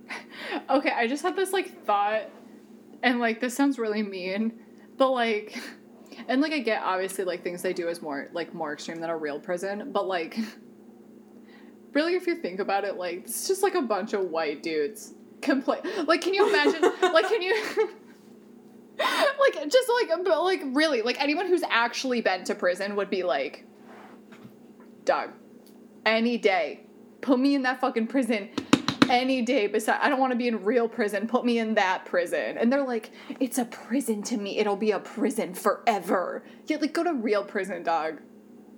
[0.70, 2.30] Okay, I just had this like thought,
[3.02, 4.52] and like this sounds really mean,
[4.96, 5.58] but like,
[6.28, 9.10] and like I get obviously like things they do is more like more extreme than
[9.10, 10.38] a real prison, but like,
[11.94, 15.14] really if you think about it, like it's just like a bunch of white dudes
[15.42, 15.80] complain.
[16.06, 16.80] Like, can you imagine?
[17.12, 17.90] like, can you?
[19.44, 23.22] Like just like but like really like anyone who's actually been to prison would be
[23.22, 23.64] like
[25.04, 25.30] Doug,
[26.06, 26.86] any day.
[27.20, 28.50] Put me in that fucking prison
[29.10, 31.26] any day beside I don't want to be in real prison.
[31.26, 32.56] Put me in that prison.
[32.58, 33.10] And they're like,
[33.40, 34.58] it's a prison to me.
[34.58, 36.44] It'll be a prison forever.
[36.66, 38.20] Yeah, like go to real prison, dog.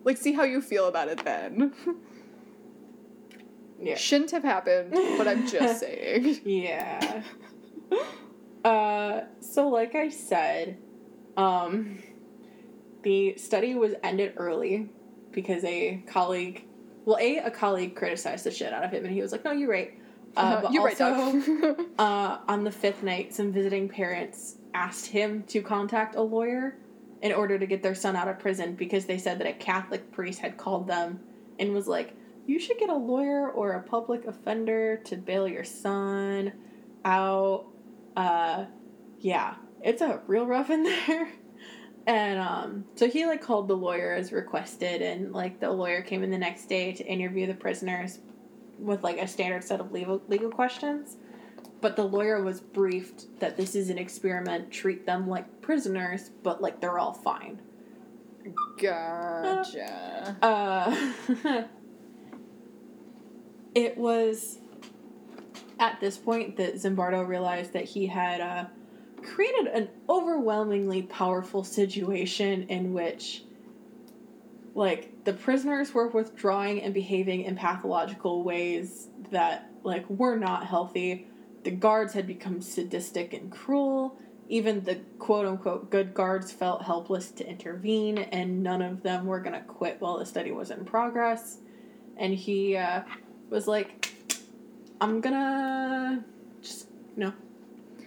[0.04, 1.72] Like see how you feel about it then.
[3.80, 3.96] Yeah.
[3.96, 6.40] Shouldn't have happened, but I'm just saying.
[6.44, 7.22] Yeah.
[8.66, 10.78] uh, so like I said,
[11.36, 12.02] um,
[13.02, 14.88] the study was ended early
[15.30, 16.64] because a colleague,
[17.04, 19.52] well, a a colleague criticized the shit out of him, and he was like, "No,
[19.52, 19.96] you're right."
[20.36, 21.80] Uh, but You're right, also, dog.
[21.98, 26.76] uh, on the fifth night, some visiting parents asked him to contact a lawyer
[27.22, 30.12] in order to get their son out of prison because they said that a Catholic
[30.12, 31.20] priest had called them
[31.58, 32.14] and was like,
[32.46, 36.52] You should get a lawyer or a public offender to bail your son
[37.04, 37.66] out.
[38.16, 38.64] Uh,
[39.20, 41.28] yeah, it's a real rough in there.
[42.06, 46.22] And um, so he like called the lawyer as requested, and like the lawyer came
[46.22, 48.20] in the next day to interview the prisoners
[48.78, 51.16] with like a standard set of legal legal questions.
[51.80, 56.62] But the lawyer was briefed that this is an experiment, treat them like prisoners, but
[56.62, 57.60] like they're all fine.
[58.80, 60.36] gotcha.
[60.40, 61.12] Uh,
[63.74, 64.60] it was
[65.78, 68.64] at this point that Zimbardo realized that he had uh,
[69.22, 73.42] created an overwhelmingly powerful situation in which,
[74.74, 81.26] like, the prisoners were withdrawing and behaving in pathological ways that, like, were not healthy.
[81.64, 84.18] The guards had become sadistic and cruel.
[84.48, 89.40] Even the quote unquote good guards felt helpless to intervene, and none of them were
[89.40, 91.58] going to quit while the study was in progress.
[92.16, 93.02] And he uh,
[93.50, 94.15] was like,
[95.00, 96.24] I'm gonna
[96.62, 97.32] just, you know,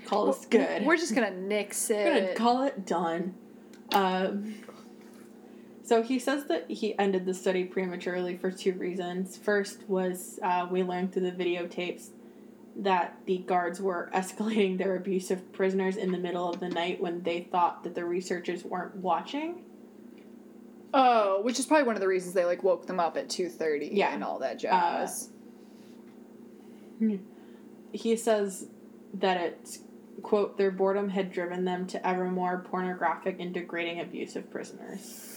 [0.06, 0.86] call this good.
[0.86, 2.36] We're just gonna nix We're gonna it.
[2.36, 3.36] call it done.
[3.94, 4.56] Um,
[5.84, 9.38] so he says that he ended the study prematurely for two reasons.
[9.38, 12.10] First was uh, we learned through the videotapes
[12.76, 17.02] that the guards were escalating their abuse of prisoners in the middle of the night
[17.02, 19.64] when they thought that the researchers weren't watching.
[20.94, 23.50] oh, which is probably one of the reasons they like woke them up at two
[23.50, 23.90] thirty.
[23.92, 24.14] Yeah.
[24.14, 25.30] and all that jazz.
[27.92, 28.68] He says
[29.14, 29.80] that it's
[30.22, 35.36] quote their boredom had driven them to ever more pornographic and degrading abuse of prisoners.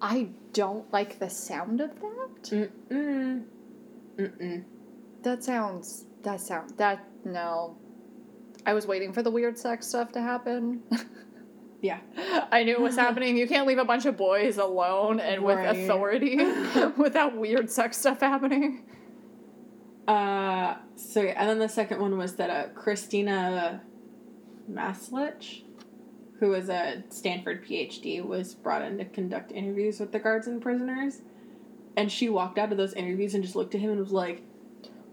[0.00, 2.42] I don't like the sound of that.
[2.90, 3.44] Mm-mm.
[4.18, 4.64] Mm-mm.
[5.22, 6.04] That sounds.
[6.22, 6.70] That sound.
[6.76, 7.76] That no.
[8.66, 10.82] I was waiting for the weird sex stuff to happen.
[11.82, 11.98] Yeah.
[12.52, 13.36] I knew it was happening.
[13.36, 15.76] You can't leave a bunch of boys alone and with Right.
[15.76, 16.36] authority
[16.96, 18.84] without weird sex stuff happening.
[20.08, 23.80] Uh, so yeah, and then the second one was that uh, Christina
[24.70, 25.62] Maslach,
[26.40, 30.60] who was a Stanford PhD, was brought in to conduct interviews with the guards and
[30.60, 31.20] prisoners,
[31.96, 34.42] and she walked out of those interviews and just looked at him and was like,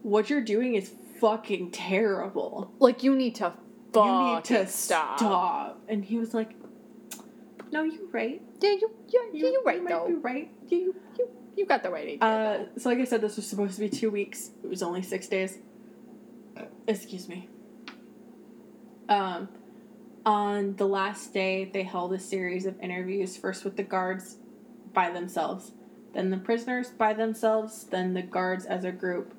[0.01, 2.71] "What you're doing is fucking terrible.
[2.79, 3.53] Like you need to
[3.93, 5.19] fuck you need to stop.
[5.19, 6.55] stop." And he was like,
[7.71, 8.41] "No, you're right.
[8.59, 10.07] Yeah, you yeah, You, you're right you might though.
[10.07, 11.29] be right." You, you you
[11.59, 12.19] you got the right idea.
[12.21, 14.51] Uh, so like I said, this was supposed to be two weeks.
[14.63, 15.57] It was only six days.
[16.87, 17.49] Excuse me.
[19.09, 19.49] Um,
[20.25, 23.35] on the last day, they held a series of interviews.
[23.35, 24.37] First with the guards
[24.93, 25.73] by themselves,
[26.13, 29.33] then the prisoners by themselves, then the guards as a group,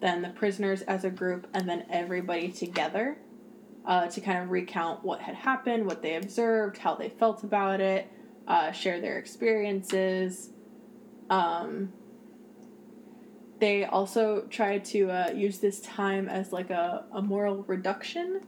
[0.00, 3.18] then the prisoners as a group, and then everybody together.
[3.84, 7.80] Uh, to kind of recount what had happened, what they observed, how they felt about
[7.80, 8.10] it,
[8.48, 10.50] uh, share their experiences.
[11.30, 11.92] Um,
[13.58, 18.40] they also tried to uh, use this time as like a, a moral reduction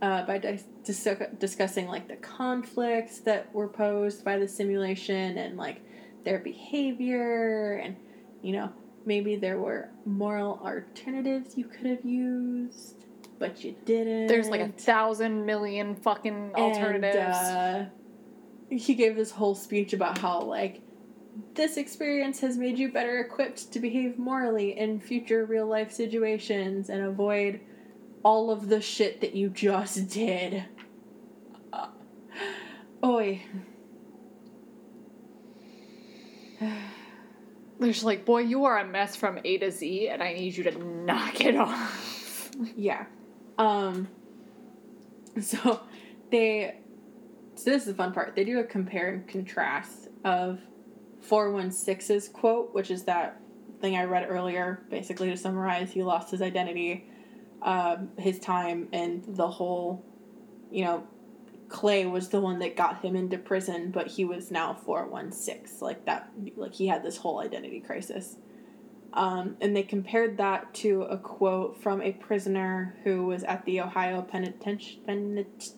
[0.00, 1.08] uh, by dis- dis-
[1.38, 5.80] discussing like the conflicts that were posed by the simulation and like
[6.24, 7.96] their behavior and
[8.42, 8.70] you know
[9.04, 13.04] maybe there were moral alternatives you could have used
[13.38, 17.38] but you didn't There's like a thousand million fucking alternatives.
[17.38, 17.90] and, uh,
[18.70, 20.80] he gave this whole speech about how like
[21.54, 26.90] this experience has made you better equipped to behave morally in future real life situations
[26.90, 27.60] and avoid
[28.22, 30.64] all of the shit that you just did.
[31.72, 31.88] Uh,
[33.04, 33.42] oi.
[37.80, 40.64] There's like, boy, you are a mess from A to Z, and I need you
[40.64, 42.50] to knock it off.
[42.76, 43.06] Yeah.
[43.58, 44.08] Um
[45.40, 45.80] so
[46.30, 46.78] they
[47.54, 48.34] so this is the fun part.
[48.36, 50.60] They do a compare and contrast of
[51.28, 53.40] 416's quote, which is that
[53.80, 57.08] thing I read earlier, basically to summarize, he lost his identity,
[57.62, 60.04] um, his time, and the whole,
[60.70, 61.06] you know,
[61.68, 65.78] Clay was the one that got him into prison, but he was now 416.
[65.80, 68.36] Like that like he had this whole identity crisis.
[69.14, 73.80] Um, and they compared that to a quote from a prisoner who was at the
[73.80, 75.00] Ohio Penitentiary.
[75.06, 75.72] Penit-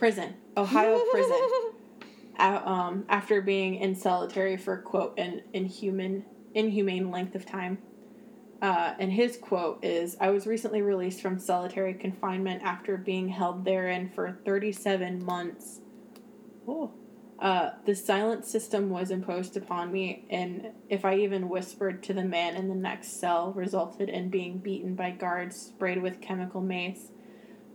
[0.00, 0.34] prison.
[0.56, 1.40] Ohio prison.
[2.38, 6.24] uh, um, after being in solitary for quote an inhuman
[6.54, 7.78] inhumane length of time.
[8.62, 13.64] Uh, and his quote is I was recently released from solitary confinement after being held
[13.64, 15.80] therein for 37 months.
[16.66, 16.92] Oh.
[17.38, 22.22] Uh, the silent system was imposed upon me, and if I even whispered to the
[22.22, 27.12] man in the next cell, resulted in being beaten by guards sprayed with chemical mace,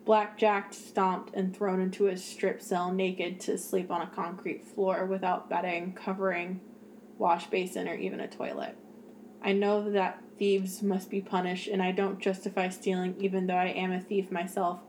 [0.05, 5.05] blackjacked, stomped, and thrown into a strip cell naked to sleep on a concrete floor
[5.05, 6.61] without bedding, covering,
[7.17, 8.77] wash basin, or even a toilet.
[9.41, 13.67] I know that thieves must be punished, and I don't justify stealing even though I
[13.67, 14.79] am a thief myself.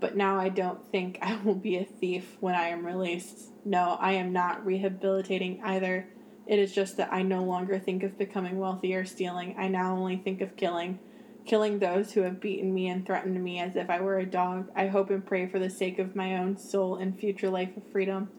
[0.00, 3.50] But now I don't think I will be a thief when I am released.
[3.64, 6.08] No, I am not rehabilitating either.
[6.46, 9.56] It is just that I no longer think of becoming wealthy or stealing.
[9.58, 11.00] I now only think of killing.
[11.46, 14.68] Killing those who have beaten me and threatened me as if I were a dog.
[14.74, 17.84] I hope and pray for the sake of my own soul and future life of
[17.92, 18.30] freedom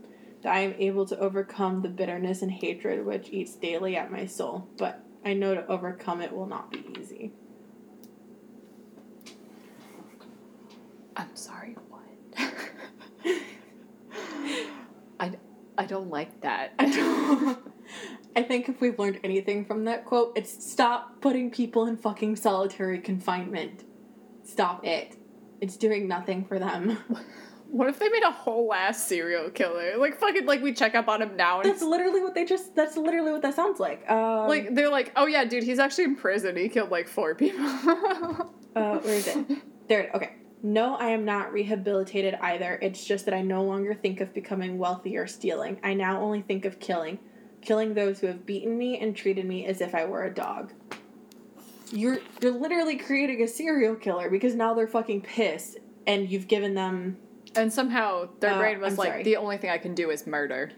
[0.44, 4.26] that I am able to overcome the bitterness and hatred which eats daily at my
[4.26, 4.68] soul.
[4.78, 7.32] But I know to overcome it will not be easy.
[11.16, 12.02] I'm sorry, what?
[15.20, 15.32] I,
[15.78, 16.74] I don't like that.
[16.78, 17.74] I don't.
[18.38, 22.36] I think if we've learned anything from that quote, it's stop putting people in fucking
[22.36, 23.84] solitary confinement.
[24.44, 25.16] Stop it.
[25.60, 26.98] It's doing nothing for them.
[27.70, 29.98] What if they made a whole ass serial killer?
[29.98, 32.74] Like fucking like we check up on him now and That's literally what they just.
[32.76, 34.10] That's literally what that sounds like.
[34.10, 36.56] Um, like they're like, oh yeah, dude, he's actually in prison.
[36.56, 37.60] He killed like four people.
[38.74, 39.46] Uh, where is it?
[39.90, 40.00] There.
[40.04, 40.32] it- Okay.
[40.64, 42.80] No, I am not rehabilitated either.
[42.82, 45.78] It's just that I no longer think of becoming wealthy or stealing.
[45.84, 47.20] I now only think of killing.
[47.68, 50.72] Killing those who have beaten me and treated me as if I were a dog.
[51.91, 56.76] You're you're literally creating a serial killer because now they're fucking pissed and you've given
[56.76, 57.18] them
[57.57, 59.23] and somehow their Uh, brain was I'm like, sorry.
[59.23, 60.72] the only thing I can do is murder.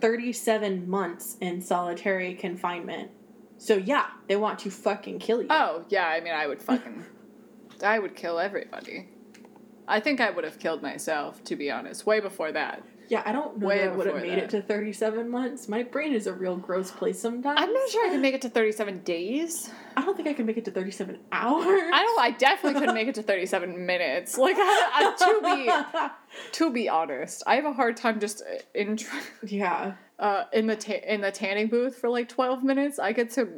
[0.00, 3.10] 37 months in solitary confinement.
[3.58, 5.48] So yeah, they want to fucking kill you.
[5.50, 7.04] Oh yeah, I mean, I would fucking,
[7.84, 9.10] I would kill everybody.
[9.86, 12.82] I think I would have killed myself, to be honest, way before that.
[13.10, 15.68] Yeah, I don't know way that I would have made it to 37 months.
[15.68, 17.58] My brain is a real gross place sometimes.
[17.60, 19.68] I'm not sure I could make it to 37 days.
[19.96, 21.66] I don't think I can make it to 37 hours.
[21.66, 22.20] I don't.
[22.20, 24.38] I definitely couldn't make it to 37 minutes.
[24.38, 26.08] Like, I, I, to be
[26.52, 28.96] to be honest, I have a hard time just uh, in
[29.42, 29.94] yeah.
[30.20, 33.00] uh, in the ta- in the tanning booth for like 12 minutes.
[33.00, 33.48] I get to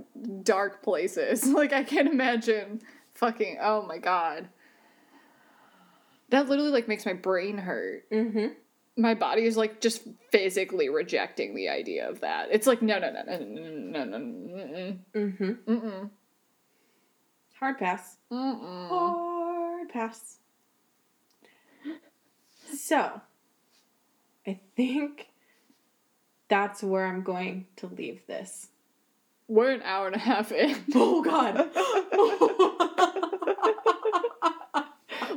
[0.43, 1.45] dark places.
[1.53, 2.81] Like, I can't imagine
[3.12, 3.59] fucking.
[3.61, 4.49] Oh my god.
[6.31, 8.11] That literally like makes my brain hurt.
[8.11, 8.55] Mm-hmm
[8.97, 12.48] my body is like just physically rejecting the idea of that.
[12.51, 14.98] It's like no, no, no, no, no, no, no, no.
[15.14, 15.51] Mm-hmm.
[15.66, 16.10] Mm-mm.
[17.59, 18.16] Hard pass.
[18.31, 18.89] Mm-mm.
[18.89, 20.39] Hard pass.
[22.74, 23.20] So,
[24.47, 25.28] I think
[26.48, 28.69] that's where I'm going to leave this.
[29.48, 30.77] We're an hour and a half in.
[30.94, 31.70] Oh God.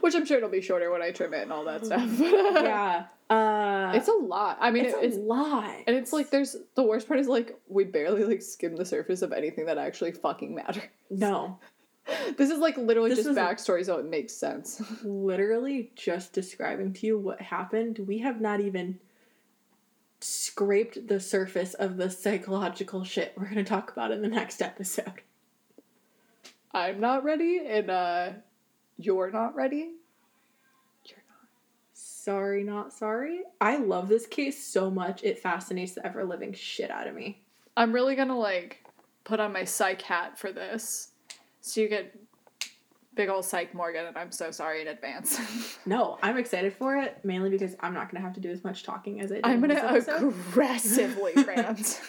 [0.06, 2.08] Which I'm sure it'll be shorter when I trim it and all that stuff.
[2.20, 3.06] yeah.
[3.28, 4.60] Uh, It's a lot.
[4.62, 5.76] I mean, it's it- a lot.
[5.88, 9.24] and it's like there's the worst part is like we barely like skim the surface
[9.24, 10.84] of anything that actually fucking matters.
[11.10, 11.58] no,
[12.38, 14.80] This is like literally This just backstory, so it makes sense.
[15.04, 17.98] literally just describing to you what happened.
[18.08, 19.00] We have not even
[20.20, 24.62] scraped the surface of the psychological shit we're going to talk about in the next
[24.62, 25.22] episode.
[26.72, 28.30] I'm not ready, and uh,
[28.98, 29.92] you're not ready.
[31.06, 31.48] You're not.
[31.94, 33.42] Sorry, not sorry.
[33.62, 35.24] I love this case so much.
[35.24, 37.42] It fascinates the ever living shit out of me.
[37.78, 38.84] I'm really gonna like
[39.24, 41.10] put on my psych hat for this,
[41.62, 42.16] so you get
[43.16, 45.40] big old psych Morgan, and I'm so sorry in advance.
[45.88, 48.64] No, I'm excited for it mainly because I'm not going to have to do as
[48.64, 50.30] much talking as I did I'm gonna episode.
[50.34, 52.02] aggressively rant.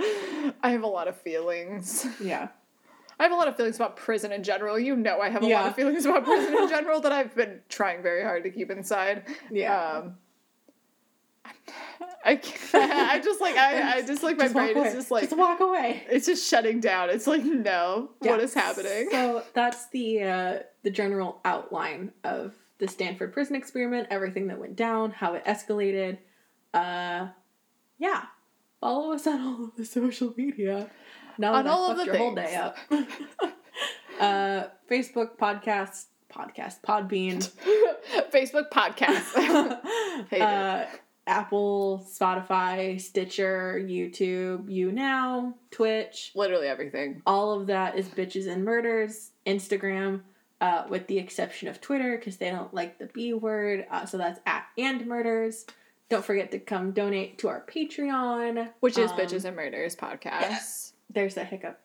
[0.00, 2.04] I have a lot of feelings.
[2.20, 2.48] Yeah.
[3.18, 4.78] I have a lot of feelings about prison in general.
[4.78, 7.60] You know, I have a lot of feelings about prison in general that I've been
[7.68, 9.24] trying very hard to keep inside.
[9.50, 10.00] Yeah.
[10.04, 10.14] Um,
[12.24, 15.24] I can't, I just like I, I just like my Just brain is just like
[15.24, 16.04] just walk away.
[16.08, 17.10] it's just shutting down.
[17.10, 18.44] It's like no, what Yeah.
[18.44, 19.08] is happening?
[19.10, 24.76] So that's the uh, the general outline of the Stanford prison experiment, everything that went
[24.76, 26.18] down, how it escalated.
[26.72, 27.28] Uh,
[27.98, 28.24] yeah,
[28.80, 30.88] follow us on all of the social media.
[31.38, 32.76] Now On all of the your whole day up.
[34.20, 37.50] Uh, Facebook podcast, podcast, Podbean,
[38.30, 39.32] Facebook podcast.
[40.30, 40.40] Hate it.
[40.42, 40.84] uh,
[41.26, 46.30] Apple, Spotify, Stitcher, YouTube, YouNow, Twitch.
[46.36, 47.20] Literally everything.
[47.26, 49.30] All of that is bitches and murders.
[49.44, 50.20] Instagram,
[50.60, 53.86] uh, with the exception of Twitter because they don't like the B word.
[53.90, 55.66] Uh, so that's at and murders.
[56.10, 60.81] Don't forget to come donate to our Patreon, Which is Um, Bitches and Murders podcast.
[61.12, 61.80] There's that hiccup.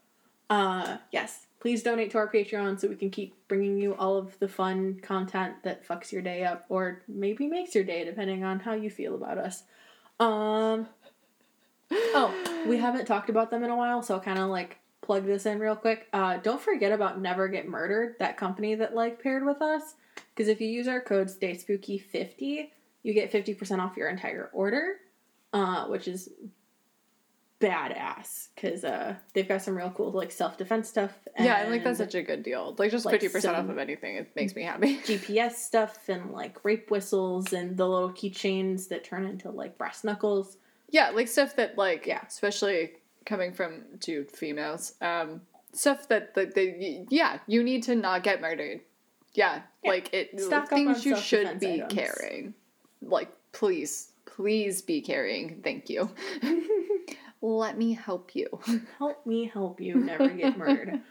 [0.49, 1.47] Uh, yes.
[1.59, 4.99] Please donate to our Patreon so we can keep bringing you all of the fun
[5.01, 8.89] content that fucks your day up or maybe makes your day, depending on how you
[8.89, 9.63] feel about us.
[10.19, 10.87] Um.
[11.91, 15.25] Oh, we haven't talked about them in a while, so I'll kind of like plug
[15.25, 16.07] this in real quick.
[16.11, 19.95] Uh, don't forget about Never Get Murdered, that company that like paired with us.
[20.35, 22.69] Because if you use our code StaySpooky50,
[23.03, 24.97] you get 50% off your entire order,
[25.53, 26.29] uh, which is
[27.59, 28.47] badass.
[28.55, 31.11] Because uh, they've got some real cool like self defense stuff.
[31.39, 32.75] yeah, I like that's such a good deal.
[32.77, 34.97] Like just like fifty percent off of anything, it makes me happy.
[35.05, 40.03] GPS stuff and like rape whistles and the little keychains that turn into like brass
[40.03, 40.57] knuckles.
[40.89, 42.21] yeah, like stuff that like Yeah.
[42.27, 42.91] especially
[43.25, 45.41] coming from two females, um,
[45.73, 48.81] stuff that that they yeah, you need to not get murdered.
[49.33, 49.89] Yeah, Yeah.
[49.91, 51.93] like it Stock things you should be items.
[51.93, 52.53] carrying.
[53.01, 55.61] Like please, please be carrying.
[55.63, 56.09] Thank you.
[57.41, 58.47] Let me help you.
[58.97, 61.01] Help me help you never get murdered.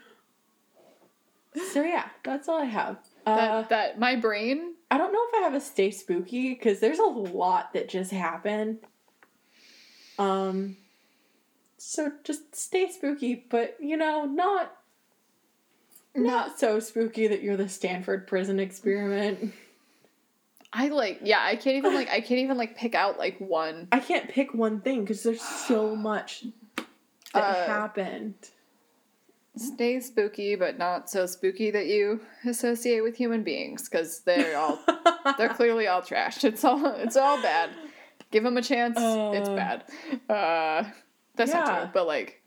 [1.73, 2.99] so yeah, that's all I have.
[3.25, 6.81] Uh, that that my brain I don't know if I have a stay spooky because
[6.81, 8.79] there's a lot that just happened.
[10.19, 10.77] Um,
[11.79, 14.77] so just stay spooky, but you know, not
[16.15, 19.53] not so spooky that you're the Stanford prison experiment.
[20.79, 23.89] I like yeah, I can't even like I can't even like pick out like one
[23.93, 26.45] I can't pick one thing because there's so much
[27.33, 28.35] that Uh, happened.
[29.59, 34.79] Stay spooky, but not so spooky that you associate with human beings, because they're all
[35.39, 36.45] they're clearly all trash.
[36.45, 37.71] It's all it's all bad.
[38.31, 38.97] Give them a chance.
[38.99, 39.85] it's Uh, bad.
[40.29, 40.91] Uh,
[41.37, 42.43] that's not true, but like,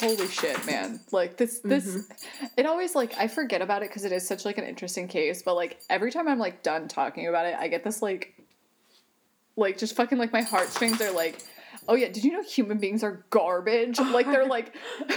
[0.00, 1.00] holy shit, man!
[1.12, 2.46] Like this this Mm-hmm.
[2.56, 5.42] it always like I forget about it because it is such like an interesting case.
[5.42, 8.34] But like every time I'm like done talking about it, I get this like
[9.56, 11.42] like just fucking like my heartstrings are like.
[11.88, 14.00] Oh yeah, did you know human beings are garbage?
[14.00, 14.74] Like they're like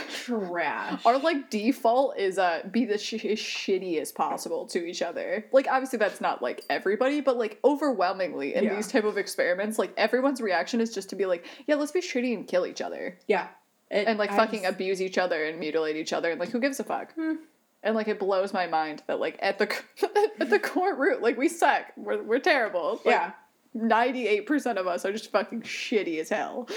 [0.09, 1.03] Trash.
[1.05, 5.97] our like default is uh be the sh- as possible to each other like obviously
[5.97, 8.75] that's not like everybody but like overwhelmingly in Yeah.
[8.75, 12.01] these type of experiments like everyone's reaction is just to be like yeah let's be
[12.01, 13.47] shitty and kill each other yeah.
[13.91, 16.49] It- and like I fucking just- abuse each other and mutilate each other and like
[16.49, 19.67] who gives a fuck and like it blows my mind that like at the
[20.39, 23.31] at the core root like we suck we're, we're terrible like, yeah.
[23.75, 26.67] 98% of us are just fucking shitty as hell.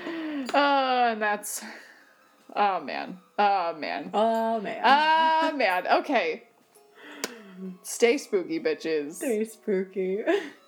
[0.00, 1.62] Uh, and that's.
[2.56, 3.18] Oh, man.
[3.38, 4.10] Oh, man.
[4.12, 4.80] Oh man.
[4.84, 5.86] Oh man.
[6.00, 6.44] Okay.
[7.82, 9.14] Stay spooky, bitches.
[9.14, 10.22] Stay spooky.